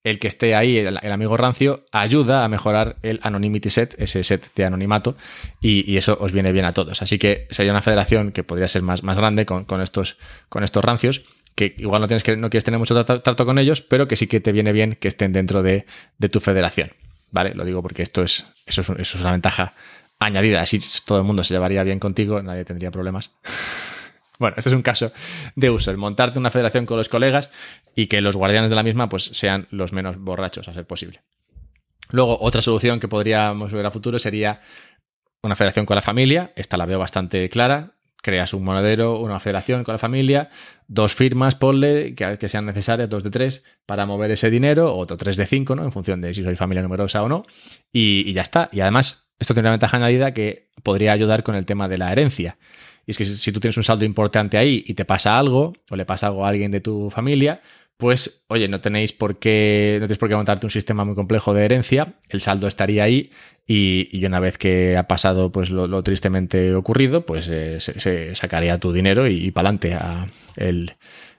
el 0.05 0.19
que 0.19 0.29
esté 0.29 0.55
ahí, 0.55 0.79
el, 0.79 0.97
amigo 0.97 1.37
rancio, 1.37 1.85
ayuda 1.93 2.45
a 2.45 2.49
mejorar 2.49 2.97
el 3.03 3.21
anonymity 3.23 3.71
set, 3.71 3.95
ese 3.99 4.25
set 4.25 4.53
de 4.55 4.65
anonimato, 4.65 5.17
y, 5.61 5.97
eso 5.97 6.17
os 6.21 6.33
viene 6.33 6.53
bien 6.53 6.65
a 6.65 6.73
todos. 6.73 7.03
Así 7.03 7.19
que 7.19 7.47
sería 7.51 7.73
una 7.73 7.83
federación 7.83 8.33
que 8.33 8.45
podría 8.45 8.69
ser 8.69 8.83
más, 8.83 9.03
más 9.03 9.17
grande 9.17 9.45
con, 9.45 9.81
estos, 9.83 10.17
con 10.49 10.65
estos 10.65 10.85
rancios, 10.85 11.23
que 11.55 11.75
igual 11.79 12.01
no, 12.01 12.07
tienes 12.07 12.23
que, 12.23 12.37
no 12.37 12.51
quieres 12.51 12.65
tener 12.65 12.79
mucho 12.79 13.05
trato, 13.05 13.45
con 13.45 13.59
ellos, 13.59 13.83
pero 13.83 14.07
que 14.07 14.17
sí 14.17 14.29
que 14.29 14.41
te 14.41 14.53
viene 14.53 14.73
bien 14.73 14.97
que 14.99 15.09
estén 15.09 15.33
dentro 15.33 15.63
de, 15.63 15.85
tu 16.31 16.41
federación. 16.41 16.93
¿Vale? 17.31 17.53
Lo 17.55 17.65
digo 17.67 17.83
porque 17.83 18.03
esto 18.03 18.23
es, 18.23 18.47
eso 18.65 18.81
es, 18.81 18.89
eso 18.89 19.19
es 19.19 19.21
una 19.21 19.33
ventaja 19.33 19.75
añadida. 20.19 20.61
Así 20.61 20.79
todo 21.05 21.19
el 21.19 21.25
mundo 21.25 21.45
se 21.45 21.55
llevaría 21.55 21.83
bien 21.83 21.99
contigo, 21.99 22.43
nadie 22.43 22.65
tendría 22.65 22.91
problemas. 22.91 23.33
bueno, 24.39 24.57
este 24.59 24.71
es 24.71 24.75
un 24.75 24.83
caso 24.83 25.13
de 25.57 25.71
uso, 25.71 25.91
el 25.91 25.97
montarte 25.97 26.39
una 26.39 26.51
federación 26.51 26.87
con 26.87 26.97
los 26.97 27.09
colegas 27.09 27.51
y 27.95 28.07
que 28.07 28.21
los 28.21 28.37
guardianes 28.37 28.71
de 28.71 28.77
la 28.77 28.83
misma 28.83 29.09
pues, 29.09 29.25
sean 29.33 29.67
los 29.71 29.93
menos 29.93 30.19
borrachos 30.19 30.69
a 30.69 30.75
ser 30.75 30.87
posible. 30.87 31.23
Luego, 32.11 32.39
otra 32.41 32.63
solución 32.63 33.01
que 33.01 33.09
podríamos 33.09 33.73
ver 33.73 33.85
a 33.85 33.91
futuro 33.91 34.19
sería 34.19 34.61
una 35.43 35.57
federación 35.57 35.87
con 35.87 35.95
la 35.95 36.01
familia. 36.01 36.53
Esta 36.57 36.77
la 36.77 36.87
veo 36.87 36.99
bastante 36.99 37.49
clara. 37.51 37.95
Creas 38.21 38.53
un 38.53 38.65
monedero, 38.65 39.21
una 39.21 39.39
federación 39.39 39.85
con 39.85 39.93
la 39.93 39.99
familia, 39.99 40.51
dos 40.89 41.15
firmas, 41.15 41.55
ponle, 41.55 42.17
que, 42.17 42.49
sean 42.49 42.67
necesarias, 42.67 43.09
dos 43.09 43.23
de 43.23 43.31
tres, 43.31 43.63
para 43.87 44.07
mover 44.07 44.33
ese 44.33 44.51
dinero, 44.51 44.97
o 44.97 45.07
tres 45.07 45.37
de 45.37 45.47
cinco, 45.47 45.77
¿no? 45.77 45.85
En 45.85 45.93
función 45.93 46.21
de 46.21 46.35
si 46.35 46.43
sois 46.43 46.59
familia 46.59 46.83
numerosa 46.83 47.23
o 47.23 47.29
no. 47.29 47.45
Y, 47.93 48.29
y 48.29 48.33
ya 48.33 48.43
está. 48.43 48.71
Y 48.73 48.81
además, 48.81 49.28
esto 49.39 49.55
tiene 49.55 49.69
una 49.69 49.73
ventaja 49.73 49.97
añadida 49.97 50.33
que 50.33 50.69
podría 50.83 51.13
ayudar 51.13 51.43
con 51.43 51.55
el 51.55 51.67
tema 51.67 51.89
de 51.89 51.99
la 51.99 52.13
herencia. 52.13 52.57
Y 53.07 53.13
es 53.13 53.19
que 53.19 53.25
si 53.25 53.53
tú 53.53 53.61
tienes 53.61 53.77
un 53.77 53.85
saldo 53.85 54.05
importante 54.05 54.59
ahí 54.59 54.85
y 54.87 54.95
te 54.95 55.05
pasa 55.05 55.39
algo, 55.39 55.73
o 55.89 55.97
le 55.97 56.05
pasa 56.05 56.27
algo 56.27 56.45
a 56.45 56.51
alguien 56.51 56.71
de 56.71 56.81
tu 56.81 57.11
familia, 57.11 57.63
pues, 57.97 58.45
oye, 58.49 58.69
no 58.69 58.81
tenéis 58.81 59.13
por 59.13 59.39
qué, 59.39 59.97
no 60.01 60.07
tenéis 60.07 60.19
por 60.19 60.29
qué 60.29 60.37
montarte 60.37 60.67
un 60.67 60.71
sistema 60.71 61.05
muy 61.05 61.15
complejo 61.15 61.53
de 61.55 61.65
herencia, 61.65 62.15
el 62.29 62.41
saldo 62.41 62.69
estaría 62.69 63.03
ahí 63.03 63.31
y, 63.67 64.25
una 64.25 64.41
vez 64.41 64.57
que 64.57 64.97
ha 64.97 65.09
pasado 65.09 65.51
pues 65.53 65.71
lo, 65.71 66.03
tristemente 66.03 66.75
ocurrido, 66.75 67.27
pues 67.27 67.49
eh, 67.51 67.81
se, 67.81 68.35
sacaría 68.35 68.79
tu 68.79 68.93
dinero 68.93 69.27
y, 69.27 69.47
y 69.47 69.51
para 69.51 69.71
adelante 69.71 69.95
a 69.95 70.29
el, 70.57 70.95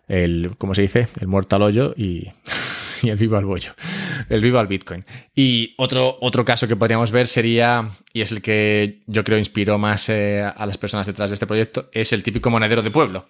el, 0.08 0.56
¿cómo 0.58 0.76
se 0.76 0.82
dice? 0.82 1.08
El 1.22 1.28
muerto 1.28 1.56
al 1.56 1.62
hoyo 1.62 1.94
y, 1.96 2.30
y 3.04 3.10
el 3.10 3.18
vivo 3.18 3.38
al 3.38 3.46
bollo, 3.46 3.74
el 4.30 4.42
vivo 4.42 4.60
al 4.60 4.68
Bitcoin. 4.68 5.06
Y 5.36 5.74
otro, 5.78 6.18
otro 6.22 6.46
caso 6.46 6.68
que 6.68 6.76
podríamos 6.76 7.12
ver 7.12 7.28
sería, 7.28 7.90
y 8.14 8.22
es 8.22 8.32
el 8.32 8.42
que 8.42 9.02
yo 9.08 9.24
creo 9.24 9.38
inspiró 9.38 9.78
más 9.78 10.10
eh, 10.10 10.42
a 10.42 10.66
las 10.66 10.78
personas 10.78 11.08
detrás 11.08 11.30
de 11.30 11.36
este 11.36 11.48
proyecto, 11.48 11.90
es 11.92 12.14
el 12.14 12.24
típico 12.24 12.50
monedero 12.50 12.82
de 12.82 12.92
pueblo. 12.92 13.28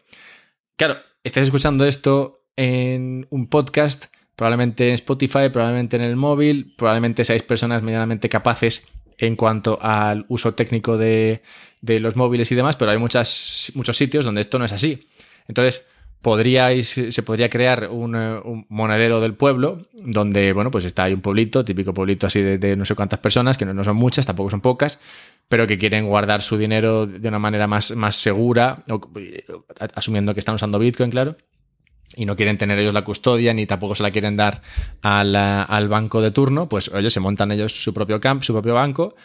Claro, 0.75 0.97
estáis 1.23 1.47
escuchando 1.47 1.85
esto 1.85 2.45
en 2.55 3.27
un 3.29 3.47
podcast, 3.47 4.05
probablemente 4.35 4.87
en 4.87 4.93
Spotify, 4.95 5.49
probablemente 5.51 5.97
en 5.97 6.03
el 6.03 6.15
móvil, 6.15 6.73
probablemente 6.77 7.25
seáis 7.25 7.43
personas 7.43 7.83
medianamente 7.83 8.29
capaces 8.29 8.85
en 9.17 9.35
cuanto 9.35 9.77
al 9.81 10.25
uso 10.29 10.53
técnico 10.53 10.97
de, 10.97 11.41
de 11.81 11.99
los 11.99 12.15
móviles 12.15 12.51
y 12.51 12.55
demás, 12.55 12.77
pero 12.77 12.91
hay 12.91 12.97
muchos 12.97 13.67
sitios 13.91 14.25
donde 14.25 14.41
esto 14.41 14.57
no 14.57 14.65
es 14.65 14.71
así. 14.71 15.07
Entonces, 15.47 15.85
podríais, 16.21 16.99
se 17.09 17.23
podría 17.23 17.49
crear 17.49 17.89
un, 17.89 18.15
eh, 18.15 18.39
un, 18.43 18.65
monedero 18.69 19.21
del 19.21 19.35
pueblo 19.35 19.87
donde, 19.93 20.53
bueno, 20.53 20.71
pues 20.71 20.85
está 20.85 21.03
ahí 21.03 21.13
un 21.13 21.21
pueblito, 21.21 21.63
típico 21.63 21.93
pueblito 21.93 22.27
así 22.27 22.41
de, 22.41 22.75
no 22.75 22.85
sé 22.85 22.95
cuántas 22.95 23.19
personas, 23.19 23.57
que 23.57 23.65
no, 23.65 23.83
son 23.83 23.95
muchas, 23.95 24.25
tampoco 24.25 24.49
son 24.49 24.61
pocas, 24.61 24.99
pero 25.47 25.65
que 25.65 25.77
quieren 25.77 26.07
guardar 26.07 26.41
su 26.41 26.57
dinero 26.57 27.07
de 27.07 27.27
una 27.27 27.39
manera 27.39 27.67
más, 27.67 27.95
más 27.95 28.15
segura, 28.17 28.83
eh, 29.15 29.43
asumiendo 29.95 30.33
que 30.33 30.39
están 30.39 30.55
usando 30.55 30.79
Bitcoin, 30.79 31.09
claro. 31.09 31.37
Y 32.15 32.25
no 32.25 32.35
quieren 32.35 32.57
tener 32.57 32.79
ellos 32.79 32.93
la 32.93 33.03
custodia, 33.03 33.53
ni 33.53 33.67
tampoco 33.67 33.93
se 33.93 34.01
la 34.01 34.09
quieren 34.09 34.35
dar 34.35 34.61
al, 35.03 35.35
al 35.35 35.87
banco 35.87 36.21
de 36.21 36.31
turno, 36.31 36.67
pues 36.67 36.89
ellos 36.93 37.13
se 37.13 37.19
montan 37.19 37.51
ellos 37.51 37.83
su 37.83 37.93
propio 37.93 38.19
camp, 38.19 38.41
su 38.41 38.51
propio 38.51 38.73
banco, 38.73 39.15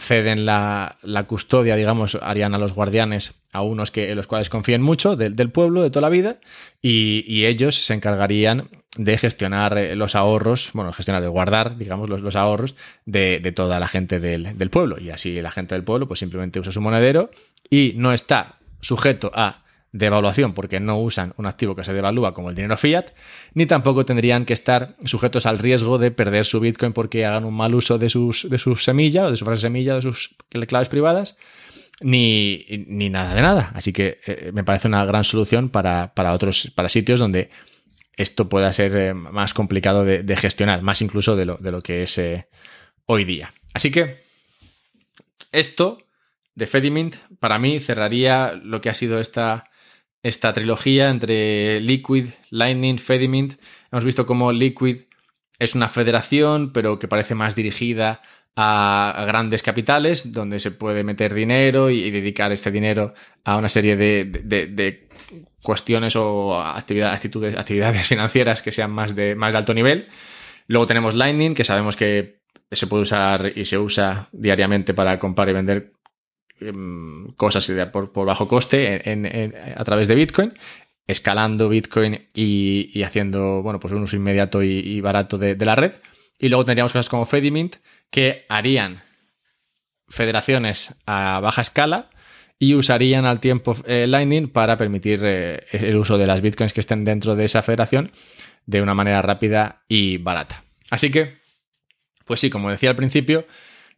ceden 0.00 0.44
la, 0.44 0.98
custodia, 1.26 1.76
digamos, 1.76 2.18
harían 2.20 2.54
a 2.54 2.58
los 2.58 2.74
guardianes 2.74 3.34
a 3.52 3.62
unos 3.62 3.90
que, 3.90 4.10
en 4.10 4.16
los 4.16 4.26
cuales 4.26 4.50
confíen 4.50 4.82
mucho 4.82 5.16
del 5.16 5.50
pueblo 5.50 5.82
de 5.82 5.90
toda 5.90 6.02
la 6.02 6.08
vida 6.08 6.38
y, 6.82 7.44
ellos 7.46 7.76
se 7.76 7.94
encargarían 7.94 8.68
de 8.96 9.16
gestionar 9.16 9.78
eh, 9.78 9.96
los 9.96 10.14
ahorros, 10.14 10.70
bueno, 10.74 10.92
gestionar, 10.92 11.22
de 11.22 11.28
guardar, 11.28 11.78
digamos, 11.78 12.08
los, 12.08 12.20
los 12.20 12.36
ahorros 12.36 12.74
de, 13.06 13.40
toda 13.54 13.80
la 13.80 13.88
gente 13.88 14.20
del, 14.20 14.58
del 14.58 14.70
pueblo. 14.70 15.00
Y 15.00 15.10
así 15.10 15.40
la 15.40 15.50
gente 15.50 15.74
del 15.74 15.84
pueblo 15.84 16.08
pues 16.08 16.20
simplemente 16.20 16.60
usa 16.60 16.72
su 16.72 16.80
monedero 16.80 17.30
y 17.70 17.94
no 17.96 18.12
está 18.12 18.58
sujeto 18.80 19.30
a 19.34 19.62
devaluación 19.92 20.52
porque 20.52 20.80
no 20.80 21.00
usan 21.00 21.32
un 21.36 21.46
activo 21.46 21.74
que 21.74 21.84
se 21.84 21.92
devalúa 21.92 22.34
como 22.34 22.50
el 22.50 22.54
dinero 22.54 22.76
fiat, 22.76 23.06
ni 23.54 23.66
tampoco 23.66 24.04
tendrían 24.04 24.44
que 24.44 24.52
estar 24.52 24.96
sujetos 25.04 25.46
al 25.46 25.58
riesgo 25.58 25.98
de 25.98 26.10
perder 26.10 26.44
su 26.44 26.60
Bitcoin 26.60 26.92
porque 26.92 27.24
hagan 27.24 27.44
un 27.44 27.54
mal 27.54 27.74
uso 27.74 27.98
de 27.98 28.08
sus, 28.08 28.48
de 28.48 28.58
sus 28.58 28.84
semillas 28.84 29.24
o 29.24 29.30
de 29.30 29.36
su 29.36 29.44
frase 29.44 29.62
semilla, 29.62 29.94
de 29.94 30.02
sus 30.02 30.34
claves 30.66 30.88
privadas, 30.88 31.36
ni, 32.00 32.66
nada 32.88 33.34
de 33.34 33.42
nada. 33.42 33.72
Así 33.74 33.92
que 33.92 34.20
eh, 34.26 34.50
me 34.52 34.64
parece 34.64 34.88
una 34.88 35.04
gran 35.04 35.24
solución 35.24 35.70
para, 35.70 36.12
otros, 36.32 36.70
para 36.74 36.88
sitios 36.88 37.18
donde 37.18 37.50
esto 38.16 38.48
pueda 38.48 38.72
ser 38.72 38.96
eh, 38.96 39.14
más 39.14 39.54
complicado 39.54 40.04
de, 40.04 40.36
gestionar, 40.36 40.82
más 40.82 41.00
incluso 41.02 41.36
de 41.36 41.46
lo, 41.46 41.56
de 41.56 41.72
lo 41.72 41.82
que 41.82 42.02
es 42.02 42.18
eh, 42.18 42.46
hoy 43.06 43.24
día. 43.24 43.54
Así 43.72 43.90
que 43.90 44.24
esto 45.52 45.98
de 46.54 46.66
Fedimint 46.66 47.16
para 47.38 47.58
mí 47.58 47.78
cerraría 47.78 48.52
lo 48.52 48.80
que 48.80 48.90
ha 48.90 48.94
sido 48.94 49.20
esta 49.20 49.70
esta 50.22 50.52
trilogía 50.52 51.10
entre 51.10 51.80
Liquid, 51.80 52.30
Lightning, 52.50 52.98
Fedimint. 52.98 53.54
Hemos 53.90 54.04
visto 54.04 54.26
cómo 54.26 54.52
Liquid 54.52 55.02
es 55.58 55.74
una 55.74 55.88
federación, 55.88 56.72
pero 56.72 56.98
que 56.98 57.08
parece 57.08 57.34
más 57.34 57.54
dirigida 57.54 58.22
a, 58.56 59.24
grandes 59.26 59.62
capitales, 59.62 60.32
donde 60.32 60.60
se 60.60 60.70
puede 60.70 61.04
meter 61.04 61.34
dinero 61.34 61.90
y, 61.90 62.10
dedicar 62.10 62.52
este 62.52 62.70
dinero 62.70 63.14
a 63.44 63.56
una 63.56 63.68
serie 63.68 63.96
de, 63.96 65.08
cuestiones 65.62 66.16
o 66.16 66.60
actividades, 66.60 67.14
actitudes, 67.16 67.56
actividades 67.56 68.06
financieras 68.08 68.62
que 68.62 68.72
sean 68.72 68.90
más 68.90 69.14
de, 69.14 69.34
más 69.34 69.52
de 69.52 69.58
alto 69.58 69.74
nivel. 69.74 70.08
Luego 70.66 70.86
tenemos 70.86 71.14
Lightning, 71.14 71.54
que 71.54 71.64
sabemos 71.64 71.96
que 71.96 72.38
se 72.70 72.86
puede 72.86 73.04
usar 73.04 73.52
y 73.56 73.64
se 73.64 73.78
usa 73.78 74.28
diariamente 74.32 74.92
para 74.92 75.18
comprar 75.18 75.48
y 75.48 75.52
vender 75.52 75.92
cosas 77.36 77.70
por, 77.92 78.12
bajo 78.26 78.48
coste 78.48 79.02
a 79.76 79.84
través 79.84 80.08
de 80.08 80.14
Bitcoin, 80.14 80.52
escalando 81.06 81.68
Bitcoin 81.68 82.28
y, 82.34 83.02
haciendo 83.02 83.62
bueno, 83.62 83.80
pues 83.80 83.92
un 83.94 84.02
uso 84.02 84.16
inmediato 84.16 84.62
y, 84.62 85.00
barato 85.00 85.38
de, 85.38 85.56
la 85.56 85.74
red. 85.74 85.92
Y 86.38 86.48
luego 86.48 86.64
tendríamos 86.64 86.92
cosas 86.92 87.08
como 87.08 87.24
Fedimint 87.24 87.76
que 88.10 88.44
harían 88.48 89.02
federaciones 90.08 90.94
a 91.06 91.40
baja 91.40 91.62
escala 91.62 92.10
y 92.58 92.74
usarían 92.74 93.24
al 93.24 93.40
tiempo 93.40 93.76
eh, 93.86 94.06
Lightning 94.06 94.48
para 94.48 94.76
permitir 94.76 95.20
eh, 95.24 95.64
el 95.72 95.96
uso 95.96 96.18
de 96.18 96.26
las 96.26 96.40
bitcoins 96.40 96.72
que 96.72 96.80
estén 96.80 97.04
dentro 97.04 97.36
de 97.36 97.44
esa 97.44 97.62
federación 97.62 98.10
de 98.66 98.82
una 98.82 98.94
manera 98.94 99.22
rápida 99.22 99.84
y 99.88 100.18
barata. 100.18 100.64
Así 100.90 101.10
que, 101.10 101.38
pues 102.24 102.40
sí, 102.40 102.50
como 102.50 102.70
decía 102.70 102.90
al 102.90 102.96
principio, 102.96 103.46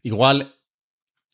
igual 0.03 0.55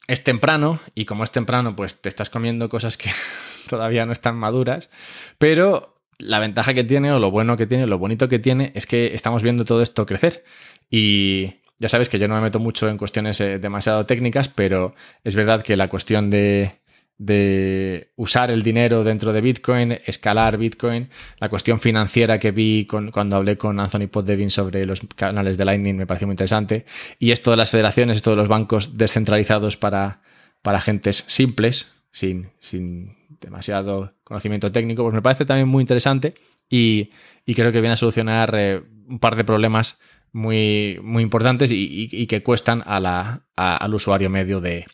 es 0.09 0.25
temprano 0.25 0.79
y 0.95 1.05
como 1.05 1.25
es 1.25 1.31
temprano, 1.31 1.77
pues 1.77 2.01
te 2.01 2.09
estás 2.09 2.31
comiendo 2.31 2.69
cosas 2.69 2.97
que 2.97 3.11
todavía 3.69 4.07
no 4.07 4.13
están 4.13 4.37
maduras, 4.37 4.91
pero 5.39 5.95
la 6.19 6.39
ventaja 6.39 6.75
que 6.75 6.85
tiene 6.85 7.13
o 7.13 7.19
lo 7.19 7.31
bueno 7.31 7.57
que 7.57 7.67
tiene, 7.67 7.87
lo 7.87 7.99
bonito 7.99 8.29
que 8.29 8.39
tiene 8.39 8.73
es 8.75 8.87
que 8.87 9.15
estamos 9.15 9.43
viendo 9.43 9.65
todo 9.65 9.83
esto 9.83 10.07
crecer. 10.07 10.45
Y 10.91 11.57
ya 11.79 11.89
sabes 11.89 12.09
que 12.09 12.19
yo 12.19 12.29
no 12.29 12.37
me 12.37 12.41
meto 12.41 12.59
mucho 12.59 12.89
en 12.89 12.97
cuestiones 12.97 13.41
eh, 13.41 13.59
demasiado 13.59 14.07
técnicas, 14.07 14.49
pero 14.49 14.95
es 15.25 15.35
verdad 15.35 15.63
que 15.63 15.77
la 15.77 15.89
cuestión 15.89 16.31
de 16.31 16.81
de 17.19 18.11
usar 18.17 18.51
el 18.51 18.63
dinero 18.63 19.03
dentro 19.03 19.33
de 19.33 19.41
Bitcoin, 19.41 19.93
escalar 20.05 20.59
Bitcoin. 20.59 21.09
La 21.39 21.49
cuestión 21.49 21.81
financiera 21.81 22.39
que 22.39 22.51
vi 22.51 22.87
cuando 22.87 23.37
hablé 23.37 23.57
con 23.57 23.81
Anthony 23.81 24.09
Poddevin 24.11 24.51
sobre 24.51 24.85
los 24.85 25.01
canales 25.15 25.57
de 25.57 25.65
Lightning 25.65 25.97
me 25.97 26.07
pareció 26.07 26.27
muy 26.27 26.35
interesante. 26.35 26.85
Y 27.19 27.31
esto 27.31 27.51
de 27.51 27.57
las 27.57 27.71
federaciones, 27.71 28.19
esto 28.19 28.31
de 28.31 28.37
los 28.37 28.49
bancos 28.49 28.99
descentralizados 28.99 29.77
para, 29.77 30.21
para 30.63 30.79
agentes 30.79 31.25
simples, 31.27 31.89
sin, 32.13 32.51
sin 32.61 33.17
demasiado 33.41 34.15
conocimiento 34.25 34.71
técnico, 34.71 35.03
pues 35.03 35.15
me 35.15 35.23
parece 35.23 35.47
también 35.47 35.69
muy 35.69 35.83
interesante 35.83 36.35
y, 36.69 37.11
creo 37.47 37.73
que 37.73 37.81
viene 37.81 37.95
a 37.95 37.97
solucionar 37.97 38.55
eh, 38.57 38.83
un 39.09 39.19
par 39.21 39.37
de 39.37 39.45
problemas 39.45 39.99
muy, 40.33 40.99
muy 41.03 41.23
importantes 41.23 41.71
y, 41.73 42.27
que 42.27 42.43
cuestan 42.43 42.83
al 42.87 43.95
usuario 43.95 44.29
medio 44.29 44.61
de 44.61 44.85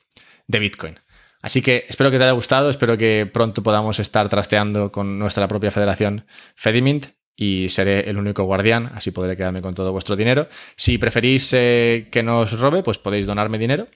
Bitcoin. 0.46 0.96
Así 1.42 1.60
que 1.60 1.84
espero 1.88 2.10
que 2.10 2.18
te 2.18 2.24
haya 2.24 2.32
gustado, 2.32 2.70
espero 2.70 2.96
que 2.96 3.28
pronto 3.30 3.62
podamos 3.62 3.98
estar 3.98 4.28
trasteando 4.28 4.92
con 4.92 5.18
nuestra 5.18 5.48
propia 5.48 5.72
federación 5.72 6.24
Fedimint 6.54 7.06
y 7.36 7.68
seré 7.68 8.08
el 8.08 8.16
único 8.16 8.44
guardián, 8.44 8.92
así 8.94 9.10
podré 9.10 9.36
quedarme 9.36 9.60
con 9.60 9.74
todo 9.74 9.90
vuestro 9.90 10.14
dinero. 10.14 10.48
Si 10.76 10.98
preferís 10.98 11.52
eh, 11.52 12.08
que 12.12 12.22
no 12.22 12.40
os 12.40 12.58
robe, 12.58 12.82
pues 12.82 12.98
podéis 12.98 13.26
donarme 13.26 13.58
dinero 13.58 13.88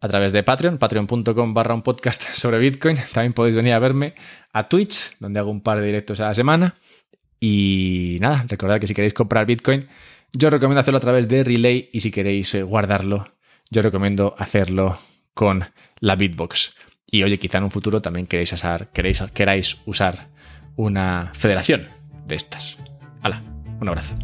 a 0.00 0.08
través 0.08 0.32
de 0.32 0.42
Patreon, 0.42 0.78
patreon.com 0.78 1.54
barra 1.54 1.74
un 1.74 1.82
podcast 1.82 2.24
sobre 2.34 2.58
Bitcoin. 2.58 2.96
También 3.12 3.34
podéis 3.34 3.54
venir 3.54 3.74
a 3.74 3.78
verme 3.78 4.14
a 4.52 4.68
Twitch, 4.68 5.16
donde 5.20 5.38
hago 5.38 5.50
un 5.50 5.60
par 5.60 5.78
de 5.78 5.86
directos 5.86 6.20
a 6.20 6.24
la 6.24 6.34
semana. 6.34 6.74
Y 7.38 8.18
nada, 8.20 8.44
recordad 8.48 8.80
que 8.80 8.86
si 8.86 8.94
queréis 8.94 9.14
comprar 9.14 9.46
Bitcoin, 9.46 9.88
yo 10.32 10.50
recomiendo 10.50 10.80
hacerlo 10.80 10.98
a 10.98 11.02
través 11.02 11.28
de 11.28 11.44
Relay 11.44 11.88
y 11.92 12.00
si 12.00 12.10
queréis 12.10 12.54
eh, 12.54 12.62
guardarlo, 12.62 13.32
yo 13.70 13.82
recomiendo 13.82 14.34
hacerlo 14.38 14.98
con 15.34 15.64
la 16.00 16.16
Bitbox. 16.16 16.74
Y 17.10 17.22
oye, 17.24 17.38
quizá 17.38 17.58
en 17.58 17.64
un 17.64 17.70
futuro 17.70 18.00
también 18.00 18.26
queréis 18.26 18.52
usar, 18.52 18.88
queréis, 18.88 19.22
queráis 19.34 19.78
usar 19.84 20.28
una 20.76 21.32
federación 21.34 21.88
de 22.26 22.36
estas. 22.36 22.78
Hala, 23.22 23.42
un 23.80 23.88
abrazo. 23.88 24.14